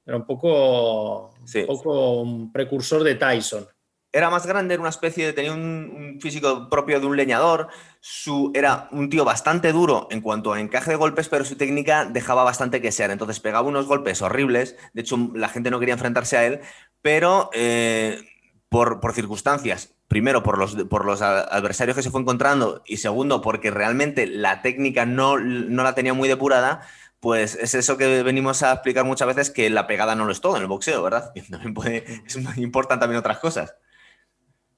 era 0.05 0.19
un 0.19 0.27
poco, 0.27 1.31
un 1.31 1.67
poco 1.67 2.21
un 2.21 2.53
precursor 2.53 3.03
de 3.03 3.15
Tyson. 3.15 3.67
Era 4.12 4.29
más 4.29 4.47
grande, 4.47 4.75
era 4.75 4.83
una 4.83 4.91
especie 4.91 5.25
de, 5.25 5.33
tenía 5.33 5.55
un, 5.55 6.19
físico 6.21 6.69
propio 6.69 7.01
de 7.01 7.07
un 7.07 7.17
leñador, 7.17 7.69
su, 8.01 8.51
era 8.55 8.88
un 8.93 9.09
tío 9.09 9.25
bastante 9.25 9.73
duro 9.73 10.07
en 10.11 10.21
cuanto 10.21 10.53
a 10.53 10.61
encaje 10.61 10.91
de 10.91 10.97
golpes, 10.97 11.31
pero 11.31 11.47
su 11.47 11.57
técnica 11.57 12.05
dejaba 12.05 12.45
bastante 12.45 12.83
que 12.83 12.93
ser, 12.93 13.11
entonces 13.11 13.41
pegaba 13.41 13.67
unos 13.67 13.87
golpes 13.87 14.21
horribles, 14.21 14.77
de 14.93 15.01
hecho 15.01 15.17
la 15.35 15.49
gente 15.49 15.71
no 15.71 15.81
quería 15.81 15.95
enfrentarse 15.95 16.37
a 16.37 16.45
él, 16.45 16.61
pero 17.01 17.49
eh, 17.55 18.21
por, 18.69 19.01
por 19.01 19.15
circunstancias 19.15 19.95
primero 20.12 20.42
por 20.42 20.59
los, 20.59 20.75
por 20.90 21.07
los 21.07 21.22
adversarios 21.22 21.96
que 21.96 22.03
se 22.03 22.11
fue 22.11 22.20
encontrando 22.20 22.83
y 22.85 22.98
segundo 22.98 23.40
porque 23.40 23.70
realmente 23.70 24.27
la 24.27 24.61
técnica 24.61 25.07
no, 25.07 25.38
no 25.38 25.83
la 25.83 25.94
tenía 25.94 26.12
muy 26.12 26.29
depurada, 26.29 26.83
pues 27.18 27.55
es 27.55 27.75
eso 27.75 27.96
que 27.96 28.22
venimos 28.22 28.62
a 28.62 28.75
explicar 28.75 29.07
muchas 29.07 29.27
veces 29.27 29.48
que 29.48 29.70
la 29.70 29.87
pegada 29.87 30.14
no 30.14 30.27
lo 30.27 30.33
es 30.33 30.42
todo 30.42 30.57
en 30.57 30.62
el 30.64 30.68
boxeo, 30.68 31.03
¿verdad? 31.03 31.33
También 31.51 31.72
puede, 31.72 32.05
es, 32.27 32.38
importan 32.59 33.01
también 33.01 33.20
otras 33.20 33.38
cosas. 33.38 33.75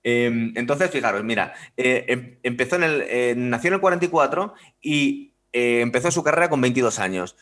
Em, 0.05 0.53
entonces, 0.55 0.89
fijaros, 0.89 1.25
mira, 1.25 1.53
eh, 1.77 2.05
em, 2.07 2.39
empezó 2.45 2.77
en 2.77 2.85
el, 2.85 3.03
eh, 3.09 3.35
nació 3.37 3.69
en 3.69 3.75
el 3.75 3.81
44 3.81 4.55
y 4.81 5.35
eh, 5.53 5.81
empezó 5.81 6.13
su 6.13 6.23
carrera 6.23 6.49
con 6.49 6.61
22 6.61 7.01
años 7.01 7.35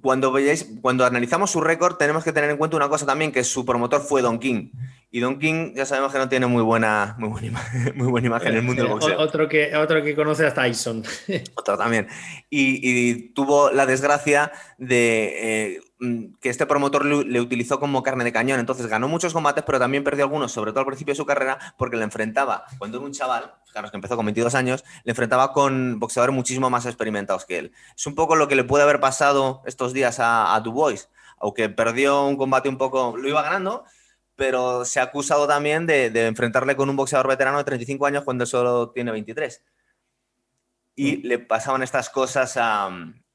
cuando 0.00 0.32
veáis, 0.32 0.66
cuando 0.80 1.04
analizamos 1.04 1.50
su 1.50 1.60
récord, 1.60 1.96
tenemos 1.96 2.24
que 2.24 2.32
tener 2.32 2.50
en 2.50 2.56
cuenta 2.56 2.76
una 2.76 2.88
cosa 2.88 3.06
también, 3.06 3.32
que 3.32 3.44
su 3.44 3.64
promotor 3.64 4.00
fue 4.02 4.22
Don 4.22 4.38
King. 4.38 4.70
Y 5.14 5.20
Don 5.20 5.38
King 5.38 5.74
ya 5.76 5.86
sabemos 5.86 6.10
que 6.10 6.18
no 6.18 6.28
tiene 6.28 6.48
muy 6.48 6.62
buena, 6.62 7.14
muy 7.18 7.28
buena, 7.28 7.62
muy 7.94 8.08
buena 8.08 8.26
imagen 8.26 8.48
en 8.48 8.56
el 8.56 8.62
mundo 8.62 8.82
del 8.82 8.90
boxeo. 8.90 9.16
Otro 9.20 9.48
que, 9.48 9.76
otro 9.76 10.02
que 10.02 10.16
conoce 10.16 10.44
a 10.44 10.52
Tyson. 10.52 11.04
Otro 11.54 11.78
también. 11.78 12.08
Y, 12.50 13.28
tuvo 13.28 13.70
la 13.70 13.86
desgracia 13.86 14.50
de 14.76 15.74
eh, 15.74 15.80
Mm, 16.04 16.34
que 16.40 16.50
este 16.50 16.66
promotor 16.66 17.04
le, 17.06 17.40
utilizó 17.40 17.80
como 17.80 18.02
carne 18.02 18.24
de 18.24 18.32
cañón. 18.32 18.60
Entonces 18.60 18.86
ganó 18.86 19.08
muchos 19.08 19.32
combates, 19.32 19.64
pero 19.64 19.78
también 19.78 20.04
perdió 20.04 20.24
algunos, 20.24 20.52
sobre 20.52 20.72
todo 20.72 20.80
al 20.80 20.86
principio 20.86 21.12
de 21.12 21.16
su 21.16 21.24
carrera, 21.24 21.58
porque 21.78 21.96
le 21.96 22.04
enfrentaba, 22.04 22.66
cuando 22.78 22.98
era 22.98 23.06
un 23.06 23.12
chaval, 23.12 23.54
claro, 23.72 23.90
que 23.90 23.96
empezó 23.96 24.16
con 24.16 24.26
22 24.26 24.54
años, 24.54 24.84
le 25.04 25.12
enfrentaba 25.12 25.52
con 25.52 25.98
boxeadores 25.98 26.34
muchísimo 26.34 26.68
más 26.68 26.84
experimentados 26.86 27.46
que 27.46 27.58
él. 27.58 27.72
Es 27.96 28.06
un 28.06 28.14
poco 28.14 28.36
lo 28.36 28.48
que 28.48 28.56
le 28.56 28.64
puede 28.64 28.84
haber 28.84 29.00
pasado 29.00 29.62
estos 29.66 29.92
días 29.92 30.20
a, 30.20 30.54
a 30.54 30.60
Dubois, 30.60 31.08
aunque 31.38 31.68
perdió 31.68 32.26
un 32.26 32.36
combate 32.36 32.68
un 32.68 32.76
poco, 32.76 33.16
lo 33.16 33.28
iba 33.28 33.42
ganando, 33.42 33.84
pero 34.36 34.84
se 34.84 35.00
ha 35.00 35.04
acusado 35.04 35.46
también 35.46 35.86
de, 35.86 36.10
de 36.10 36.26
enfrentarle 36.26 36.76
con 36.76 36.90
un 36.90 36.96
boxeador 36.96 37.28
veterano 37.28 37.58
de 37.58 37.64
35 37.64 38.06
años 38.06 38.24
cuando 38.24 38.46
solo 38.46 38.90
tiene 38.90 39.12
23. 39.12 39.64
Y 40.96 41.16
mm. 41.16 41.20
le 41.24 41.38
pasaban 41.38 41.82
estas 41.82 42.10
cosas 42.10 42.56
a, 42.56 42.90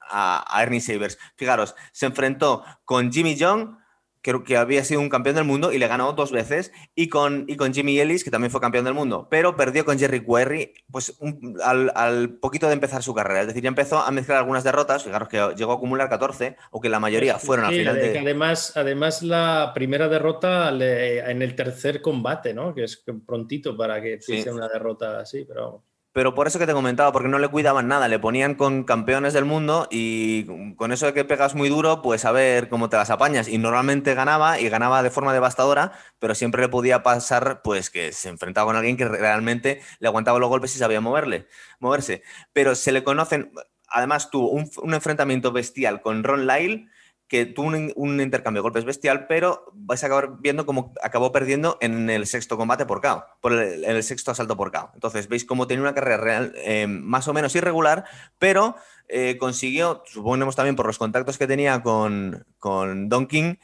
a, 0.10 0.64
Ernie 0.64 0.82
Sabers. 0.82 1.18
Fijaros, 1.36 1.76
se 1.92 2.06
enfrentó 2.06 2.64
con 2.84 3.12
Jimmy 3.12 3.36
Young, 3.36 3.78
creo 4.22 4.44
que 4.44 4.58
había 4.58 4.84
sido 4.84 5.02
un 5.02 5.10
campeón 5.10 5.36
del 5.36 5.46
mundo 5.46 5.72
y 5.72 5.78
le 5.78 5.88
ganó 5.88 6.14
dos 6.14 6.32
veces, 6.32 6.72
y 6.96 7.10
con, 7.10 7.46
y 7.48 7.56
con 7.56 7.74
Jimmy 7.74 8.00
Ellis, 8.00 8.24
que 8.24 8.32
también 8.32 8.52
fue 8.52 8.62
campeón 8.62 8.86
del 8.86 8.94
mundo, 8.94 9.28
pero 9.30 9.56
perdió 9.56 9.86
con 9.86 9.98
Jerry 9.98 10.26
Querry 10.26 10.74
pues, 10.92 11.18
al, 11.64 12.38
poquito 12.40 12.68
de 12.68 12.74
empezar 12.74 13.04
su 13.04 13.14
carrera. 13.14 13.42
Es 13.42 13.48
decir, 13.48 13.64
ya 13.64 13.70
empezó 13.70 14.00
a 14.00 14.12
mezclar 14.12 14.40
algunas 14.40 14.64
derrotas, 14.64 15.04
fijaros 15.04 15.30
que 15.30 15.38
llegó 15.56 15.72
a 15.72 15.76
acumular 15.76 16.10
14, 16.10 16.58
aunque 16.72 16.90
la 16.90 17.00
mayoría 17.00 17.40
fueron 17.40 17.66
al 17.66 17.74
final 17.74 17.96
de... 17.96 18.20
Además, 18.20 18.74
además, 18.76 19.24
la 19.24 19.72
primera 19.74 20.08
derrota 20.08 20.70
en 20.70 21.42
el 21.42 21.56
tercer 21.56 22.02
combate, 22.02 22.54
¿no? 22.54 22.74
Que 22.74 22.84
es 22.84 23.04
prontito 23.26 23.76
para 23.76 24.02
que 24.02 24.22
sea 24.22 24.54
una 24.54 24.68
derrota 24.68 25.20
así, 25.20 25.46
pero 25.46 25.84
pero 26.20 26.36
por 26.36 26.48
eso 26.48 26.60
que 26.60 26.68
te 26.68 26.74
comentaba, 26.74 27.14
porque 27.14 27.30
no 27.30 27.40
le 27.40 27.48
cuidaban 27.48 27.88
nada, 27.88 28.10
le 28.10 28.20
ponían 28.20 28.56
con 28.56 28.84
campeones 28.84 29.32
del 29.32 29.46
mundo 29.46 29.88
y 29.90 30.74
con 30.76 30.92
eso 30.92 31.06
de 31.06 31.14
que 31.14 31.24
pegas 31.24 31.56
muy 31.56 31.70
duro, 31.70 32.02
pues 32.02 32.26
a 32.26 32.34
ver 32.34 32.68
cómo 32.68 32.90
te 32.90 32.98
las 32.98 33.10
apañas. 33.10 33.48
Y 33.48 33.58
normalmente 33.58 34.16
ganaba 34.16 34.60
y 34.60 34.68
ganaba 34.68 35.02
de 35.02 35.12
forma 35.12 35.32
devastadora, 35.32 35.94
pero 36.20 36.36
siempre 36.36 36.62
le 36.62 36.68
podía 36.68 37.04
pasar 37.04 37.62
pues 37.62 37.90
que 37.90 38.12
se 38.12 38.28
enfrentaba 38.28 38.68
con 38.68 38.76
alguien 38.76 38.98
que 38.98 39.08
realmente 39.08 39.82
le 40.00 40.10
aguantaba 40.10 40.40
los 40.40 40.50
golpes 40.50 40.76
y 40.76 40.80
sabía 40.80 41.00
moverle, 41.00 41.48
moverse. 41.80 42.22
Pero 42.52 42.76
se 42.76 42.92
le 42.92 43.06
conocen, 43.06 43.54
además 43.88 44.30
tuvo 44.30 44.50
un, 44.50 44.70
un 44.84 44.94
enfrentamiento 44.94 45.54
bestial 45.54 46.02
con 46.02 46.26
Ron 46.26 46.48
Lyle 46.48 46.90
que 47.30 47.46
tuvo 47.46 47.68
un, 47.96 48.20
intercambio 48.20 48.60
de 48.60 48.64
golpes 48.64 48.86
bestial, 48.86 49.28
pero 49.28 49.72
vais 49.76 50.04
a 50.04 50.08
acabar 50.08 50.40
viendo 50.40 50.66
cómo 50.66 50.94
acabó 51.04 51.32
perdiendo 51.32 51.78
en 51.80 52.10
el 52.10 52.26
sexto 52.26 52.58
combate 52.58 52.88
por 52.88 53.02
KO, 53.02 53.24
por 53.40 53.54
el, 53.54 54.04
sexto 54.04 54.32
asalto 54.32 54.58
por 54.58 54.72
KO. 54.72 54.90
Entonces, 54.96 55.30
veis 55.30 55.46
cómo 55.46 55.68
tenía 55.68 55.84
una 55.84 55.94
carrera 55.94 56.18
real, 56.18 56.54
eh, 56.58 56.88
más 56.88 57.28
o 57.28 57.34
menos 57.34 57.56
irregular, 57.56 58.06
pero 58.40 58.76
eh, 59.08 59.38
consiguió, 59.40 60.04
suponemos 60.08 60.56
también 60.56 60.76
por 60.76 60.88
los 60.88 60.98
contactos 60.98 61.38
que 61.38 61.46
tenía 61.46 61.84
con, 61.84 62.48
con 62.58 63.10
Don 63.10 63.28
King, 63.28 63.56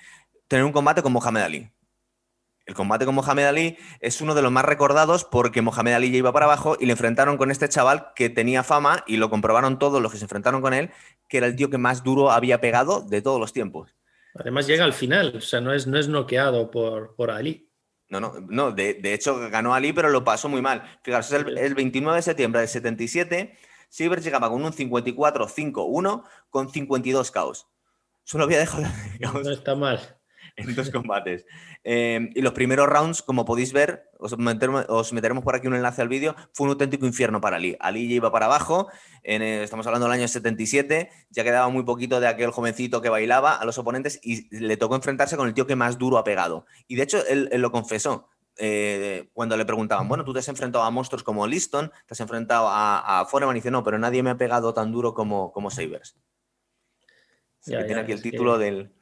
tener 0.48 0.64
un 0.64 0.72
combate 0.72 1.02
con 1.02 1.12
Mohamed 1.12 1.42
Ali. 1.42 1.72
El 2.66 2.74
combate 2.74 3.06
con 3.06 3.14
Mohamed 3.14 3.46
Ali 3.46 3.78
es 4.00 4.22
uno 4.22 4.34
de 4.34 4.42
los 4.42 4.52
más 4.52 4.66
recordados 4.66 5.24
porque 5.24 5.62
Mohamed 5.62 5.94
Ali 5.94 6.12
ya 6.12 6.18
iba 6.18 6.34
para 6.34 6.46
abajo 6.46 6.78
y 6.80 6.88
le 6.88 6.94
enfrentaron 6.94 7.38
con 7.38 7.52
este 7.52 7.70
chaval 7.70 8.08
que 8.16 8.30
tenía 8.32 8.64
fama 8.64 9.04
y 9.06 9.18
lo 9.18 9.30
comprobaron 9.30 9.78
todos 9.78 10.02
los 10.02 10.12
que 10.12 10.18
se 10.18 10.26
enfrentaron 10.26 10.62
con 10.62 10.74
él, 10.74 10.92
que 11.28 11.38
era 11.38 11.48
el 11.48 11.56
tío 11.56 11.70
que 11.70 11.78
más 11.78 12.04
duro 12.04 12.32
había 12.32 12.62
pegado 12.62 13.02
de 13.02 13.22
todos 13.22 13.40
los 13.40 13.54
tiempos. 13.54 13.96
Además 14.36 14.68
llega 14.68 14.84
al 14.84 14.94
final, 14.94 15.34
o 15.38 15.42
sea, 15.42 15.62
no 15.62 15.74
es, 15.74 15.88
no 15.88 15.98
es 15.98 16.08
noqueado 16.08 16.70
por, 16.70 17.16
por 17.16 17.32
Ali. 17.32 17.70
No, 18.10 18.20
no, 18.20 18.34
no 18.48 18.72
de, 18.72 19.00
hecho 19.14 19.50
ganó 19.50 19.74
Ali, 19.74 19.94
pero 19.94 20.10
lo 20.10 20.24
pasó 20.24 20.50
muy 20.50 20.62
mal. 20.62 20.84
Fijaros, 21.04 21.32
el, 21.32 21.58
el 21.58 21.74
29 21.74 22.18
de 22.18 22.22
septiembre 22.22 22.62
del 22.62 22.70
77, 22.70 23.58
Sivers 23.90 24.24
llegaba 24.24 24.50
con 24.50 24.64
un 24.64 24.72
54-5-1 24.72 26.24
con 26.50 26.70
52 26.70 27.32
caos. 27.32 27.68
Solo 28.24 28.44
había 28.44 28.60
dejado 28.60 28.86
No 29.20 29.50
está 29.50 29.76
mal. 29.76 30.00
En 30.58 30.74
dos 30.74 30.90
combates. 30.90 31.46
Em, 31.84 32.30
y 32.34 32.42
los 32.42 32.54
primeros 32.54 32.88
rounds, 32.88 33.22
como 33.22 33.44
podéis 33.44 33.74
ver, 33.74 34.10
os, 34.20 34.38
meteremos, 34.38 35.44
por 35.44 35.56
aquí 35.56 35.68
un 35.68 35.76
enlace 35.76 36.02
al 36.02 36.08
vídeo, 36.08 36.36
fue 36.54 36.66
un 36.66 36.72
auténtico 36.72 37.06
infierno 37.06 37.42
para 37.42 37.58
Ali. 37.58 37.76
Ali 37.80 38.08
ya 38.08 38.16
iba 38.16 38.32
para 38.32 38.46
abajo, 38.46 38.88
estamos 39.22 39.86
hablando 39.86 40.08
del 40.08 40.14
año 40.14 40.28
77, 40.28 41.10
ya 41.30 41.44
quedaba 41.44 41.68
muy 41.70 41.84
poquito 41.84 42.22
de 42.22 42.28
aquel 42.28 42.52
jovencito 42.52 43.02
que 43.02 43.10
bailaba 43.10 43.56
a 43.56 43.66
los 43.66 43.78
oponentes 43.78 44.20
y 44.24 44.48
le 44.58 44.78
tocó 44.78 44.96
enfrentarse 44.96 45.36
con 45.36 45.48
el 45.48 45.54
tío 45.54 45.68
que 45.68 45.76
más 45.76 45.98
duro 45.98 46.18
ha 46.18 46.24
pegado. 46.24 46.66
Y 46.88 46.96
de 46.96 47.04
hecho, 47.04 47.26
él, 47.28 47.50
lo 47.54 47.72
confesó. 47.72 48.30
Eh, 48.58 49.30
cuando 49.34 49.58
le 49.58 49.66
preguntaban, 49.66 50.08
bueno, 50.08 50.24
tú 50.24 50.32
te 50.32 50.40
has 50.40 50.48
enfrentado 50.48 50.86
a 50.86 50.90
monstruos 50.90 51.24
como 51.24 51.46
Liston, 51.46 51.92
te 52.06 52.14
has 52.14 52.20
enfrentado 52.22 52.70
a, 52.70 53.20
a 53.20 53.26
Foreman, 53.26 53.58
y 53.58 53.60
dice, 53.60 53.72
no, 53.72 53.84
pero 53.84 54.00
nadie 54.00 54.24
me 54.24 54.30
ha 54.30 54.38
pegado 54.38 54.74
tan 54.74 54.94
duro 54.94 55.14
como, 55.14 55.52
como 55.52 55.70
Sabers. 55.70 56.16
tiene 57.66 58.00
aquí 58.00 58.14
el 58.14 58.22
título 58.22 58.58
del, 58.58 58.96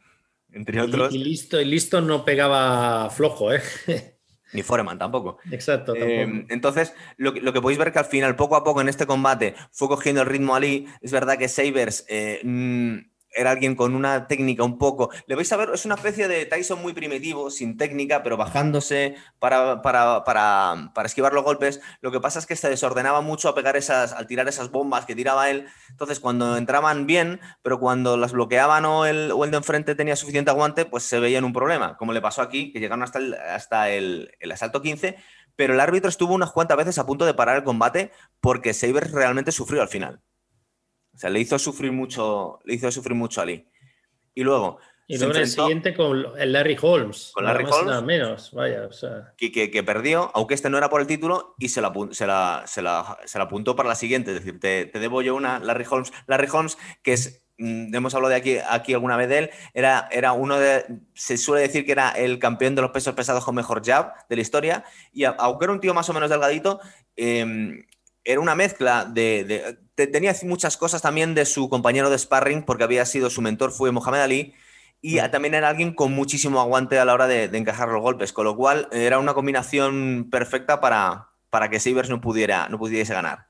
entre 0.53 0.81
otros. 0.81 1.13
Y, 1.13 1.17
listo, 1.17 1.59
y 1.59 1.65
listo 1.65 2.01
no 2.01 2.23
pegaba 2.25 3.09
flojo, 3.09 3.53
¿eh? 3.53 3.61
Ni 4.53 4.61
Foreman 4.61 4.99
tampoco. 4.99 5.39
Exacto. 5.51 5.95
Eh, 5.95 6.45
entonces, 6.49 6.93
lo, 7.17 7.33
que 7.33 7.61
podéis 7.61 7.79
ver 7.79 7.91
que 7.91 7.99
al 7.99 8.05
final, 8.05 8.35
poco 8.35 8.55
a 8.55 8.63
poco 8.63 8.81
en 8.81 8.89
este 8.89 9.07
combate, 9.07 9.55
fue 9.71 9.87
cogiendo 9.87 10.21
el 10.21 10.27
ritmo 10.27 10.55
Ali. 10.55 10.87
Es 11.01 11.11
verdad 11.11 11.37
que 11.37 11.49
Sabers 11.49 12.05
eh, 12.07 12.39
mm, 12.43 12.97
era 13.33 13.51
alguien 13.51 13.75
con 13.75 13.95
una 13.95 14.27
técnica 14.27 14.63
un 14.63 14.77
poco. 14.77 15.09
Le 15.27 15.35
vais 15.35 15.51
a 15.51 15.57
ver, 15.57 15.69
es 15.73 15.85
una 15.85 15.95
especie 15.95 16.27
de 16.27 16.45
Tyson 16.45 16.81
muy 16.81 16.93
primitivo, 16.93 17.49
sin 17.49 17.77
técnica, 17.77 18.23
pero 18.23 18.37
bajándose 18.37 19.15
para, 19.39 19.81
para, 19.81 20.23
para, 20.23 20.91
para, 20.93 21.05
esquivar 21.05 21.33
los 21.33 21.43
golpes. 21.43 21.81
Lo 22.01 22.11
que 22.11 22.19
pasa 22.19 22.39
es 22.39 22.45
que 22.45 22.55
se 22.55 22.69
desordenaba 22.69 23.21
mucho 23.21 23.49
a 23.49 23.55
pegar 23.55 23.75
esas, 23.75 24.13
al 24.13 24.27
tirar 24.27 24.47
esas 24.47 24.71
bombas 24.71 25.05
que 25.05 25.15
tiraba 25.15 25.49
él. 25.49 25.67
Entonces, 25.89 26.19
cuando 26.19 26.57
entraban 26.57 27.05
bien, 27.05 27.39
pero 27.61 27.79
cuando 27.79 28.17
las 28.17 28.31
bloqueaban 28.31 28.85
o 28.85 29.05
el, 29.05 29.31
el 29.31 29.51
de 29.51 29.57
enfrente 29.57 29.95
tenía 29.95 30.15
suficiente 30.15 30.51
aguante, 30.51 30.85
pues 30.85 31.03
se 31.03 31.19
veía 31.19 31.39
en 31.39 31.45
un 31.45 31.53
problema, 31.53 31.97
como 31.97 32.13
le 32.13 32.21
pasó 32.21 32.41
aquí, 32.41 32.71
que 32.71 32.79
llegaron 32.79 33.03
hasta 33.03 33.19
el, 33.19 33.33
hasta 33.33 33.89
el, 33.89 34.31
el 34.39 34.51
asalto 34.51 34.81
15. 34.81 35.17
Pero 35.55 35.73
el 35.73 35.79
árbitro 35.79 36.09
estuvo 36.09 36.33
unas 36.33 36.51
cuantas 36.51 36.77
veces 36.77 36.97
a 36.97 37.05
punto 37.05 37.25
de 37.25 37.33
parar 37.33 37.57
el 37.57 37.63
combate 37.63 38.11
porque 38.41 38.73
Sabers 38.73 39.11
realmente 39.11 39.51
sufrió 39.51 39.81
al 39.81 39.87
final. 39.87 40.21
O 41.13 41.17
sea, 41.17 41.29
le 41.29 41.39
hizo 41.39 41.57
sufrir 41.59 41.91
mucho, 41.91 42.59
le 42.65 42.75
hizo 42.75 42.91
sufrir 42.91 43.15
mucho 43.15 43.41
a 43.41 43.45
Lee. 43.45 43.67
Y 44.33 44.43
luego. 44.43 44.79
Y 45.05 45.17
luego 45.17 45.35
en 45.35 45.41
el 45.41 45.47
siguiente 45.47 45.93
con 45.93 46.25
el 46.37 46.53
Larry 46.53 46.77
Holmes. 46.81 47.31
Con 47.33 47.45
Larry 47.45 47.65
Holmes. 47.65 47.85
Nada 47.85 48.01
menos, 48.01 48.51
vaya. 48.53 48.87
O 48.87 48.93
sea. 48.93 49.33
que, 49.37 49.51
que, 49.51 49.83
perdió, 49.83 50.31
aunque 50.33 50.53
este 50.53 50.69
no 50.69 50.77
era 50.77 50.89
por 50.89 51.01
el 51.01 51.07
título, 51.07 51.55
y 51.59 51.69
se 51.69 51.81
la, 51.81 51.93
se 52.11 52.25
la, 52.25 52.63
se 52.65 52.81
la, 52.81 53.17
se 53.25 53.37
la 53.37 53.43
apuntó 53.43 53.75
para 53.75 53.89
la 53.89 53.95
siguiente. 53.95 54.31
Es 54.31 54.39
decir, 54.39 54.59
te, 54.59 54.85
te, 54.85 54.99
debo 54.99 55.21
yo 55.21 55.35
una, 55.35 55.59
Larry 55.59 55.85
Holmes. 55.89 56.11
Larry 56.27 56.47
Holmes, 56.51 56.77
que 57.03 57.13
es. 57.13 57.41
Mm, 57.59 57.93
hemos 57.93 58.15
hablado 58.15 58.31
de 58.31 58.37
aquí, 58.37 58.57
aquí 58.67 58.93
alguna 58.93 59.15
vez 59.15 59.29
de 59.29 59.37
él, 59.37 59.49
era, 59.75 60.07
era 60.11 60.31
uno 60.31 60.57
de. 60.57 60.85
Se 61.13 61.37
suele 61.37 61.61
decir 61.61 61.85
que 61.85 61.91
era 61.91 62.09
el 62.09 62.39
campeón 62.39 62.73
de 62.73 62.81
los 62.81 62.91
pesos 62.91 63.13
pesados 63.13 63.45
con 63.45 63.53
mejor 63.53 63.85
jab 63.85 64.13
de 64.27 64.35
la 64.35 64.41
historia. 64.41 64.83
Y 65.11 65.25
aunque 65.25 65.65
era 65.65 65.73
un 65.73 65.79
tío 65.79 65.93
más 65.93 66.09
o 66.09 66.13
menos 66.13 66.29
delgadito, 66.29 66.79
eh, 67.15 67.85
era 68.25 68.39
una 68.39 68.55
mezcla 68.55 69.05
de, 69.05 69.77
tenía 69.95 70.33
muchas 70.43 70.77
cosas 70.77 71.01
también 71.01 71.35
de 71.35 71.45
su 71.45 71.69
compañero 71.69 72.09
de 72.09 72.17
sparring, 72.17 72.63
porque 72.63 72.83
había 72.83 73.05
sido 73.05 73.29
su 73.29 73.41
mentor, 73.41 73.71
fue 73.71 73.91
Mohamed 73.91 74.21
Ali, 74.21 74.53
y 75.01 75.17
también 75.29 75.53
era 75.53 75.67
alguien 75.67 75.93
con 75.93 76.13
muchísimo 76.13 76.61
aguante 76.61 76.97
a 76.97 77.05
la 77.05 77.13
hora 77.13 77.27
de, 77.27 77.45
encajar 77.45 77.89
los 77.89 78.01
golpes, 78.01 78.31
con 78.31 78.45
lo 78.45 78.55
cual 78.55 78.87
era 78.91 79.19
una 79.19 79.33
combinación 79.33 80.29
perfecta 80.31 80.79
para, 80.79 81.29
para 81.49 81.69
que 81.69 81.79
Sabers 81.79 82.09
no, 82.09 82.21
pudiera, 82.21 82.69
no 82.69 82.79
pudiese 82.79 83.13
ganar. 83.13 83.47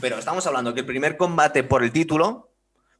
Pero 0.00 0.18
estamos 0.18 0.46
hablando 0.46 0.74
que 0.74 0.80
el 0.80 0.86
primer 0.86 1.16
combate 1.16 1.64
por 1.64 1.82
el 1.82 1.92
título 1.92 2.51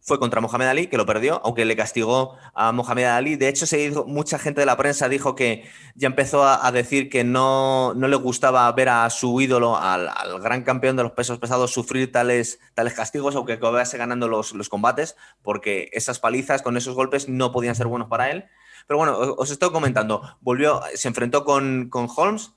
fue 0.02 0.18
contra 0.18 0.40
Mohamed 0.40 0.66
Ali, 0.66 0.86
que 0.88 0.96
lo 0.96 1.06
perdió, 1.06 1.40
aunque 1.44 1.64
le 1.64 1.76
castigó 1.76 2.36
a 2.54 2.72
Mohamed 2.72 3.04
Ali. 3.04 3.36
De 3.36 3.48
hecho, 3.48 3.66
se 3.66 3.92
mucha 4.06 4.38
gente 4.38 4.60
de 4.60 4.66
la 4.66 4.76
prensa 4.76 5.08
dijo 5.08 5.36
que 5.36 5.64
ya 5.94 6.08
empezó 6.08 6.44
a, 6.44 6.70
decir 6.72 7.08
que 7.08 7.22
no, 7.22 7.94
no, 7.94 8.08
le 8.08 8.16
gustaba 8.16 8.70
ver 8.72 8.88
a 8.88 9.08
su 9.10 9.40
ídolo, 9.40 9.76
al, 9.76 10.10
gran 10.42 10.64
campeón 10.64 10.96
de 10.96 11.04
los 11.04 11.12
pesos 11.12 11.38
pesados, 11.38 11.72
sufrir 11.72 12.10
tales, 12.10 12.58
tales 12.74 12.94
castigos, 12.94 13.36
aunque 13.36 13.54
acabase 13.54 13.96
ganando 13.96 14.26
los, 14.26 14.52
los, 14.54 14.68
combates, 14.68 15.16
porque 15.40 15.88
esas 15.92 16.18
palizas 16.18 16.62
con 16.62 16.76
esos 16.76 16.96
golpes 16.96 17.28
no 17.28 17.52
podían 17.52 17.76
ser 17.76 17.86
buenos 17.86 18.08
para 18.08 18.30
él. 18.30 18.46
Pero 18.88 18.98
bueno, 18.98 19.16
os, 19.16 19.50
estoy 19.52 19.70
comentando, 19.70 20.36
volvió, 20.40 20.82
se 20.94 21.06
enfrentó 21.06 21.44
con, 21.44 21.88
con 21.90 22.08
Holmes, 22.14 22.52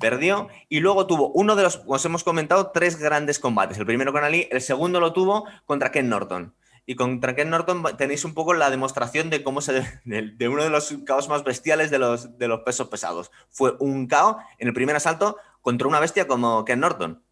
perdió 0.00 0.48
y 0.70 0.80
luego 0.80 1.06
tuvo 1.06 1.30
uno 1.32 1.56
de 1.56 1.64
los, 1.64 1.82
os 1.86 2.04
hemos 2.06 2.24
comentado, 2.24 2.70
tres 2.72 2.98
grandes 2.98 3.38
combates. 3.38 3.76
El 3.76 3.84
primero 3.84 4.12
con 4.12 4.24
Ali, 4.24 4.48
el 4.50 4.62
segundo 4.62 4.98
lo 4.98 5.12
tuvo 5.12 5.44
contra 5.66 5.90
Ken 5.90 6.08
Norton. 6.08 6.54
Y 6.86 6.94
contra 6.94 7.34
Ken 7.34 7.50
Norton 7.50 7.82
tenéis 7.98 8.24
un 8.24 8.32
poco 8.32 8.54
la 8.54 8.70
demostración 8.70 9.28
de 9.28 9.42
cómo 9.42 9.60
se. 9.60 9.82
de, 10.04 10.48
uno 10.48 10.62
de 10.62 10.70
los 10.70 10.94
caos 11.04 11.28
más 11.28 11.42
bestiales 11.44 11.90
de 11.90 11.98
los, 11.98 12.38
de 12.38 12.48
los 12.48 12.60
pesos 12.60 12.88
pesados. 12.88 13.30
Fue 13.50 13.74
un 13.80 14.06
caos 14.06 14.36
en 14.58 14.68
el 14.68 14.74
primer 14.74 14.94
asalto 14.94 15.36
contra 15.60 15.88
una 15.88 16.00
bestia 16.00 16.26
como 16.28 16.64
Ken 16.64 16.80
Norton. 16.80 17.22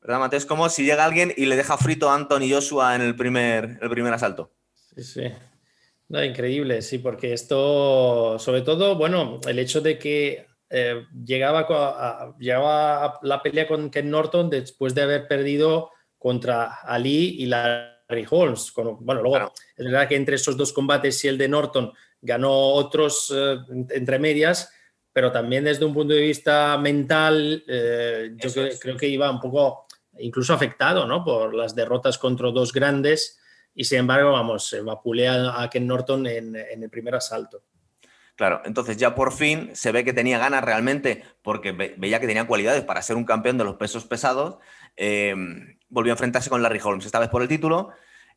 ¿Verdad, 0.00 0.20
Mateo? 0.20 0.38
Es 0.38 0.46
como 0.46 0.68
si 0.68 0.84
llega 0.84 1.04
alguien 1.04 1.32
y 1.36 1.46
le 1.46 1.56
deja 1.56 1.78
frito 1.78 2.10
a 2.10 2.14
Anthony 2.14 2.50
Joshua 2.50 2.94
en 2.94 3.02
el 3.02 3.16
primer, 3.16 3.78
el 3.80 3.90
primer 3.90 4.12
asalto. 4.12 4.52
Sí, 4.94 5.02
sí. 5.02 5.32
Increíble, 6.08 6.82
sí, 6.82 6.98
porque 6.98 7.32
esto, 7.32 8.38
sobre 8.38 8.62
todo, 8.62 8.94
bueno, 8.96 9.40
el 9.48 9.58
hecho 9.58 9.80
de 9.80 9.98
que 9.98 10.46
eh, 10.70 11.04
llegaba, 11.24 11.66
a, 11.68 12.36
llegaba 12.38 13.18
la 13.22 13.42
pelea 13.42 13.66
con 13.66 13.90
Ken 13.90 14.10
Norton 14.10 14.48
después 14.48 14.94
de 14.94 15.02
haber 15.02 15.26
perdido 15.26 15.90
contra 16.16 16.66
Ali 16.82 17.36
y 17.40 17.46
la 17.46 17.95
Harry 18.08 18.26
Holmes. 18.28 18.72
bueno, 18.74 19.22
luego 19.22 19.52
es 19.76 19.84
verdad 19.84 20.08
que 20.08 20.16
entre 20.16 20.36
esos 20.36 20.56
dos 20.56 20.72
combates 20.72 21.24
y 21.24 21.28
el 21.28 21.38
de 21.38 21.48
Norton 21.48 21.92
ganó 22.20 22.52
otros 22.52 23.32
eh, 23.34 23.58
entre 23.90 24.18
medias, 24.18 24.72
pero 25.12 25.32
también 25.32 25.64
desde 25.64 25.84
un 25.84 25.94
punto 25.94 26.14
de 26.14 26.20
vista 26.20 26.76
mental, 26.78 27.64
eh, 27.66 28.30
yo 28.36 28.50
creo, 28.80 28.96
que 28.96 29.08
iba 29.08 29.30
un 29.30 29.40
poco 29.40 29.86
incluso 30.18 30.54
afectado 30.54 31.06
¿no? 31.06 31.24
por 31.24 31.54
las 31.54 31.74
derrotas 31.74 32.18
contra 32.18 32.50
dos 32.50 32.72
grandes 32.72 33.38
y 33.78 33.84
sin 33.84 33.98
embargo, 33.98 34.32
vamos, 34.32 34.66
se 34.66 34.80
vapulea 34.80 35.62
a 35.62 35.68
Ken 35.68 35.86
Norton 35.86 36.26
en, 36.26 36.56
el 36.56 36.88
primer 36.88 37.14
asalto. 37.14 37.62
Claro, 38.36 38.60
entonces 38.66 38.98
ya 38.98 39.14
por 39.14 39.32
fin 39.32 39.70
se 39.72 39.92
ve 39.92 40.04
que 40.04 40.12
tenía 40.12 40.38
ganas 40.38 40.62
realmente, 40.62 41.24
porque 41.42 41.72
veía 41.72 42.20
que 42.20 42.26
tenía 42.26 42.46
cualidades 42.46 42.84
para 42.84 43.00
ser 43.00 43.16
un 43.16 43.24
campeón 43.24 43.56
de 43.56 43.64
los 43.64 43.76
pesos 43.76 44.04
pesados. 44.04 44.58
Eh, 44.96 45.34
volvió 45.88 46.12
a 46.12 46.14
enfrentarse 46.14 46.50
con 46.50 46.62
Larry 46.62 46.80
Holmes, 46.82 47.06
esta 47.06 47.18
vez 47.18 47.30
por 47.30 47.42
el 47.42 47.48
título. 47.48 47.90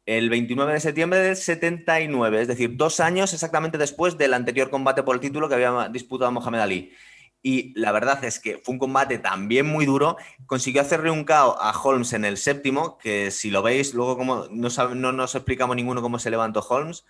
el 0.06 0.30
29 0.30 0.74
de 0.74 0.80
septiembre 0.80 1.20
del 1.20 1.36
79, 1.36 2.42
es 2.42 2.48
decir, 2.48 2.76
dos 2.78 3.00
años 3.00 3.34
exactamente 3.34 3.78
después 3.78 4.18
del 4.18 4.34
anterior 4.34 4.70
combate 4.70 5.04
por 5.04 5.16
el 5.16 5.22
título 5.22 5.50
que 5.50 5.56
había 5.56 5.90
disputado 5.90 6.32
Mohamed 6.32 6.60
Ali. 6.62 6.94
Y 7.42 7.80
la 7.80 7.92
verdad 7.92 8.24
es 8.26 8.40
que 8.40 8.60
fue 8.64 8.74
un 8.74 8.80
combate 8.80 9.18
también 9.20 9.66
muy 9.66 9.86
duro. 9.86 10.18
Consiguió 10.46 10.82
hacerle 10.82 11.12
un 11.12 11.26
KO 11.26 11.58
a 11.62 11.72
Holmes 11.84 12.14
en 12.14 12.26
el 12.26 12.38
séptimo, 12.38 12.98
que 12.98 13.32
si 13.32 13.52
lo 13.52 13.62
veis, 13.62 13.94
luego 13.94 14.18
como 14.18 14.48
no 14.50 15.12
nos 15.12 15.36
explicamos 15.36 15.76
ninguno 15.76 16.02
cómo 16.02 16.20
se 16.20 16.32
levantó 16.32 16.62
Holmes, 16.62 17.06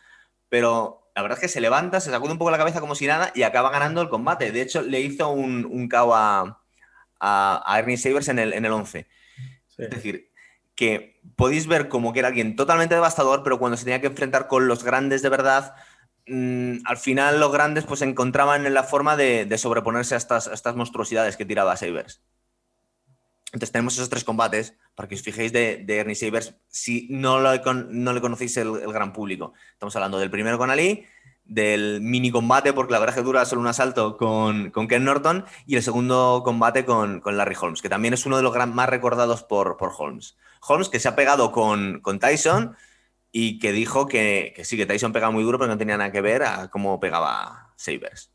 pero 0.49 1.08
la 1.19 1.23
verdad 1.23 1.37
es 1.37 1.41
que 1.41 1.53
se 1.53 1.61
levanta, 1.61 1.99
se 1.99 2.11
sacude 2.11 2.31
un 2.31 2.37
poco 2.37 2.49
la 2.49 2.57
cabeza 2.57 2.79
como 2.79 2.95
si 2.95 3.05
nada 3.05 3.31
y 3.35 3.43
acaba 3.43 3.69
ganando 3.69 4.01
el 4.01 4.09
combate. 4.09 4.51
De 4.51 4.61
hecho, 4.61 4.81
le 4.81 5.01
hizo 5.01 5.29
un, 5.29 5.65
un 5.65 5.87
KO 5.89 6.15
a, 6.15 6.61
a, 7.19 7.79
Ernie 7.79 7.97
Savers 7.97 8.29
en 8.29 8.39
el, 8.39 8.53
en 8.53 8.65
el 8.65 8.71
11. 8.71 9.05
Es 9.77 9.89
decir, 9.89 10.31
que 10.75 11.21
podéis 11.35 11.67
ver 11.67 11.89
como 11.89 12.13
que 12.13 12.19
era 12.19 12.29
alguien 12.29 12.55
totalmente 12.55 12.95
devastador, 12.95 13.43
pero 13.43 13.59
cuando 13.59 13.77
se 13.77 13.85
tenía 13.85 14.01
que 14.01 14.07
enfrentar 14.07 14.47
con 14.47 14.67
los 14.67 14.83
grandes 14.83 15.21
de 15.21 15.29
verdad, 15.29 15.75
Mm, 16.29 16.81
al 16.85 16.97
final 16.97 17.39
los 17.39 17.51
grandes 17.51 17.85
pues 17.85 18.03
encontraban 18.03 18.67
en 18.67 18.75
la 18.75 18.83
forma 18.83 19.17
de, 19.17 19.57
sobreponerse 19.57 20.13
a 20.13 20.17
estas, 20.19 20.45
estas, 20.45 20.75
monstruosidades 20.75 21.35
que 21.35 21.45
tiraba 21.45 21.75
Sabers. 21.75 22.21
Entonces 23.51 23.71
tenemos 23.71 23.95
esos 23.95 24.09
tres 24.09 24.23
combates 24.23 24.75
para 24.95 25.07
que 25.07 25.15
os 25.15 25.21
fijéis 25.21 25.51
de, 25.51 25.83
Ernie 25.87 26.15
Sabers 26.15 26.55
si 26.67 27.07
no, 27.09 27.39
no 27.39 28.13
le 28.13 28.21
conocéis 28.21 28.57
el, 28.57 28.79
gran 28.91 29.11
público. 29.11 29.53
Estamos 29.73 29.95
hablando 29.95 30.19
del 30.19 30.29
primero 30.29 30.57
con 30.57 30.69
Ali, 30.69 31.05
del 31.45 31.99
mini 32.01 32.29
combate, 32.29 32.73
porque 32.73 32.93
la 32.93 32.99
verdad 32.99 33.15
es 33.15 33.21
que 33.21 33.25
dura 33.25 33.45
solo 33.45 33.61
un 33.61 33.67
asalto 33.67 34.17
con, 34.17 34.71
Ken 34.87 35.03
Norton, 35.03 35.45
y 35.65 35.75
el 35.77 35.83
segundo 35.83 36.43
combate 36.45 36.85
con, 36.85 37.23
Larry 37.25 37.55
Holmes, 37.59 37.81
que 37.81 37.89
también 37.89 38.13
es 38.13 38.25
uno 38.27 38.37
de 38.37 38.43
los 38.43 38.55
más 38.67 38.89
recordados 38.89 39.43
por, 39.43 39.77
por 39.77 39.91
Holmes. 39.97 40.37
Holmes 40.67 40.89
que 40.89 40.99
se 40.99 41.07
ha 41.07 41.15
pegado 41.15 41.51
con, 41.51 42.01
con 42.01 42.19
Tyson 42.19 42.75
y 43.31 43.59
que 43.59 43.71
dijo 43.71 44.05
que, 44.07 44.53
sí, 44.63 44.77
que 44.77 44.85
Tyson 44.85 45.11
pegaba 45.11 45.31
muy 45.31 45.43
duro, 45.43 45.57
pero 45.57 45.71
no 45.71 45.77
tenía 45.77 45.97
nada 45.97 46.11
que 46.11 46.21
ver 46.21 46.43
a 46.43 46.69
cómo 46.69 46.99
pegaba 46.99 47.73
Sabers. 47.75 48.31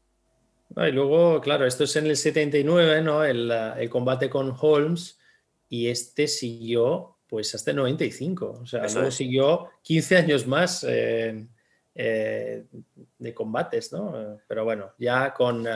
Y 0.77 0.93
luego, 0.93 1.41
claro, 1.41 1.67
esto 1.67 1.85
es 1.85 1.97
en 1.97 2.07
el 2.07 2.17
79, 2.17 3.03
¿no? 3.03 3.25
El, 3.25 3.51
el, 3.51 3.89
combate 3.89 4.29
con 4.29 4.55
Holmes, 4.59 5.19
y 5.69 5.89
este 5.89 6.29
siguió 6.29 7.15
pues 7.35 7.55
hasta 7.55 7.73
el 7.73 7.79
95, 7.79 8.61
o 8.63 8.67
sea, 8.67 8.87
luego 8.87 9.11
siguió 9.11 9.71
15 9.83 10.17
años 10.17 10.47
más 10.47 10.85
eh, 10.89 11.47
eh, 11.95 12.65
de 13.19 13.35
combates, 13.35 13.93
¿no? 13.93 14.39
Pero 14.47 14.65
bueno, 14.65 14.93
ya 14.99 15.35
con, 15.35 15.67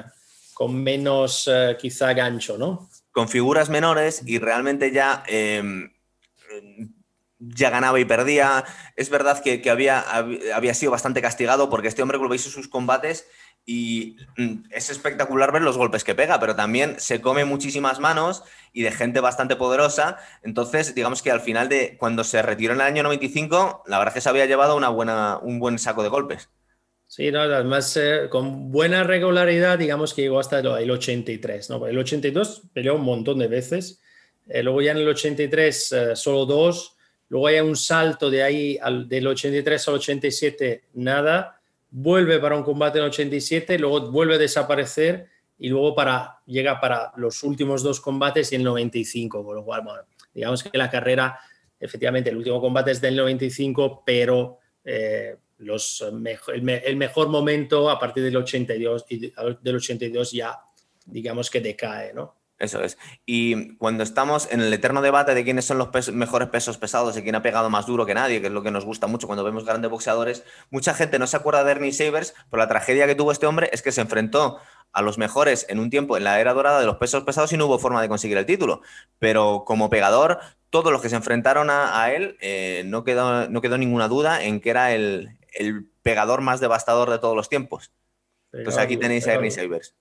con 0.55 0.83
menos 0.83 1.51
eh, 1.53 1.77
quizá 1.77 2.13
gancho, 2.13 2.57
¿no? 2.57 2.89
Con 3.11 3.29
figuras 3.29 3.71
menores 3.71 4.23
y 4.25 4.39
realmente 4.39 4.93
ya 4.93 5.25
ya 7.39 7.71
ganaba 7.71 8.01
y 8.01 8.05
perdía. 8.05 8.65
Es 8.97 9.11
verdad 9.11 9.43
que, 9.43 9.63
había, 9.71 10.01
había, 10.55 10.75
sido 10.75 10.93
bastante 10.93 11.23
castigado 11.23 11.71
porque 11.71 11.89
este 11.89 12.03
hombre, 12.03 12.19
lo 12.19 12.29
veis 12.29 12.45
en 12.47 12.53
sus 12.53 12.69
combates, 12.69 13.27
y 13.69 14.17
mm, 14.39 14.65
es 14.71 14.89
espectacular 14.89 15.53
ver 15.53 15.61
los 15.61 15.77
golpes 15.77 16.03
que 16.03 16.15
pega, 16.15 16.41
pero 16.41 16.57
también 16.57 16.99
se 16.99 17.21
come 17.21 17.45
muchísimas 17.45 18.01
manos 18.01 18.43
y 18.73 18.83
de 18.83 18.91
gente 18.91 19.21
bastante 19.21 19.57
poderosa. 19.57 20.17
Entonces, 20.43 20.95
digamos 20.95 21.21
que 21.21 21.31
al 21.31 21.43
final 21.43 21.69
de 21.69 21.99
cuando 21.99 22.25
se 22.25 22.41
retiró 22.41 22.73
en 22.73 22.81
el 22.81 22.87
año 22.87 23.03
95, 23.03 23.83
la 23.87 23.99
verdad 23.99 24.13
es 24.13 24.15
que 24.15 24.21
se 24.23 24.29
había 24.31 24.47
llevado 24.47 24.75
una 24.75 24.89
buena, 24.89 25.39
un 25.43 25.59
buen 25.59 25.79
saco 25.79 26.03
de 26.03 26.09
golpes. 26.09 26.49
Sí, 27.07 27.31
no, 27.31 27.41
además 27.41 27.95
eh, 27.99 28.29
con 28.31 28.73
buena 28.73 29.05
regularidad, 29.05 29.79
digamos 29.79 30.15
que 30.15 30.23
llegó 30.23 30.41
hasta 30.41 30.61
el 30.61 30.91
83, 30.91 31.69
¿no? 31.69 31.87
El 31.87 31.99
82 31.99 32.63
peleó 32.73 32.95
un 32.95 33.05
montón 33.05 33.39
de 33.39 33.49
veces, 33.49 34.01
eh, 34.49 34.63
luego 34.63 34.81
ya 34.81 34.93
en 34.93 34.99
el 34.99 35.09
83 35.09 35.93
eh, 35.93 36.17
solo 36.17 36.47
dos, 36.47 36.97
luego 37.29 37.49
hay 37.49 37.61
un 37.61 37.77
salto 37.77 38.31
de 38.31 38.43
ahí 38.43 38.79
al, 38.81 39.07
del 39.07 39.27
83 39.27 39.89
al 39.89 39.95
87, 39.95 40.85
nada, 40.95 41.58
vuelve 41.91 42.39
para 42.39 42.57
un 42.57 42.63
combate 42.63 42.99
en 42.99 43.05
el 43.05 43.11
87, 43.11 43.79
luego 43.79 44.11
vuelve 44.11 44.35
a 44.35 44.39
desaparecer 44.39 45.29
y 45.59 45.69
luego 45.69 45.95
para, 45.95 46.39
llega 46.47 46.81
para 46.81 47.13
los 47.17 47.43
últimos 47.43 47.83
dos 47.83 48.01
combates 48.01 48.53
y 48.53 48.57
el 48.57 48.65
95, 48.65 49.45
con 49.45 49.57
lo 49.57 49.65
cual, 49.65 49.83
digamos 50.33 50.63
que 50.63 50.77
la 50.79 50.91
carrera, 50.91 51.39
efectivamente, 51.81 52.31
el 52.31 52.37
último 52.37 52.61
combate 52.61 52.93
es 52.93 53.01
del 53.01 53.17
95, 53.17 54.03
pero 54.05 54.59
eh, 54.85 55.37
los, 55.59 56.05
el, 56.53 56.97
mejor 56.97 57.29
momento 57.29 57.91
a 57.91 57.99
partir 57.99 58.23
del 58.23 58.37
82, 58.37 59.07
y 59.09 59.33
del 59.61 59.77
82 59.77 60.33
ya, 60.33 60.59
digamos 61.07 61.51
que 61.51 61.61
decae, 61.61 62.13
¿no? 62.15 62.38
Eso 62.59 62.83
es. 62.83 62.99
Y 63.25 63.77
cuando 63.77 64.03
estamos 64.03 64.49
en 64.51 64.61
el 64.61 64.73
eterno 64.73 65.01
debate 65.01 65.35
de 65.35 65.45
quiénes 65.45 65.65
son 65.65 65.79
los 65.79 66.13
mejores 66.13 66.49
pesos 66.49 66.77
pesados 66.77 67.17
y 67.17 67.23
quién 67.23 67.37
ha 67.37 67.43
pegado 67.43 67.71
más 67.71 67.87
duro 67.87 68.05
que 68.05 68.15
nadie, 68.15 68.41
que 68.41 68.49
es 68.49 68.53
lo 68.53 68.63
que 68.63 68.73
nos 68.73 68.85
gusta 68.85 69.07
mucho 69.07 69.29
cuando 69.29 69.45
vemos 69.45 69.65
grandes 69.65 69.91
boxeadores, 69.91 70.45
mucha 70.71 70.93
gente 70.93 71.21
no 71.21 71.29
se 71.29 71.37
acuerda 71.37 71.63
de 71.63 71.71
Ernie 71.71 71.93
Savers, 71.93 72.35
pero 72.51 72.61
la 72.61 72.69
tragedia 72.69 73.07
que 73.07 73.15
tuvo 73.15 73.31
este 73.31 73.47
hombre 73.47 73.71
es 73.73 73.83
que 73.83 73.93
se 73.93 74.01
enfrentó 74.01 74.59
a 74.93 75.03
los 75.03 75.19
mejores 75.19 75.67
en 75.69 75.79
un 75.79 75.91
tiempo, 75.91 76.17
en 76.17 76.25
la 76.25 76.41
era 76.41 76.53
dorada 76.53 76.81
de 76.81 76.87
los 76.87 76.97
pesos 76.97 77.23
pesados 77.23 77.53
y 77.53 77.57
no 77.57 77.67
hubo 77.67 77.79
forma 77.79 78.03
de 78.03 78.09
conseguir 78.09 78.39
el 78.39 78.47
título. 78.47 78.81
Pero 79.21 79.63
como 79.65 79.91
pegador, 79.91 80.41
todos 80.71 80.91
los 80.91 81.01
que 81.01 81.09
se 81.09 81.17
enfrentaron 81.17 81.69
a, 81.71 82.11
él, 82.13 82.37
eh, 82.41 82.83
no, 82.87 83.05
quedó, 83.05 83.49
no 83.49 83.61
quedó 83.61 83.79
ninguna 83.79 84.09
duda 84.09 84.43
en 84.43 84.61
que 84.61 84.71
era 84.71 84.93
el, 84.93 85.37
pegador 86.03 86.41
más 86.41 86.59
devastador 86.59 87.11
de 87.11 87.19
todos 87.19 87.37
los 87.37 87.49
tiempos. 87.49 87.93
Entonces 88.53 88.83
aquí 88.83 88.97
tenéis 88.97 89.29
a 89.29 89.35
Ernie 89.35 89.51
Savers. 89.51 89.95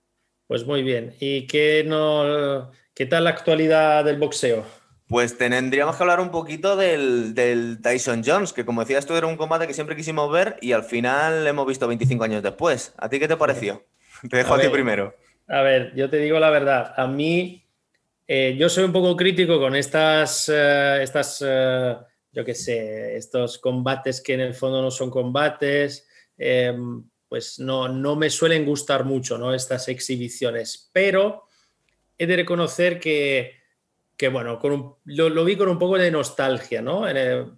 Pues 0.48 0.66
muy 0.66 0.82
bien. 0.82 1.14
¿Y 1.20 1.46
qué, 1.46 1.84
no, 1.86 2.72
qué 2.96 3.06
tal 3.06 3.26
la 3.26 3.32
actualidad 3.32 4.06
del 4.06 4.18
boxeo? 4.18 4.64
Pues 5.08 5.38
tendríamos 5.38 5.96
que 5.96 6.04
hablar 6.04 6.20
un 6.20 6.32
poquito 6.32 6.76
del, 6.76 7.80
Tyson 7.82 8.24
Jones, 8.26 8.52
que 8.52 8.66
como 8.66 8.82
decías 8.82 9.06
tú 9.06 9.14
era 9.16 9.28
un 9.28 9.38
combate 9.38 9.68
que 9.68 9.74
siempre 9.74 9.96
quisimos 9.96 10.32
ver 10.32 10.58
y 10.62 10.74
al 10.74 10.84
final 10.84 11.48
hemos 11.48 11.68
visto 11.68 11.88
25 11.88 12.24
años 12.24 12.44
después. 12.44 12.94
¿A 12.98 13.10
ti 13.10 13.20
qué 13.20 13.28
te 13.28 13.38
pareció? 13.38 13.86
Te 14.30 14.38
dejo 14.38 14.56
a, 14.56 14.60
ti 14.60 14.68
primero. 14.70 15.16
A 15.48 15.62
ver, 15.62 15.94
yo 15.96 16.10
te 16.10 16.18
digo 16.18 16.40
la 16.40 16.50
verdad. 16.50 16.94
A 16.98 17.08
mí, 17.08 17.66
eh, 18.26 18.56
yo 18.58 18.68
soy 18.68 18.84
un 18.84 18.92
poco 18.92 19.16
crítico 19.16 19.60
con 19.60 19.76
estas, 19.76 20.50
eh, 20.54 21.00
estas 21.02 21.44
eh, 21.46 21.96
yo 22.32 22.44
qué 22.44 22.56
sé, 22.56 23.16
estos 23.16 23.60
combates 23.60 24.22
que 24.22 24.34
en 24.34 24.42
el 24.42 24.54
fondo 24.54 24.82
no 24.82 24.92
son 24.92 25.10
combates 25.10 26.08
pues 27.30 27.60
no, 27.60 27.88
no 27.90 28.16
me 28.16 28.30
suelen 28.30 28.66
gustar 28.66 29.04
mucho 29.04 29.38
¿no? 29.38 29.54
estas 29.54 29.88
exhibiciones, 29.88 30.90
pero 30.94 31.44
he 32.18 32.26
de 32.26 32.36
reconocer 32.36 33.00
que, 33.00 33.56
que 34.16 34.30
bueno, 34.30 34.60
con 34.60 34.96
lo, 35.06 35.46
vi 35.46 35.56
con 35.58 35.70
un 35.70 35.80
poco 35.80 35.98
de 35.98 36.10
nostalgia, 36.10 36.82
¿no? 36.82 37.04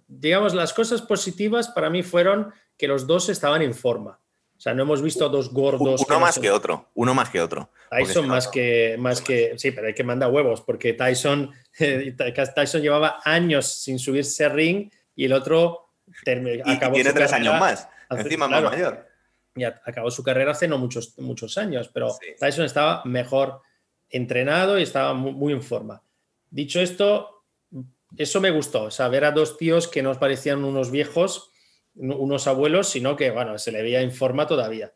digamos, 0.08 0.54
las 0.54 0.72
cosas 0.72 1.02
positivas 1.02 1.68
para 1.68 1.90
mí 1.90 2.02
fueron 2.02 2.52
que 2.76 2.88
los 2.88 3.06
dos 3.06 3.28
estaban 3.28 3.62
en 3.62 3.74
forma. 3.74 4.18
O 4.56 4.62
sea, 4.62 4.74
no 4.74 4.82
hemos 4.82 5.00
visto 5.00 5.24
a 5.24 5.30
dos 5.30 5.50
gordos. 5.50 6.04
Uno 6.06 6.20
más 6.20 6.38
que 6.38 6.50
otro, 6.50 6.90
uno 6.92 7.14
más 7.14 7.30
que 7.30 7.40
otro. 7.40 7.70
Tyson 7.90 8.28
más 8.28 8.46
que, 8.46 8.96
más 8.98 9.22
que, 9.22 9.54
sí, 9.56 9.70
pero 9.70 9.86
hay 9.86 9.94
que 9.94 10.04
mandar 10.04 10.30
huevos, 10.30 10.60
porque 10.60 10.92
Tyson, 10.92 11.50
Tyson 12.54 12.82
llevaba 12.82 13.20
años 13.24 13.66
sin 13.66 13.98
subirse 13.98 14.44
a 14.44 14.50
ring 14.50 14.90
y 15.16 15.24
el 15.24 15.32
otro 15.32 15.92
acabó 16.66 16.92
y 16.92 16.96
tiene 16.96 17.14
tres 17.14 17.32
años 17.32 17.58
más, 17.58 17.88
encima 18.10 18.48
más 18.48 18.62
mayor 18.64 19.09
ya 19.54 19.80
acabó 19.84 20.10
su 20.10 20.22
carrera 20.22 20.52
hace 20.52 20.68
no 20.68 20.78
muchos, 20.78 21.18
muchos 21.18 21.58
años, 21.58 21.90
pero 21.92 22.16
Tyson 22.38 22.64
estaba 22.64 23.02
mejor 23.04 23.60
entrenado 24.08 24.78
y 24.78 24.82
estaba 24.82 25.14
muy, 25.14 25.52
en 25.52 25.62
forma. 25.62 26.02
Dicho 26.50 26.80
esto, 26.80 27.44
eso 28.16 28.40
me 28.40 28.50
gustó, 28.50 28.84
o 28.84 28.90
sea, 28.90 29.08
ver 29.08 29.24
a 29.24 29.32
dos 29.32 29.56
tíos 29.56 29.88
que 29.88 30.02
no 30.02 30.18
parecían 30.18 30.64
unos 30.64 30.90
viejos, 30.90 31.50
unos 31.94 32.46
abuelos, 32.46 32.88
sino 32.88 33.16
que, 33.16 33.30
bueno, 33.30 33.58
se 33.58 33.72
le 33.72 33.82
veía 33.82 34.00
en 34.00 34.12
forma 34.12 34.46
todavía. 34.46 34.92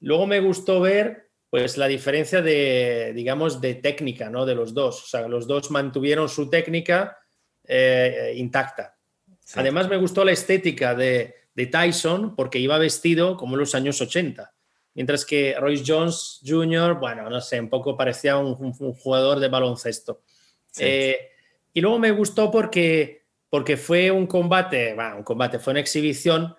Luego 0.00 0.26
me 0.26 0.40
gustó 0.40 0.80
ver, 0.80 1.30
pues, 1.50 1.76
la 1.76 1.86
diferencia 1.86 2.42
de, 2.42 3.12
digamos, 3.14 3.60
de 3.60 3.74
técnica, 3.74 4.30
¿no? 4.30 4.46
De 4.46 4.54
los 4.54 4.74
dos. 4.74 5.04
O 5.04 5.06
sea, 5.06 5.28
los 5.28 5.46
dos 5.46 5.70
mantuvieron 5.70 6.28
su 6.28 6.48
técnica 6.48 7.18
eh, 7.64 8.32
intacta. 8.36 8.96
Además, 9.54 9.88
me 9.88 9.96
gustó 9.96 10.24
la 10.24 10.32
estética 10.32 10.94
de, 10.94 11.34
de 11.58 11.66
Tyson 11.66 12.36
porque 12.36 12.60
iba 12.60 12.78
vestido 12.78 13.36
como 13.36 13.56
en 13.56 13.60
los 13.60 13.74
años 13.74 14.00
80. 14.00 14.54
Mientras 14.94 15.24
que 15.24 15.56
Royce 15.58 15.82
Jones 15.84 16.40
Jr., 16.46 17.00
bueno, 17.00 17.28
no 17.28 17.40
sé, 17.40 17.58
un 17.58 17.68
poco 17.68 17.96
parecía 17.96 18.38
un, 18.38 18.54
jugador 18.94 19.40
de 19.40 19.48
baloncesto. 19.48 20.22
Eh, 20.78 21.18
y 21.72 21.80
luego 21.80 21.98
me 21.98 22.12
gustó 22.12 22.48
porque, 22.48 23.24
porque 23.50 23.76
fue 23.76 24.08
un 24.12 24.28
combate, 24.28 24.94
bueno, 24.94 25.16
un 25.16 25.22
combate, 25.24 25.58
fue 25.58 25.72
una 25.72 25.80
exhibición, 25.80 26.54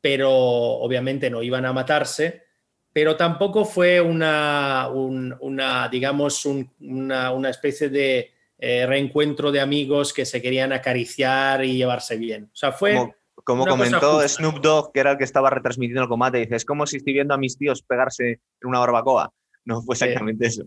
pero 0.00 0.30
obviamente 0.30 1.28
no 1.30 1.42
iban 1.42 1.66
a 1.66 1.72
matarse, 1.72 2.44
pero 2.92 3.16
tampoco 3.16 3.64
fue 3.64 4.00
una, 4.00 4.88
una 4.88 5.88
digamos, 5.88 6.46
una, 6.46 7.50
especie 7.50 7.88
de 7.88 8.30
eh, 8.56 8.86
reencuentro 8.86 9.50
de 9.50 9.58
amigos 9.58 10.12
que 10.12 10.24
se 10.24 10.40
querían 10.40 10.72
acariciar 10.72 11.64
y 11.64 11.76
llevarse 11.76 12.16
bien. 12.16 12.50
O 12.52 12.56
sea, 12.56 12.70
fue... 12.70 12.94
Como 12.94 13.23
comentó 13.44 14.26
Snoop 14.26 14.60
Dogg, 14.60 14.92
que 14.92 15.00
era 15.00 15.12
el 15.12 15.18
que 15.18 15.24
estaba 15.24 15.50
retransmitiendo 15.50 16.02
el 16.02 16.08
combate, 16.08 16.38
dice, 16.38 16.56
es 16.56 16.64
como 16.64 16.86
si 16.86 16.96
estoy 16.96 17.12
viendo 17.12 17.34
a 17.34 17.38
mis 17.38 17.56
tíos 17.56 17.82
pegarse 17.82 18.30
en 18.30 18.68
una 18.68 18.80
barbacoa. 18.80 19.30
No 19.66 19.80
fue 19.80 19.94
exactamente 19.94 20.46
eso. 20.46 20.64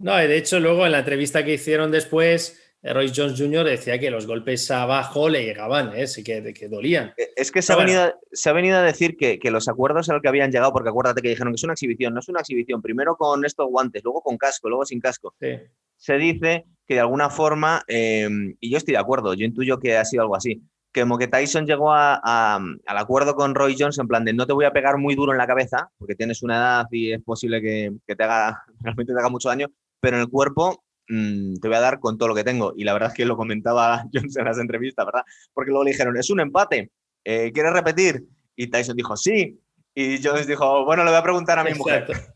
no, 0.00 0.16
de 0.16 0.36
hecho, 0.36 0.58
luego 0.58 0.86
en 0.86 0.90
la 0.90 0.98
entrevista 0.98 1.44
que 1.44 1.54
hicieron 1.54 1.92
después, 1.92 2.60
Roy 2.82 3.12
Jones 3.14 3.38
Jr. 3.38 3.64
decía 3.64 3.98
que 3.98 4.10
los 4.10 4.26
golpes 4.26 4.70
abajo 4.70 5.28
le 5.28 5.44
llegaban, 5.44 5.96
¿eh? 5.96 6.06
sí 6.06 6.22
que, 6.22 6.52
que 6.52 6.68
dolían. 6.68 7.14
Eh, 7.16 7.30
es 7.36 7.50
que 7.50 7.62
se 7.62 7.72
ha, 7.72 7.76
venido, 7.76 8.12
se 8.32 8.50
ha, 8.50 8.52
venido, 8.52 8.76
a 8.76 8.82
decir 8.82 9.16
que, 9.16 9.38
que, 9.38 9.50
los 9.50 9.68
acuerdos 9.68 10.08
a 10.10 10.14
los 10.14 10.22
que 10.22 10.28
habían 10.28 10.50
llegado, 10.50 10.72
porque 10.72 10.90
acuérdate 10.90 11.22
que 11.22 11.28
dijeron 11.28 11.52
que 11.52 11.56
es 11.56 11.64
una 11.64 11.72
exhibición, 11.72 12.12
no 12.12 12.20
es 12.20 12.28
una 12.28 12.40
exhibición, 12.40 12.82
primero 12.82 13.16
con 13.16 13.44
estos 13.44 13.68
guantes, 13.68 14.02
luego 14.04 14.20
con 14.20 14.36
casco, 14.36 14.68
luego 14.68 14.84
sin 14.84 15.00
casco. 15.00 15.34
Sí. 15.40 15.56
Se 15.96 16.18
dice 16.18 16.64
que 16.86 16.94
de 16.94 17.00
alguna 17.00 17.30
forma, 17.30 17.82
eh, 17.88 18.28
y 18.60 18.70
yo 18.70 18.76
estoy 18.76 18.92
de 18.92 19.00
acuerdo, 19.00 19.32
yo 19.32 19.46
intuyo 19.46 19.78
que 19.78 19.96
ha 19.96 20.04
sido 20.04 20.22
algo 20.22 20.36
así, 20.36 20.60
que 20.94 21.02
como 21.02 21.18
que 21.18 21.26
Tyson 21.28 21.66
llegó 21.66 21.92
a, 21.92 22.18
a, 22.24 22.54
al 22.56 22.98
acuerdo 22.98 23.34
con 23.34 23.54
Roy 23.54 23.76
Jones 23.78 23.98
en 23.98 24.06
plan 24.08 24.24
de 24.24 24.32
no 24.32 24.46
te 24.46 24.52
voy 24.54 24.64
a 24.64 24.72
pegar 24.72 24.96
muy 24.96 25.14
duro 25.16 25.32
en 25.32 25.38
la 25.38 25.46
cabeza, 25.46 25.90
porque 25.98 26.14
tienes 26.14 26.42
una 26.42 26.56
edad 26.56 26.86
y 26.92 27.12
es 27.12 27.20
posible 27.22 27.60
que, 27.60 27.90
que 28.06 28.14
te 28.16 28.22
haga, 28.24 28.62
realmente 28.80 29.12
te 29.12 29.18
haga 29.18 29.28
mucho 29.28 29.48
daño, 29.48 29.66
pero 30.00 30.16
en 30.16 30.22
el 30.22 30.28
cuerpo 30.30 30.84
mmm, 31.08 31.56
te 31.56 31.68
voy 31.68 31.76
a 31.76 31.80
dar 31.80 31.98
con 31.98 32.16
todo 32.16 32.28
lo 32.28 32.34
que 32.34 32.44
tengo. 32.44 32.72
Y 32.76 32.84
la 32.84 32.92
verdad 32.92 33.08
es 33.10 33.14
que 33.16 33.26
lo 33.26 33.36
comentaba 33.36 34.04
Jones 34.14 34.36
en 34.36 34.44
las 34.44 34.58
entrevistas, 34.58 35.04
¿verdad? 35.04 35.24
Porque 35.52 35.70
luego 35.70 35.84
le 35.84 35.90
dijeron, 35.90 36.16
es 36.16 36.30
un 36.30 36.40
empate, 36.40 36.92
eh, 37.24 37.50
¿quieres 37.52 37.72
repetir? 37.72 38.24
Y 38.56 38.68
Tyson 38.68 38.96
dijo, 38.96 39.16
sí. 39.16 39.60
Y 39.96 40.22
Jones 40.22 40.46
dijo, 40.46 40.84
bueno, 40.84 41.02
le 41.04 41.10
voy 41.10 41.18
a 41.18 41.22
preguntar 41.24 41.58
a 41.58 41.64
mi 41.64 41.70
Exacto. 41.70 42.12
mujer. 42.12 42.34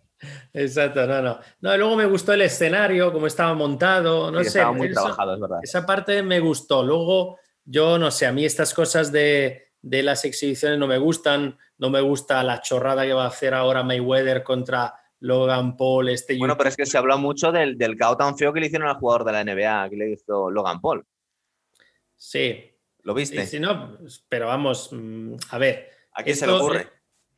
Exacto, 0.53 1.07
no, 1.07 1.23
no. 1.23 1.39
No, 1.61 1.77
luego 1.77 1.95
me 1.97 2.07
gustó 2.07 2.33
el 2.33 2.43
escenario, 2.43 3.13
cómo 3.13 3.29
estaba 3.29 3.55
montado, 3.55 4.31
no 4.33 4.39
Sí, 4.41 4.45
sé. 4.51 4.59
estaba 4.59 4.73
muy 4.73 4.89
eso- 4.89 5.01
trabajado, 5.01 5.35
es 5.35 5.41
verdad. 5.41 5.59
Esa 5.63 5.87
parte 5.87 6.23
me 6.25 6.41
gustó. 6.41 6.83
Luego, 6.83 7.39
yo 7.71 7.99
no 7.99 8.11
sé, 8.11 8.25
a 8.25 8.33
mí 8.33 8.47
estas 8.47 8.73
cosas 8.73 9.13
de, 9.13 9.73
de 9.83 10.03
las 10.03 10.25
exhibiciones 10.25 10.79
no 10.79 10.87
me 10.87 10.99
gustan. 10.99 11.59
No 11.77 11.91
me 11.91 12.01
gusta 12.01 12.43
la 12.43 12.63
chorrada 12.63 13.05
que 13.05 13.13
va 13.13 13.25
a 13.25 13.29
hacer 13.29 13.53
ahora 13.55 13.83
Mayweather 13.83 14.43
contra 14.43 14.95
Logan 15.21 15.77
Paul. 15.77 16.09
Este 16.09 16.37
Bueno, 16.39 16.57
pero 16.57 16.71
es 16.71 16.77
que 16.77 16.87
se 16.87 16.97
habló 16.97 17.19
mucho 17.19 17.53
del, 17.53 17.77
del 17.77 17.97
cao 17.97 18.17
tan 18.17 18.39
feo 18.39 18.53
que 18.53 18.61
le 18.61 18.67
hicieron 18.67 18.89
al 18.89 18.97
jugador 18.97 19.25
de 19.25 19.33
la 19.33 19.45
NBA, 19.45 19.91
que 19.91 19.97
le 19.97 20.11
hizo 20.13 20.51
Logan 20.51 20.81
Paul. 20.81 21.05
Sí, 22.17 22.75
¿Lo 23.03 23.15
viste? 23.15 23.47
si 23.47 23.61
no, 23.61 23.99
pero 24.29 24.47
vamos, 24.47 24.89
mm, 24.93 25.35
a 25.51 25.59
ver. 25.59 25.91
¿A 26.13 26.23
quién 26.23 26.37
se 26.37 26.47
le 26.47 26.55
ocurre? 26.55 26.89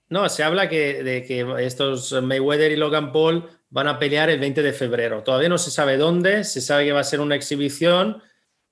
No, 0.09 0.29
se 0.29 0.43
habla 0.43 0.69
que, 0.69 1.03
de 1.03 1.25
que 1.25 1.47
estos 1.59 2.13
Mayweather 2.23 2.73
y 2.73 2.77
Logan 2.77 3.13
Paul 3.13 3.49
van 3.69 3.89
a 3.89 3.99
pelear 3.99 4.31
el 4.31 4.41
20 4.41 4.63
de 4.63 4.73
febrero. 4.73 5.23
Todavía 5.23 5.49
no 5.49 5.59
se 5.59 5.71
sabe 5.71 5.97
dónde, 5.97 6.45
se 6.45 6.61
sabe 6.61 6.85
que 6.85 6.93
va 6.93 7.01
a 7.01 7.05
ser 7.05 7.21
una 7.21 7.35
exhibición 7.35 8.23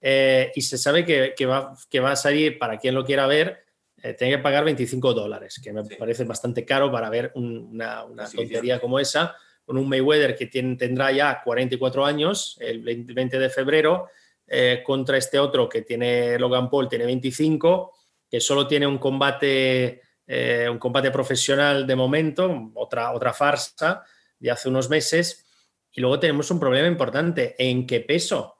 eh, 0.00 0.52
y 0.54 0.60
se 0.62 0.78
sabe 0.78 1.04
que, 1.04 1.34
que 1.36 1.46
va, 1.46 1.74
que 1.90 2.00
va 2.00 2.12
a 2.12 2.16
salir, 2.16 2.58
para 2.58 2.78
quien 2.78 2.94
lo 2.94 3.04
quiera 3.04 3.26
ver, 3.26 3.64
eh, 4.02 4.14
tiene 4.14 4.36
que 4.36 4.42
pagar 4.42 4.64
25 4.64 5.12
dólares, 5.12 5.60
que 5.62 5.72
me 5.72 5.84
Sí. 5.84 5.96
parece 5.96 6.24
bastante 6.24 6.64
caro 6.64 6.90
para 6.92 7.10
ver 7.10 7.32
un- 7.34 7.68
una, 7.72 8.04
una 8.04 8.28
tontería 8.30 8.80
como 8.80 8.98
esa, 9.00 9.34
con 9.64 9.76
un 9.76 9.88
Mayweather 9.88 10.36
que 10.36 10.46
tiene- 10.46 10.76
tendrá 10.76 11.10
ya 11.12 11.42
44 11.44 12.06
años, 12.06 12.56
el 12.60 12.80
20 12.82 13.12
20 13.12 13.38
de 13.38 13.50
febrero, 13.50 14.08
eh, 14.46 14.82
contra 14.84 15.16
este 15.18 15.38
otro 15.38 15.68
que 15.68 15.82
tiene 15.82 16.38
Logan 16.38 16.70
Paul, 16.70 16.88
tiene 16.88 17.04
25, 17.06 17.92
que 18.30 18.40
solo 18.40 18.66
tiene 18.66 18.86
un 18.86 18.98
combate, 18.98 20.00
eh, 20.26 20.68
un 20.70 20.78
combate 20.78 21.10
profesional 21.10 21.86
de 21.86 21.96
momento, 21.96 22.70
otra, 22.74 23.12
otra 23.12 23.32
farsa 23.34 24.02
de 24.38 24.50
hace 24.50 24.68
unos 24.68 24.88
meses. 24.88 25.44
Y 25.92 26.00
luego 26.00 26.18
tenemos 26.20 26.50
un 26.50 26.60
problema 26.60 26.86
importante, 26.86 27.54
¿en 27.58 27.86
qué 27.86 28.00
peso? 28.00 28.57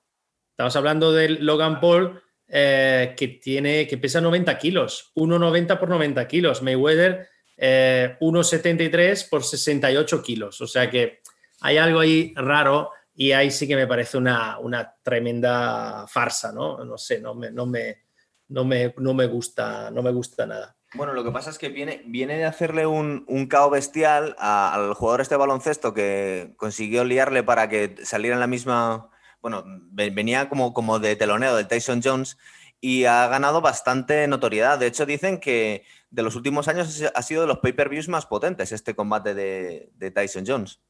Estamos 0.58 0.74
hablando 0.74 1.12
del 1.12 1.46
Logan 1.46 1.78
Paul 1.78 2.20
eh, 2.48 3.14
que, 3.16 3.28
tiene, 3.28 3.86
que 3.86 3.96
pesa 3.96 4.20
90 4.20 4.58
kilos, 4.58 5.12
1,90 5.14 5.78
por 5.78 5.88
90 5.88 6.26
kilos. 6.26 6.62
Mayweather 6.62 7.28
eh, 7.56 8.16
1,73 8.20 9.28
por 9.28 9.44
68 9.44 10.20
kilos. 10.20 10.60
O 10.60 10.66
sea 10.66 10.90
que 10.90 11.20
hay 11.60 11.76
algo 11.76 12.00
ahí 12.00 12.34
raro 12.34 12.90
y 13.14 13.30
ahí 13.30 13.52
sí 13.52 13.68
que 13.68 13.76
me 13.76 13.86
parece 13.86 14.18
una, 14.18 14.58
tremenda 15.04 16.08
farsa, 16.08 16.50
¿no? 16.50 16.84
No 16.84 16.98
sé, 16.98 17.20
no 17.20 17.36
me, 17.36 17.52
no 17.52 17.64
me, 17.64 18.02
no 18.48 18.64
me, 18.64 18.92
no 18.96 19.14
me 19.14 19.26
gusta, 19.26 19.92
no 19.92 20.02
me 20.02 20.10
gusta 20.10 20.44
nada. 20.44 20.76
Bueno, 20.94 21.12
lo 21.12 21.22
que 21.22 21.30
pasa 21.30 21.50
es 21.50 21.58
que 21.58 21.68
viene, 21.68 22.02
viene 22.06 22.36
de 22.36 22.46
hacerle 22.46 22.84
un, 22.84 23.24
un 23.28 23.46
cao 23.46 23.70
bestial 23.70 24.34
al 24.40 24.94
jugador 24.94 25.20
este 25.20 25.36
baloncesto 25.36 25.94
que 25.94 26.54
consiguió 26.56 27.04
liarle 27.04 27.44
para 27.44 27.68
que 27.68 27.94
saliera 28.02 28.34
en 28.34 28.40
la 28.40 28.48
misma. 28.48 29.08
Bueno, 29.40 29.64
ve- 29.66 30.10
venía 30.10 30.48
como, 30.48 30.72
como 30.74 30.98
de 30.98 31.16
teloneo 31.16 31.56
del 31.56 31.68
Tyson 31.68 32.00
Jones 32.02 32.36
y 32.80 33.04
ha 33.04 33.26
ganado 33.28 33.60
bastante 33.60 34.26
notoriedad. 34.28 34.78
De 34.78 34.86
hecho, 34.86 35.06
dicen 35.06 35.38
que 35.40 35.84
de 36.10 36.22
los 36.22 36.36
últimos 36.36 36.68
años 36.68 37.02
ha 37.14 37.22
sido 37.22 37.42
de 37.42 37.46
los 37.48 37.58
pay-per-views 37.58 38.08
más 38.08 38.26
potentes 38.26 38.72
este 38.72 38.94
combate 38.94 39.34
de, 39.34 39.90
de 39.94 40.10
Tyson 40.10 40.44
Jones. 40.46 40.80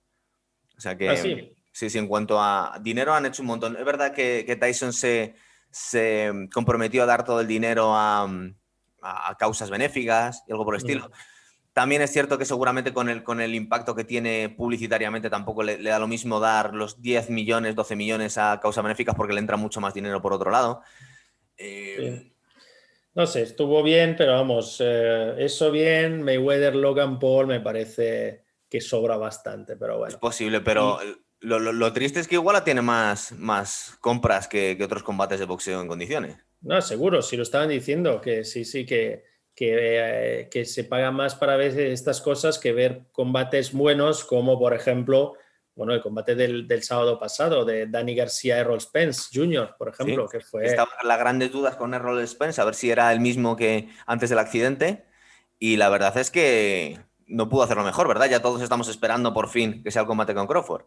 O 0.76 0.80
sea 0.80 0.96
que. 0.96 1.08
¿Ah, 1.08 1.16
sí? 1.16 1.54
Sí, 1.72 1.90
sí, 1.90 1.98
en 1.98 2.08
cuanto 2.08 2.40
a 2.42 2.78
dinero 2.80 3.14
han 3.14 3.26
hecho 3.26 3.42
un 3.42 3.46
montón. 3.48 3.76
Es 3.76 3.84
verdad 3.84 4.12
que, 4.12 4.44
que 4.46 4.56
Tyson 4.56 4.92
se, 4.92 5.36
se 5.70 6.48
comprometió 6.52 7.04
a 7.04 7.06
dar 7.06 7.24
todo 7.24 7.40
el 7.40 7.46
dinero 7.46 7.94
a, 7.94 8.28
a 9.02 9.36
causas 9.38 9.70
benéficas 9.70 10.42
y 10.48 10.52
algo 10.52 10.64
por 10.64 10.74
el 10.74 10.78
estilo. 10.78 11.10
También 11.78 12.02
es 12.02 12.10
cierto 12.12 12.38
que 12.38 12.44
seguramente 12.44 12.92
con 12.92 13.08
el, 13.08 13.22
con 13.22 13.40
el 13.40 13.54
impacto 13.54 13.94
que 13.94 14.02
tiene 14.02 14.48
publicitariamente 14.48 15.30
tampoco 15.30 15.62
le, 15.62 15.78
le 15.78 15.90
da 15.90 16.00
lo 16.00 16.08
mismo 16.08 16.40
dar 16.40 16.74
los 16.74 17.00
10 17.00 17.30
millones, 17.30 17.76
12 17.76 17.94
millones 17.94 18.36
a 18.36 18.58
causas 18.60 18.82
benéficas 18.82 19.14
porque 19.14 19.32
le 19.32 19.38
entra 19.38 19.56
mucho 19.56 19.80
más 19.80 19.94
dinero 19.94 20.20
por 20.20 20.32
otro 20.32 20.50
lado. 20.50 20.82
Eh, 21.56 22.18
Sí. 22.20 22.32
No 23.14 23.28
sé, 23.28 23.42
estuvo 23.42 23.80
bien, 23.84 24.16
pero 24.18 24.32
vamos, 24.32 24.78
eh, 24.84 25.34
eso 25.38 25.70
bien, 25.70 26.20
Mayweather, 26.22 26.74
Logan 26.74 27.20
Paul 27.20 27.46
me 27.46 27.60
parece 27.60 28.42
que 28.68 28.80
sobra 28.80 29.16
bastante, 29.16 29.76
pero 29.76 29.92
Es 29.94 29.98
bueno. 29.98 30.18
posible, 30.18 30.60
pero 30.60 30.98
lo, 31.38 31.60
lo- 31.60 31.72
lo 31.72 31.92
triste 31.92 32.18
es 32.18 32.26
que 32.26 32.34
igual 32.34 32.64
tiene 32.64 32.82
más, 32.82 33.30
más 33.38 33.96
compras 34.00 34.48
que, 34.48 34.74
que 34.76 34.82
otros 34.82 35.04
combates 35.04 35.38
de 35.38 35.46
boxeo 35.46 35.80
en 35.80 35.86
condiciones. 35.86 36.38
No, 36.60 36.82
seguro, 36.82 37.22
si 37.22 37.36
lo 37.36 37.44
estaban 37.44 37.68
diciendo, 37.68 38.20
que 38.20 38.42
sí, 38.44 38.64
sí, 38.64 38.84
que, 38.84 39.24
que, 39.58 40.42
eh, 40.42 40.48
que 40.48 40.64
se 40.64 40.84
paga 40.84 41.10
más 41.10 41.34
para 41.34 41.56
ver 41.56 41.76
estas 41.80 42.20
cosas 42.20 42.60
que 42.60 42.72
ver 42.72 43.02
combates 43.10 43.72
buenos, 43.72 44.22
como 44.22 44.56
por 44.56 44.72
ejemplo, 44.72 45.34
bueno, 45.74 45.94
el 45.94 46.00
combate 46.00 46.36
del, 46.36 46.68
del 46.68 46.84
sábado 46.84 47.18
pasado 47.18 47.64
de 47.64 47.88
Danny 47.88 48.14
García 48.14 48.58
Errol 48.58 48.80
Spence 48.80 49.30
Jr., 49.34 49.74
por 49.76 49.88
ejemplo, 49.88 50.28
que 50.28 50.38
fue... 50.38 50.64
Estaban 50.64 50.94
las 51.02 51.18
grandes 51.18 51.50
dudas 51.50 51.74
con 51.74 51.92
Errol 51.92 52.24
Spence, 52.28 52.60
a 52.60 52.64
ver 52.64 52.76
si 52.76 52.92
era 52.92 53.12
el 53.12 53.18
mismo 53.18 53.56
que 53.56 53.88
antes 54.06 54.30
del 54.30 54.38
accidente. 54.38 55.06
Y 55.58 55.76
la 55.76 55.88
verdad 55.88 56.16
es 56.18 56.30
que 56.30 57.00
no 57.26 57.48
pudo 57.48 57.64
hacerlo 57.64 57.82
mejor, 57.82 58.06
¿verdad? 58.06 58.30
Ya 58.30 58.40
todos 58.40 58.62
estamos 58.62 58.88
esperando 58.88 59.34
por 59.34 59.48
fin 59.48 59.82
que 59.82 59.90
sea 59.90 60.02
el 60.02 60.06
combate 60.06 60.36
con 60.36 60.46
Crawford. 60.46 60.84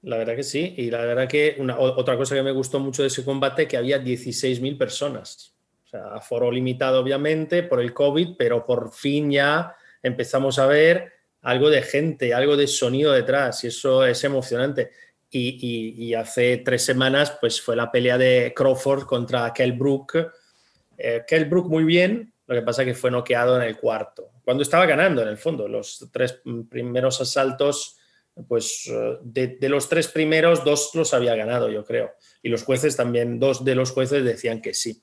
La 0.00 0.16
verdad 0.16 0.34
que 0.34 0.44
sí, 0.44 0.72
y 0.78 0.90
la 0.90 1.02
verdad 1.02 1.28
que 1.28 1.56
una, 1.58 1.78
otra 1.78 2.16
cosa 2.16 2.34
que 2.34 2.42
me 2.42 2.52
gustó 2.52 2.80
mucho 2.80 3.02
de 3.02 3.08
ese 3.08 3.22
combate, 3.22 3.68
que 3.68 3.76
había 3.76 4.02
16.000 4.02 4.78
personas. 4.78 5.58
Sea, 5.92 6.14
aforo 6.14 6.50
limitado 6.50 7.00
obviamente 7.00 7.64
por 7.64 7.78
el 7.78 7.92
COVID, 7.92 8.30
pero 8.38 8.64
por 8.64 8.92
fin 8.92 9.30
ya 9.30 9.76
empezamos 10.02 10.58
a 10.58 10.64
ver 10.64 11.12
algo 11.42 11.68
de 11.68 11.82
gente, 11.82 12.32
algo 12.32 12.56
de 12.56 12.66
sonido 12.66 13.12
detrás, 13.12 13.62
y 13.62 13.66
eso 13.66 14.06
es 14.06 14.24
emocionante. 14.24 14.90
Y, 15.28 16.14
hace 16.14 16.58
tres 16.58 16.82
semanas 16.82 17.36
pues 17.38 17.60
fue 17.60 17.76
la 17.76 17.90
pelea 17.90 18.16
de 18.16 18.54
Crawford 18.56 19.04
contra 19.04 19.52
Kell 19.52 19.72
Brook. 19.72 20.14
Eh, 20.96 21.24
Kell 21.26 21.44
Brook 21.44 21.68
muy 21.68 21.84
bien, 21.84 22.32
lo 22.46 22.54
que 22.54 22.62
pasa 22.62 22.86
que 22.86 22.94
fue 22.94 23.10
noqueado 23.10 23.56
en 23.60 23.68
el 23.68 23.76
cuarto, 23.76 24.30
cuando 24.46 24.62
estaba 24.62 24.86
ganando 24.86 25.20
en 25.20 25.28
el 25.28 25.36
fondo. 25.36 25.68
Los 25.68 26.08
tres 26.10 26.40
primeros 26.70 27.20
asaltos 27.20 27.98
pues 28.48 28.90
eh, 28.90 29.18
de 29.22 29.68
los 29.68 29.90
tres 29.90 30.08
primeros, 30.08 30.64
dos 30.64 30.92
los 30.94 31.12
había 31.12 31.34
ganado, 31.34 31.68
yo 31.68 31.84
creo. 31.84 32.12
Y 32.42 32.48
los 32.48 32.62
jueces 32.62 32.96
también, 32.96 33.38
dos 33.38 33.62
de 33.62 33.74
los 33.74 33.90
jueces 33.90 34.24
decían 34.24 34.62
que 34.62 34.72
sí. 34.72 35.02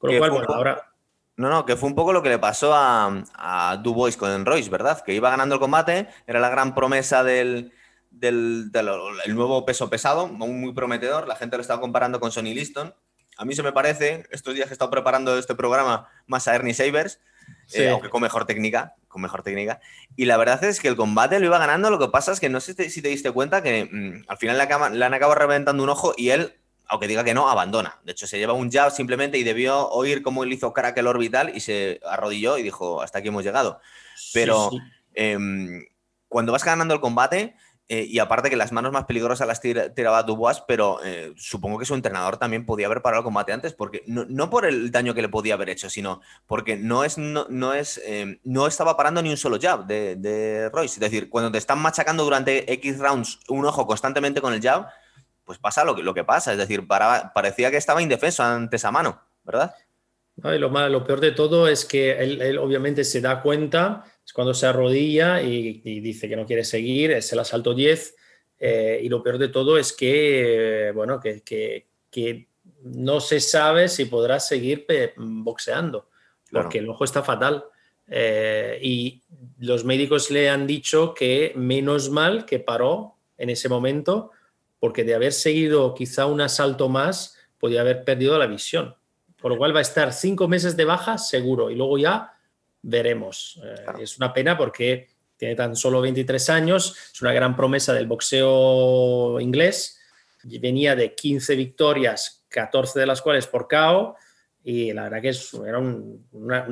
Con 0.00 0.12
lo 0.12 0.18
cual, 0.18 0.30
bueno, 0.32 0.46
ahora 0.54 0.92
No, 1.36 1.48
no, 1.48 1.64
que 1.64 1.76
fue 1.76 1.88
un 1.88 1.94
poco 1.94 2.12
lo 2.12 2.22
que 2.22 2.28
le 2.30 2.38
pasó 2.38 2.74
a, 2.74 3.22
a 3.34 3.76
Dubois 3.76 4.16
con 4.16 4.44
Royce, 4.44 4.68
¿verdad? 4.70 5.02
Que 5.04 5.14
iba 5.14 5.30
ganando 5.30 5.54
el 5.54 5.60
combate, 5.60 6.08
era 6.26 6.40
la 6.40 6.48
gran 6.50 6.74
promesa 6.74 7.22
del, 7.22 7.72
del, 8.10 8.72
del- 8.72 8.88
el 9.24 9.34
nuevo 9.34 9.64
peso 9.64 9.88
pesado, 9.88 10.26
muy, 10.26 10.48
muy 10.50 10.72
prometedor. 10.74 11.28
La 11.28 11.36
gente 11.36 11.56
lo 11.56 11.60
estaba 11.62 11.80
comparando 11.80 12.18
con 12.20 12.32
Sonny 12.32 12.52
Liston. 12.54 12.94
A 13.38 13.44
mí 13.44 13.54
se 13.54 13.62
me 13.62 13.72
parece, 13.72 14.26
estos 14.30 14.54
días 14.54 14.66
que 14.66 14.72
he 14.72 14.74
estado 14.74 14.90
preparando 14.90 15.38
este 15.38 15.54
programa, 15.54 16.08
más 16.26 16.46
a 16.48 16.54
Ernie 16.56 16.74
Sabers, 16.74 17.20
Sí. 17.66 17.82
eh, 17.82 17.90
aunque 17.90 18.10
con 18.10 18.20
mejor 18.22 18.44
técnica, 18.44 18.94
con 19.08 19.22
mejor 19.22 19.42
técnica. 19.42 19.80
Y 20.16 20.26
la 20.26 20.36
verdad 20.36 20.62
es 20.64 20.78
que 20.78 20.88
el 20.88 20.94
combate 20.96 21.40
lo 21.40 21.46
iba 21.46 21.58
ganando, 21.58 21.90
lo 21.90 21.98
que 21.98 22.08
pasa 22.08 22.32
es 22.32 22.38
que 22.40 22.48
no 22.48 22.60
sé 22.60 22.72
si 22.72 22.76
te, 22.76 22.90
si 22.90 23.02
te 23.02 23.08
diste 23.08 23.30
cuenta 23.32 23.62
que 23.62 23.88
mm, 23.90 24.24
al 24.28 24.36
final 24.36 24.58
le, 24.58 24.98
le 24.98 25.04
han 25.04 25.14
acabado 25.14 25.34
reventando 25.38 25.82
un 25.82 25.88
ojo 25.88 26.12
y 26.16 26.30
él, 26.30 26.59
aunque 26.90 27.06
diga 27.08 27.24
que 27.24 27.32
no, 27.34 27.48
abandona. 27.48 28.00
De 28.04 28.12
hecho, 28.12 28.26
se 28.26 28.38
lleva 28.38 28.52
un 28.52 28.70
jab 28.70 28.90
simplemente 28.90 29.38
y 29.38 29.44
debió 29.44 29.88
oír 29.90 30.22
cómo 30.22 30.44
él 30.44 30.52
hizo 30.52 30.72
crack 30.72 30.98
el 30.98 31.06
orbital 31.06 31.52
y 31.54 31.60
se 31.60 32.00
arrodilló 32.04 32.58
y 32.58 32.62
dijo, 32.62 33.00
hasta 33.00 33.20
aquí 33.20 33.28
hemos 33.28 33.44
llegado. 33.44 33.80
Pero 34.34 34.68
sí, 34.70 34.78
sí. 34.78 34.82
Em, 35.14 35.84
cuando 36.28 36.52
vas 36.52 36.64
ganando 36.64 36.94
el 36.94 37.00
combate, 37.00 37.54
eh, 37.92 38.06
y 38.08 38.20
aparte 38.20 38.50
que 38.50 38.54
las 38.56 38.70
manos 38.70 38.92
más 38.92 39.04
peligrosas 39.06 39.48
las 39.48 39.60
tira- 39.60 39.92
tiraba 39.92 40.22
Dubois, 40.22 40.62
pero 40.68 41.00
eh, 41.04 41.32
supongo 41.36 41.76
que 41.76 41.84
su 41.84 41.94
entrenador 41.94 42.36
también 42.36 42.64
podía 42.64 42.86
haber 42.86 43.02
parado 43.02 43.22
el 43.22 43.24
combate 43.24 43.52
antes, 43.52 43.72
porque 43.74 44.04
no, 44.06 44.24
no 44.28 44.48
por 44.48 44.64
el 44.64 44.92
daño 44.92 45.12
que 45.12 45.22
le 45.22 45.28
podía 45.28 45.54
haber 45.54 45.70
hecho, 45.70 45.90
sino 45.90 46.20
porque 46.46 46.76
no 46.76 47.02
es, 47.02 47.18
no, 47.18 47.46
no 47.48 47.74
es, 47.74 48.00
em, 48.04 48.38
no 48.44 48.68
estaba 48.68 48.96
parando 48.96 49.22
ni 49.22 49.30
un 49.30 49.36
solo 49.36 49.58
jab 49.60 49.86
de, 49.86 50.14
de 50.14 50.68
Royce. 50.70 50.94
Es 50.94 51.00
decir, 51.00 51.28
cuando 51.28 51.50
te 51.50 51.58
están 51.58 51.80
machacando 51.80 52.22
durante 52.22 52.72
X 52.74 52.98
rounds 53.00 53.40
un 53.48 53.64
ojo 53.64 53.84
constantemente 53.88 54.40
con 54.40 54.54
el 54.54 54.62
jab, 54.62 54.86
pues 55.50 55.58
pasa 55.58 55.82
lo 55.82 55.96
que, 55.96 56.04
lo 56.04 56.14
que 56.14 56.22
pasa. 56.22 56.52
Es 56.52 56.58
decir, 56.58 56.86
parecía 56.86 57.72
que 57.72 57.76
estaba 57.76 58.00
indefenso 58.00 58.44
ante 58.44 58.76
esa 58.76 58.92
mano, 58.92 59.20
¿verdad? 59.42 59.74
y 60.36 60.58
lo, 60.58 60.68
lo 60.88 61.04
peor 61.04 61.18
de 61.18 61.32
todo 61.32 61.66
es 61.66 61.84
que 61.84 62.12
él, 62.12 62.56
obviamente 62.56 63.02
se 63.02 63.20
da 63.20 63.42
cuenta, 63.42 64.04
es 64.24 64.32
cuando 64.32 64.54
se 64.54 64.66
arrodilla 64.66 65.42
y, 65.42 65.80
dice 65.98 66.28
que 66.28 66.36
no 66.36 66.46
quiere 66.46 66.62
seguir, 66.62 67.10
es 67.10 67.32
el 67.32 67.40
asalto 67.40 67.74
10. 67.74 68.14
Eh, 68.60 69.00
y 69.02 69.08
lo 69.08 69.24
peor 69.24 69.38
de 69.38 69.48
todo 69.48 69.76
es 69.76 69.92
que, 69.92 70.92
bueno, 70.94 71.18
que, 71.18 71.42
que, 71.42 72.46
no 72.84 73.18
se 73.18 73.40
sabe 73.40 73.88
si 73.88 74.04
podrá 74.04 74.38
seguir 74.38 74.86
boxeando, 75.16 76.10
porque 76.52 76.78
el 76.78 76.88
ojo 76.88 77.02
está 77.02 77.24
fatal. 77.24 77.64
Eh, 78.06 78.78
y 78.80 79.20
los 79.58 79.84
médicos 79.84 80.30
le 80.30 80.48
han 80.48 80.68
dicho 80.68 81.12
que 81.12 81.54
menos 81.56 82.08
mal 82.08 82.44
que 82.44 82.60
paró 82.60 83.16
en 83.40 83.50
ese 83.50 83.68
momento, 83.68 84.30
porque 84.80 85.04
de 85.04 85.14
haber 85.14 85.32
seguido 85.32 85.94
quizá 85.94 86.26
un 86.26 86.40
asalto 86.40 86.88
más, 86.88 87.36
podía 87.58 87.82
haber 87.82 88.04
perdido 88.04 88.38
la 88.38 88.46
visión. 88.46 88.96
Por 89.40 89.52
lo 89.52 89.58
cual 89.58 89.74
va 89.74 89.78
a 89.78 89.82
estar 89.82 90.12
cinco 90.12 90.48
meses 90.48 90.76
de 90.76 90.84
baja 90.84 91.18
seguro 91.18 91.70
y 91.70 91.76
luego 91.76 91.98
ya 91.98 92.32
veremos. 92.82 93.60
Eh, 93.62 94.02
es 94.02 94.16
una 94.16 94.32
pena 94.32 94.56
porque 94.56 95.08
tiene 95.36 95.54
tan 95.54 95.76
solo 95.76 96.00
23 96.00 96.50
años, 96.50 96.96
es 97.12 97.22
una 97.22 97.32
gran 97.32 97.56
promesa 97.56 97.94
del 97.94 98.06
boxeo 98.06 99.40
inglés, 99.40 99.98
venía 100.42 100.94
de 100.94 101.14
15 101.14 101.56
victorias, 101.56 102.44
14 102.48 103.00
de 103.00 103.06
las 103.06 103.22
cuales 103.22 103.46
por 103.46 103.66
KO, 103.66 104.16
y 104.62 104.92
la 104.92 105.04
verdad 105.04 105.22
que 105.22 105.32
era 105.66 105.78
un, 105.78 106.26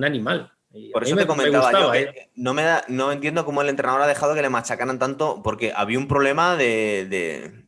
animal. 0.05 0.53
por 0.93 1.05
eso 1.05 1.17
te 1.17 1.27
comentaba 1.27 1.73
yo 1.73 1.95
¿eh? 1.95 2.31
no, 2.35 2.53
me 2.53 2.63
no 2.89 3.11
entiendo 3.11 3.47
cómo 3.47 3.63
el 3.63 3.71
entrenador 3.71 4.03
ha 4.03 4.07
dejado 4.07 4.35
que 4.35 4.43
le 4.43 4.51
machacaran 4.51 4.99
tanto, 4.99 5.43
porque 5.43 5.73
había 5.75 5.99
un 5.99 6.07
problema 6.07 6.55
de 6.55 7.07
de, 7.09 7.65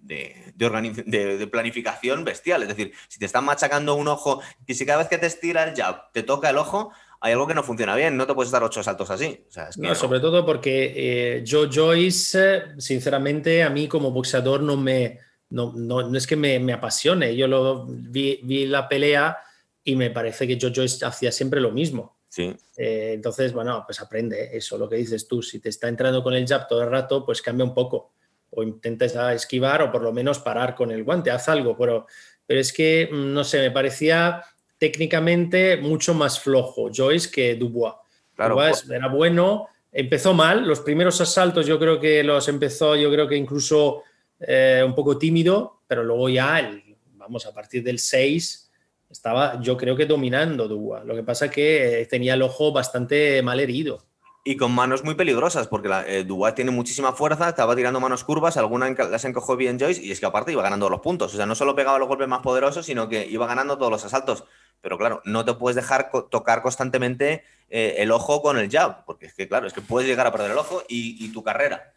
planificación 1.50 2.24
bestial. 2.24 2.62
Es 2.62 2.68
decir, 2.68 2.92
si 3.08 3.18
te 3.18 3.26
están 3.26 3.44
machacando 3.44 3.94
un 3.94 4.08
ojo 4.08 4.40
y 4.66 4.74
si 4.74 4.86
cada 4.86 4.98
vez 4.98 5.08
que 5.08 5.18
te 5.18 5.26
estira 5.26 5.64
el 5.64 5.74
jab 5.74 6.10
te 6.12 6.22
toca 6.22 6.50
el 6.50 6.58
ojo, 6.58 6.92
hay 7.20 7.32
algo 7.32 7.46
que 7.46 7.54
no 7.54 7.62
funciona 7.62 7.94
bien. 7.94 8.16
No 8.16 8.26
te 8.26 8.34
puedes 8.34 8.50
dar 8.50 8.62
ocho 8.62 8.82
saltos 8.82 9.10
así. 9.10 9.44
no, 9.76 9.94
sobre 9.94 10.20
todo 10.20 10.44
porque 10.44 10.92
eh, 10.96 11.44
Joe 11.46 11.68
Joyce, 11.72 12.78
sinceramente, 12.78 13.62
a 13.62 13.70
mí 13.70 13.88
como 13.88 14.10
boxeador 14.10 14.62
no 14.62 14.76
me. 14.76 15.18
No, 15.50 15.72
no, 15.74 16.16
es 16.16 16.26
que 16.26 16.36
me, 16.36 16.72
apasione. 16.72 17.34
Yo 17.36 17.48
lo 17.48 17.84
vi, 17.86 18.40
vi, 18.44 18.66
la 18.66 18.88
pelea 18.88 19.36
y 19.82 19.96
me 19.96 20.10
parece 20.10 20.46
que 20.46 20.58
Joe 20.60 20.72
Joyce 20.74 21.04
hacía 21.04 21.32
siempre 21.32 21.60
lo 21.60 21.72
mismo. 21.72 22.18
Sí. 22.28 22.54
Eh, 22.76 23.10
entonces, 23.14 23.52
bueno, 23.52 23.82
pues 23.84 24.00
aprende 24.00 24.56
eso, 24.56 24.78
lo 24.78 24.88
que 24.88 24.96
dices 24.96 25.26
tú. 25.26 25.42
Si 25.42 25.58
te 25.58 25.68
está 25.68 25.88
entrando 25.88 26.22
con 26.22 26.34
el 26.34 26.46
jab 26.46 26.68
todo 26.68 26.82
el 26.82 26.90
rato, 26.90 27.26
pues 27.26 27.42
cambia 27.42 27.64
un 27.64 27.74
poco 27.74 28.14
o 28.50 28.62
intentes 28.62 29.14
esquivar 29.14 29.82
o 29.82 29.92
por 29.92 30.02
lo 30.02 30.12
menos 30.12 30.38
parar 30.38 30.74
con 30.74 30.90
el 30.90 31.04
guante, 31.04 31.30
haz 31.30 31.48
algo, 31.48 31.76
pero, 31.76 32.06
pero 32.46 32.60
es 32.60 32.72
que, 32.72 33.08
mm, 33.10 33.32
no 33.32 33.44
sé, 33.44 33.60
me 33.60 33.70
parecía 33.70 34.44
técnicamente 34.78 35.76
mucho 35.76 36.14
más 36.14 36.40
flojo 36.40 36.90
Joyce 36.94 37.30
que 37.30 37.54
Dubois. 37.54 37.94
Claro, 38.34 38.54
Dubois 38.54 38.88
era 38.90 39.08
bueno, 39.08 39.68
empezó 39.92 40.34
mal, 40.34 40.66
los 40.66 40.80
primeros 40.80 41.20
asaltos 41.20 41.66
yo 41.66 41.78
creo 41.78 42.00
que 42.00 42.24
los 42.24 42.48
empezó, 42.48 42.96
yo 42.96 43.10
creo 43.10 43.28
que 43.28 43.36
incluso 43.36 44.02
eh, 44.40 44.82
un 44.84 44.94
poco 44.94 45.18
tímido, 45.18 45.82
pero 45.86 46.02
luego 46.02 46.28
ya, 46.28 46.80
vamos, 47.12 47.46
a 47.46 47.52
partir 47.52 47.82
del 47.82 47.98
6 47.98 48.70
estaba 49.10 49.60
yo 49.60 49.76
creo 49.76 49.96
que 49.96 50.06
dominando 50.06 50.68
Dubois. 50.68 51.04
Lo 51.04 51.14
que 51.14 51.22
pasa 51.22 51.46
es 51.46 51.50
que 51.50 52.06
tenía 52.08 52.34
el 52.34 52.42
ojo 52.42 52.72
bastante 52.72 53.42
mal 53.42 53.60
herido. 53.60 54.09
Y 54.42 54.56
con 54.56 54.72
manos 54.72 55.04
muy 55.04 55.14
peligrosas, 55.14 55.68
porque 55.68 55.88
la, 55.88 56.02
eh, 56.06 56.26
tiene 56.56 56.70
muchísima 56.70 57.12
fuerza, 57.12 57.50
estaba 57.50 57.76
tirando 57.76 58.00
manos 58.00 58.24
curvas, 58.24 58.56
algunas 58.56 58.96
las 59.10 59.24
encojó 59.26 59.54
bien 59.56 59.78
Joyce, 59.78 60.02
y 60.02 60.12
es 60.12 60.20
que 60.20 60.24
aparte 60.24 60.52
iba 60.52 60.62
ganando 60.62 60.88
los 60.88 61.00
puntos. 61.00 61.34
O 61.34 61.36
sea, 61.36 61.44
no 61.44 61.54
solo 61.54 61.76
pegaba 61.76 61.98
los 61.98 62.08
golpes 62.08 62.26
más 62.26 62.40
poderosos, 62.40 62.86
sino 62.86 63.08
que 63.08 63.26
iba 63.26 63.46
ganando 63.46 63.76
todos 63.76 63.92
los 63.92 64.04
asaltos. 64.04 64.44
Pero 64.80 64.96
claro, 64.96 65.20
no 65.24 65.44
te 65.44 65.52
puedes 65.54 65.76
dejar 65.76 66.10
tocar 66.30 66.62
constantemente 66.62 67.44
eh, 67.68 67.96
el 67.98 68.10
ojo 68.10 68.40
con 68.40 68.58
el 68.58 68.70
jab, 68.70 69.04
porque 69.04 69.26
es 69.26 69.34
que, 69.34 69.46
claro, 69.46 69.66
es 69.66 69.74
que 69.74 69.82
puedes 69.82 70.08
llegar 70.08 70.26
a 70.26 70.32
perder 70.32 70.52
el 70.52 70.58
ojo 70.58 70.82
y, 70.88 71.30
tu 71.32 71.42
carrera. 71.42 71.92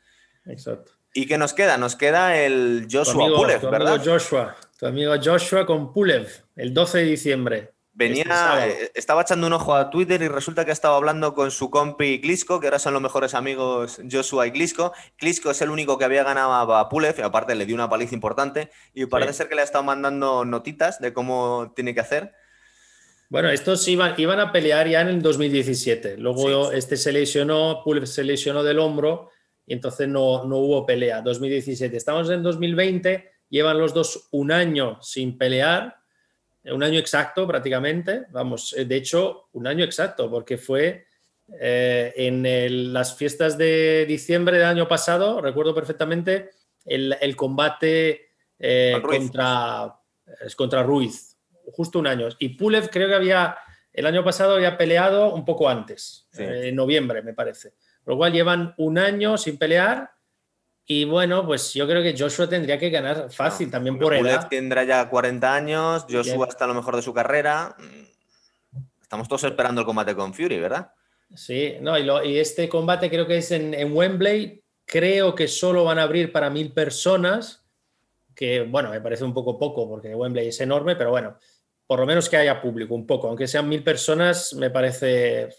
Exacto. 0.46 0.92
¿Y 1.14 1.28
qué 1.28 1.38
nos 1.38 1.54
queda? 1.54 1.78
Nos 1.78 1.96
queda 1.96 2.38
el 2.38 2.88
Joshua 2.92 3.28
Pulev, 3.36 3.70
¿verdad? 3.70 4.02
Joshua, 4.04 4.56
tu 4.78 4.88
amigo 4.88 5.14
Joshua 5.24 5.66
con 5.66 5.94
Pulev, 5.94 6.28
el 6.56 6.74
12 6.74 6.98
de 6.98 7.04
diciembre. 7.06 7.74
Venía, 7.96 8.24
este 8.66 8.86
eh, 8.86 8.92
estaba 8.96 9.22
echando 9.22 9.46
un 9.46 9.54
ojo 9.54 9.76
a 9.76 9.92
Twitter 9.92 10.20
y 10.24 10.28
resulta 10.28 10.66
que 10.66 10.72
ha 10.72 10.74
estado 10.74 10.96
hablando 10.96 11.36
con 11.36 11.52
su 11.52 11.70
compi 11.70 12.20
Klitschko, 12.20 12.60
que 12.60 12.66
ahora 12.66 12.80
son 12.80 12.94
los 12.94 13.04
mejores 13.04 13.36
amigos 13.36 14.02
Joshua 14.12 14.48
y 14.48 14.52
Klitschko. 14.52 14.94
Klitschko 15.18 15.52
es 15.52 15.62
el 15.62 15.70
único 15.70 16.00
que 16.00 16.06
había 16.06 16.24
ganado 16.24 16.76
a 16.76 16.90
Pulev, 16.90 17.16
y 17.20 17.22
aparte 17.22 17.54
le 17.54 17.68
dio 17.68 17.76
una 17.76 17.90
paliza 17.90 18.16
importante, 18.16 18.72
y 18.96 19.06
parece 19.06 19.34
ser 19.34 19.48
que 19.48 19.54
le 19.54 19.62
ha 19.62 19.64
estado 19.64 19.84
mandando 19.84 20.44
notitas 20.44 21.00
de 21.00 21.14
cómo 21.14 21.72
tiene 21.76 21.94
que 21.94 22.00
hacer. 22.00 22.34
Bueno, 23.30 23.50
estos 23.50 23.88
iban, 23.88 24.16
iban 24.18 24.40
a 24.40 24.52
pelear 24.52 24.88
ya 24.88 25.02
en 25.02 25.10
el 25.10 25.22
2017. 25.22 26.18
Luego 26.18 26.72
este 26.72 26.98
se 26.98 27.12
lesionó, 27.12 27.82
Pulev 27.84 28.08
se 28.08 28.24
lesionó 28.24 28.64
del 28.64 28.80
hombro 28.80 29.30
y 29.68 29.74
entonces 29.74 30.08
no, 30.08 30.46
no 30.46 30.58
hubo 30.58 30.86
pelea. 30.86 31.22
2017. 31.22 31.96
Estamos 31.96 32.28
en 32.32 32.42
2020, 32.42 33.30
llevan 33.50 33.78
los 33.78 33.94
dos 33.94 34.30
un 34.32 34.52
año 34.52 35.00
sin 35.02 35.38
pelear 35.38 36.03
un 36.72 36.84
año 36.84 37.00
exacto 37.00 37.46
prácticamente, 37.46 38.26
vamos, 38.32 38.74
eh, 38.74 38.86
de 38.86 38.96
hecho, 38.96 39.50
un 39.54 39.68
año 39.68 39.84
exacto, 39.84 40.30
porque 40.30 40.58
fue 40.58 41.08
eh, 41.60 42.14
en 42.16 42.94
las 42.94 43.16
fiestas 43.16 43.58
de 43.58 44.06
diciembre 44.08 44.58
del 44.58 44.68
año 44.68 44.88
pasado, 44.88 45.42
recuerdo 45.42 45.76
perfectamente, 45.76 46.52
el, 46.86 47.36
combate 47.36 48.30
eh, 48.60 49.02
contra, 49.02 49.94
contra 50.56 50.84
Ruiz, 50.84 51.38
justo 51.72 52.00
un 52.00 52.08
año. 52.08 52.30
Y 52.40 52.50
Pulev 52.50 52.90
creo 52.90 53.08
que 53.08 53.16
había, 53.16 53.58
el 53.92 54.06
año 54.06 54.24
pasado 54.24 54.56
había 54.56 54.78
peleado 54.78 55.34
un 55.34 55.46
poco 55.46 55.70
antes, 55.70 56.28
en 56.38 56.76
noviembre 56.76 57.22
me 57.22 57.34
parece. 57.34 57.74
Por 58.04 58.14
lo 58.14 58.18
cual 58.18 58.34
llevan 58.34 58.74
un 58.78 58.98
año 58.98 59.38
sin 59.38 59.58
pelear 59.58 60.13
y 60.86 61.06
bueno, 61.06 61.46
pues 61.46 61.74
yo 61.74 61.88
creo 61.88 62.04
que 62.04 62.16
Joshua 62.18 62.50
tendría 62.50 62.78
que 62.78 62.90
ganar 62.90 63.32
fácil 63.32 63.72
también 63.72 63.98
por 63.98 64.14
edad. 64.14 64.48
tendrá 64.50 64.84
ya 64.84 65.10
40 65.10 65.56
años, 65.56 66.06
Joshua 66.10 66.48
está 66.50 66.66
a 66.66 66.68
lo 66.68 66.74
mejor 66.74 66.96
de 66.98 67.02
su 67.02 67.14
carrera. 67.14 67.76
Estamos 69.02 69.28
todos 69.28 69.46
esperando 69.46 69.82
el 69.82 69.86
combate 69.86 70.14
con 70.16 70.34
Fury, 70.34 70.60
¿verdad? 70.60 70.92
Sí, 71.34 71.76
no, 71.80 71.98
y, 72.24 72.38
este 72.38 72.68
combate 72.68 73.10
creo 73.10 73.26
que 73.26 73.38
es 73.38 73.52
en, 73.52 73.94
Wembley. 73.94 74.62
Creo 74.86 75.34
que 75.34 75.48
solo 75.48 75.86
van 75.86 76.00
a 76.00 76.04
abrir 76.04 76.32
para 76.32 76.50
mil 76.50 76.74
personas, 76.74 77.64
que 78.36 78.64
bueno, 78.64 78.90
me 78.90 79.00
parece 79.00 79.24
un 79.24 79.34
poco 79.34 79.58
poco 79.58 79.88
porque 79.88 80.14
Wembley 80.14 80.50
es 80.50 80.60
enorme, 80.60 80.98
pero 80.98 81.12
bueno, 81.12 81.38
por 81.88 82.00
lo 82.00 82.06
menos 82.06 82.28
que 82.28 82.36
haya 82.36 82.62
público, 82.62 82.94
un 82.94 83.08
poco, 83.08 83.30
aunque 83.30 83.48
sean 83.48 83.70
mil 83.70 83.84
personas, 83.84 84.54
me 84.56 84.70
parece 84.70 85.50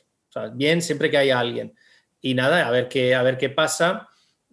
bien 0.53 0.83
siempre 0.83 1.11
que 1.11 1.17
haya 1.17 1.39
alguien. 1.39 1.75
Y 2.21 2.35
nada, 2.35 2.67
a 2.67 2.71
ver 2.71 2.89
qué, 2.89 3.15
a 3.15 3.23
ver 3.23 3.39
qué 3.39 3.49
pasa. 3.49 4.09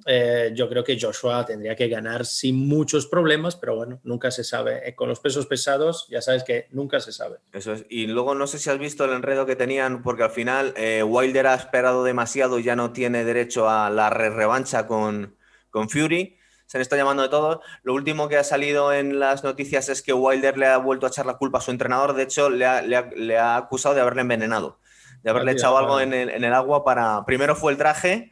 Eh, 0.05 0.51
yo 0.55 0.67
creo 0.67 0.83
que 0.83 0.97
Joshua 0.99 1.45
tendría 1.45 1.75
que 1.75 1.87
ganar 1.87 2.25
sin 2.25 2.67
muchos 2.67 3.05
problemas, 3.05 3.55
pero 3.55 3.75
bueno, 3.75 3.99
nunca 4.03 4.31
se 4.31 4.43
sabe. 4.43 4.87
Eh, 4.87 4.95
con 4.95 5.09
los 5.09 5.19
pesos 5.19 5.45
pesados, 5.45 6.07
ya 6.09 6.21
sabes 6.21 6.43
que 6.43 6.67
nunca 6.71 6.99
se 6.99 7.11
sabe. 7.11 7.37
Eso 7.53 7.73
es. 7.73 7.85
Y 7.89 8.07
luego 8.07 8.35
no 8.35 8.47
sé 8.47 8.57
si 8.57 8.69
has 8.69 8.79
visto 8.79 9.05
el 9.05 9.11
enredo 9.11 9.45
que 9.45 9.55
tenían, 9.55 10.01
porque 10.01 10.23
al 10.23 10.31
final 10.31 10.73
eh, 10.75 11.03
Wilder 11.03 11.47
ha 11.47 11.55
esperado 11.55 12.03
demasiado 12.03 12.59
y 12.59 12.63
ya 12.63 12.75
no 12.75 12.91
tiene 12.91 13.23
derecho 13.23 13.69
a 13.69 13.89
la 13.89 14.09
revancha 14.09 14.87
con, 14.87 15.35
con 15.69 15.89
Fury. 15.89 16.37
Se 16.65 16.77
le 16.77 16.83
está 16.83 16.95
llamando 16.95 17.23
de 17.23 17.29
todo. 17.29 17.61
Lo 17.83 17.93
último 17.93 18.29
que 18.29 18.37
ha 18.37 18.45
salido 18.45 18.93
en 18.93 19.19
las 19.19 19.43
noticias 19.43 19.89
es 19.89 20.01
que 20.01 20.13
Wilder 20.13 20.57
le 20.57 20.67
ha 20.67 20.77
vuelto 20.77 21.05
a 21.05 21.09
echar 21.09 21.25
la 21.25 21.37
culpa 21.37 21.57
a 21.57 21.61
su 21.61 21.71
entrenador. 21.71 22.13
De 22.13 22.23
hecho, 22.23 22.49
le 22.49 22.65
ha, 22.65 23.57
acusado 23.57 23.93
de 23.93 23.99
haberle 23.99 24.21
envenenado, 24.21 24.79
de 25.21 25.31
haberle 25.31 25.51
echado 25.51 25.77
algo 25.77 25.99
en 25.99 26.13
el, 26.13 26.29
en 26.29 26.45
el 26.45 26.53
agua 26.53 26.85
para. 26.85 27.25
Primero 27.25 27.57
fue 27.57 27.73
el 27.73 27.77
traje 27.77 28.30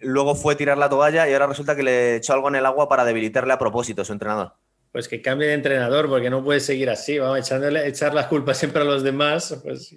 luego 0.00 0.34
fue 0.34 0.56
tirar 0.56 0.78
la 0.78 0.88
toalla 0.88 1.28
y 1.28 1.32
ahora 1.32 1.46
resulta 1.46 1.76
que 1.76 1.82
le 1.82 2.16
echó 2.16 2.32
algo 2.32 2.48
en 2.48 2.56
el 2.56 2.66
agua 2.66 2.88
para 2.88 3.04
debilitarle 3.04 3.52
a 3.52 3.58
propósito 3.58 4.02
a 4.02 4.04
su 4.04 4.12
entrenador. 4.12 4.52
Pues 4.92 5.08
que 5.08 5.20
cambie 5.20 5.48
de 5.48 5.54
entrenador, 5.54 6.08
porque 6.08 6.30
no 6.30 6.42
puede 6.42 6.60
seguir 6.60 6.88
así, 6.88 7.18
vamos, 7.18 7.38
echándole, 7.38 7.86
echar 7.86 8.14
las 8.14 8.26
culpas 8.28 8.56
siempre 8.56 8.82
a 8.82 8.84
los 8.84 9.02
demás, 9.02 9.60
pues 9.62 9.94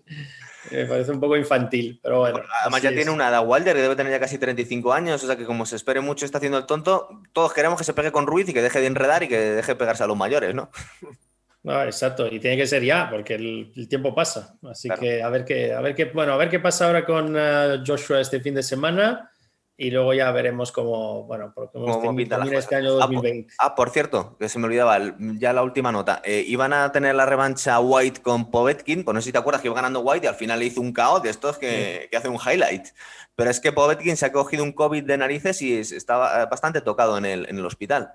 me 0.71 0.85
parece 0.85 1.11
un 1.11 1.21
poco 1.21 1.37
infantil, 1.37 1.99
pero 2.03 2.19
bueno. 2.19 2.41
además 2.61 2.81
ya 2.81 2.89
tiene 2.89 3.09
una 3.09 3.29
edad 3.29 3.45
Walder, 3.45 3.75
que 3.75 3.81
debe 3.81 3.95
tener 3.95 4.11
ya 4.11 4.19
casi 4.19 4.37
35 4.37 4.91
años, 4.91 5.23
o 5.23 5.27
sea 5.27 5.37
que 5.37 5.45
como 5.45 5.65
se 5.65 5.77
espere 5.77 6.01
mucho 6.01 6.25
está 6.25 6.39
haciendo 6.39 6.57
el 6.57 6.65
tonto, 6.65 7.07
todos 7.31 7.53
queremos 7.53 7.77
que 7.77 7.85
se 7.85 7.93
pegue 7.93 8.11
con 8.11 8.27
Ruiz 8.27 8.49
y 8.49 8.53
que 8.53 8.61
deje 8.61 8.81
de 8.81 8.87
enredar 8.87 9.23
y 9.23 9.29
que 9.29 9.39
deje 9.39 9.71
de 9.71 9.75
pegarse 9.77 10.03
a 10.03 10.07
los 10.07 10.17
mayores, 10.17 10.53
¿no? 10.53 10.69
No, 11.63 11.83
exacto, 11.83 12.27
y 12.27 12.39
tiene 12.39 12.57
que 12.57 12.67
ser 12.67 12.83
ya, 12.83 13.09
porque 13.09 13.35
el, 13.35 13.87
tiempo 13.89 14.15
pasa. 14.15 14.55
Así 14.69 14.89
que 14.99 15.21
a 15.21 15.29
ver 15.29 15.43
qué, 15.43 15.73
a 15.73 15.81
ver 15.81 15.93
qué, 15.93 16.05
bueno, 16.05 16.33
a 16.33 16.37
ver 16.37 16.49
qué 16.49 16.59
pasa 16.59 16.87
ahora 16.87 17.05
con 17.05 17.35
eh, 17.37 17.83
Joshua 17.85 18.21
este 18.21 18.39
fin 18.39 18.55
de 18.55 18.63
semana 18.63 19.29
y 19.81 19.91
luego 19.91 20.13
ya 20.13 20.29
veremos 20.33 20.73
cómo, 20.73 21.23
bueno, 21.23 21.53
cómo 21.53 22.13
pinta 22.13 22.37
este 22.51 22.75
año 22.75 22.91
2020. 22.95 23.53
Ah, 23.57 23.67
ah, 23.67 23.75
por 23.75 23.91
cierto, 23.91 24.35
que 24.37 24.49
se 24.49 24.59
me 24.59 24.65
olvidaba, 24.65 24.99
ya 25.17 25.53
la 25.53 25.63
última 25.63 25.89
nota. 25.89 26.21
Eh, 26.25 26.43
iban 26.45 26.73
a 26.73 26.91
tener 26.91 27.15
la 27.15 27.25
revancha 27.25 27.79
White 27.79 28.21
con 28.21 28.51
Povetkin, 28.51 29.05
pues 29.05 29.15
no 29.15 29.21
sé 29.21 29.27
si 29.27 29.31
te 29.31 29.37
acuerdas 29.37 29.61
que 29.61 29.69
iba 29.69 29.75
ganando 29.75 30.01
White 30.01 30.25
y 30.25 30.27
al 30.27 30.35
final 30.35 30.59
le 30.59 30.65
hizo 30.65 30.81
un 30.81 30.91
KO 30.91 31.21
de 31.21 31.29
estos 31.29 31.57
que, 31.57 32.09
que 32.11 32.17
hace 32.17 32.27
un 32.27 32.35
highlight. 32.35 32.87
Pero 33.35 33.49
es 33.49 33.61
que 33.61 33.71
Povetkin 33.71 34.17
se 34.17 34.25
ha 34.25 34.33
cogido 34.33 34.65
un 34.65 34.73
COVID 34.73 35.05
de 35.05 35.17
narices 35.17 35.61
y 35.61 35.79
estaba 35.79 36.45
bastante 36.47 36.81
tocado 36.81 37.17
en 37.17 37.23
el, 37.23 37.47
en 37.47 37.57
el 37.57 37.65
hospital. 37.65 38.11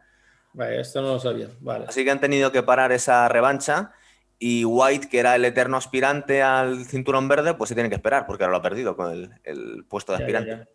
Vale, 0.53 0.83
esto 0.83 1.01
no 1.01 1.15
lo 1.15 1.19
sabía. 1.19 1.49
Vale. 1.61 1.87
Así 1.89 2.05
que 2.05 2.11
han 2.11 2.21
tenido 2.21 2.53
que 2.53 2.63
parar 2.63 2.93
esa 2.93 3.27
revancha 3.31 3.93
y 4.39 4.67
White, 4.67 5.09
que 5.09 5.19
era 5.19 5.35
el 5.35 5.47
eterno 5.47 5.79
aspirante 5.79 6.43
al 6.43 6.85
cinturón 6.85 7.27
verde, 7.27 7.55
pues 7.55 7.69
se 7.69 7.75
tiene 7.75 7.89
que 7.89 7.97
esperar 7.97 8.27
porque 8.27 8.45
ahora 8.45 8.53
lo 8.53 8.59
ha 8.59 8.63
perdido 8.63 8.95
con 8.97 9.31
el, 9.45 9.87
puesto 9.89 10.13
de 10.13 10.19
aspirante. 10.19 10.75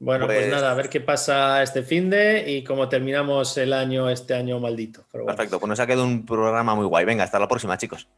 Bueno, 0.00 0.24
pues... 0.26 0.38
pues... 0.38 0.50
nada, 0.50 0.72
a 0.72 0.74
ver 0.74 0.88
qué 0.88 1.00
pasa 1.00 1.62
este 1.62 1.82
fin 1.82 2.08
de 2.08 2.50
y 2.50 2.64
cómo 2.64 2.88
terminamos 2.88 3.56
el 3.58 3.74
año, 3.74 4.08
este 4.08 4.34
año 4.34 4.58
maldito. 4.58 5.04
Perfecto, 5.12 5.60
pues 5.60 5.68
nos 5.68 5.78
ha 5.78 5.86
quedado 5.86 6.04
un 6.04 6.24
programa 6.24 6.74
muy 6.74 6.86
guay. 6.86 7.04
Venga, 7.04 7.24
hasta 7.24 7.38
la 7.38 7.46
próxima, 7.46 7.76
chicos. 7.76 8.08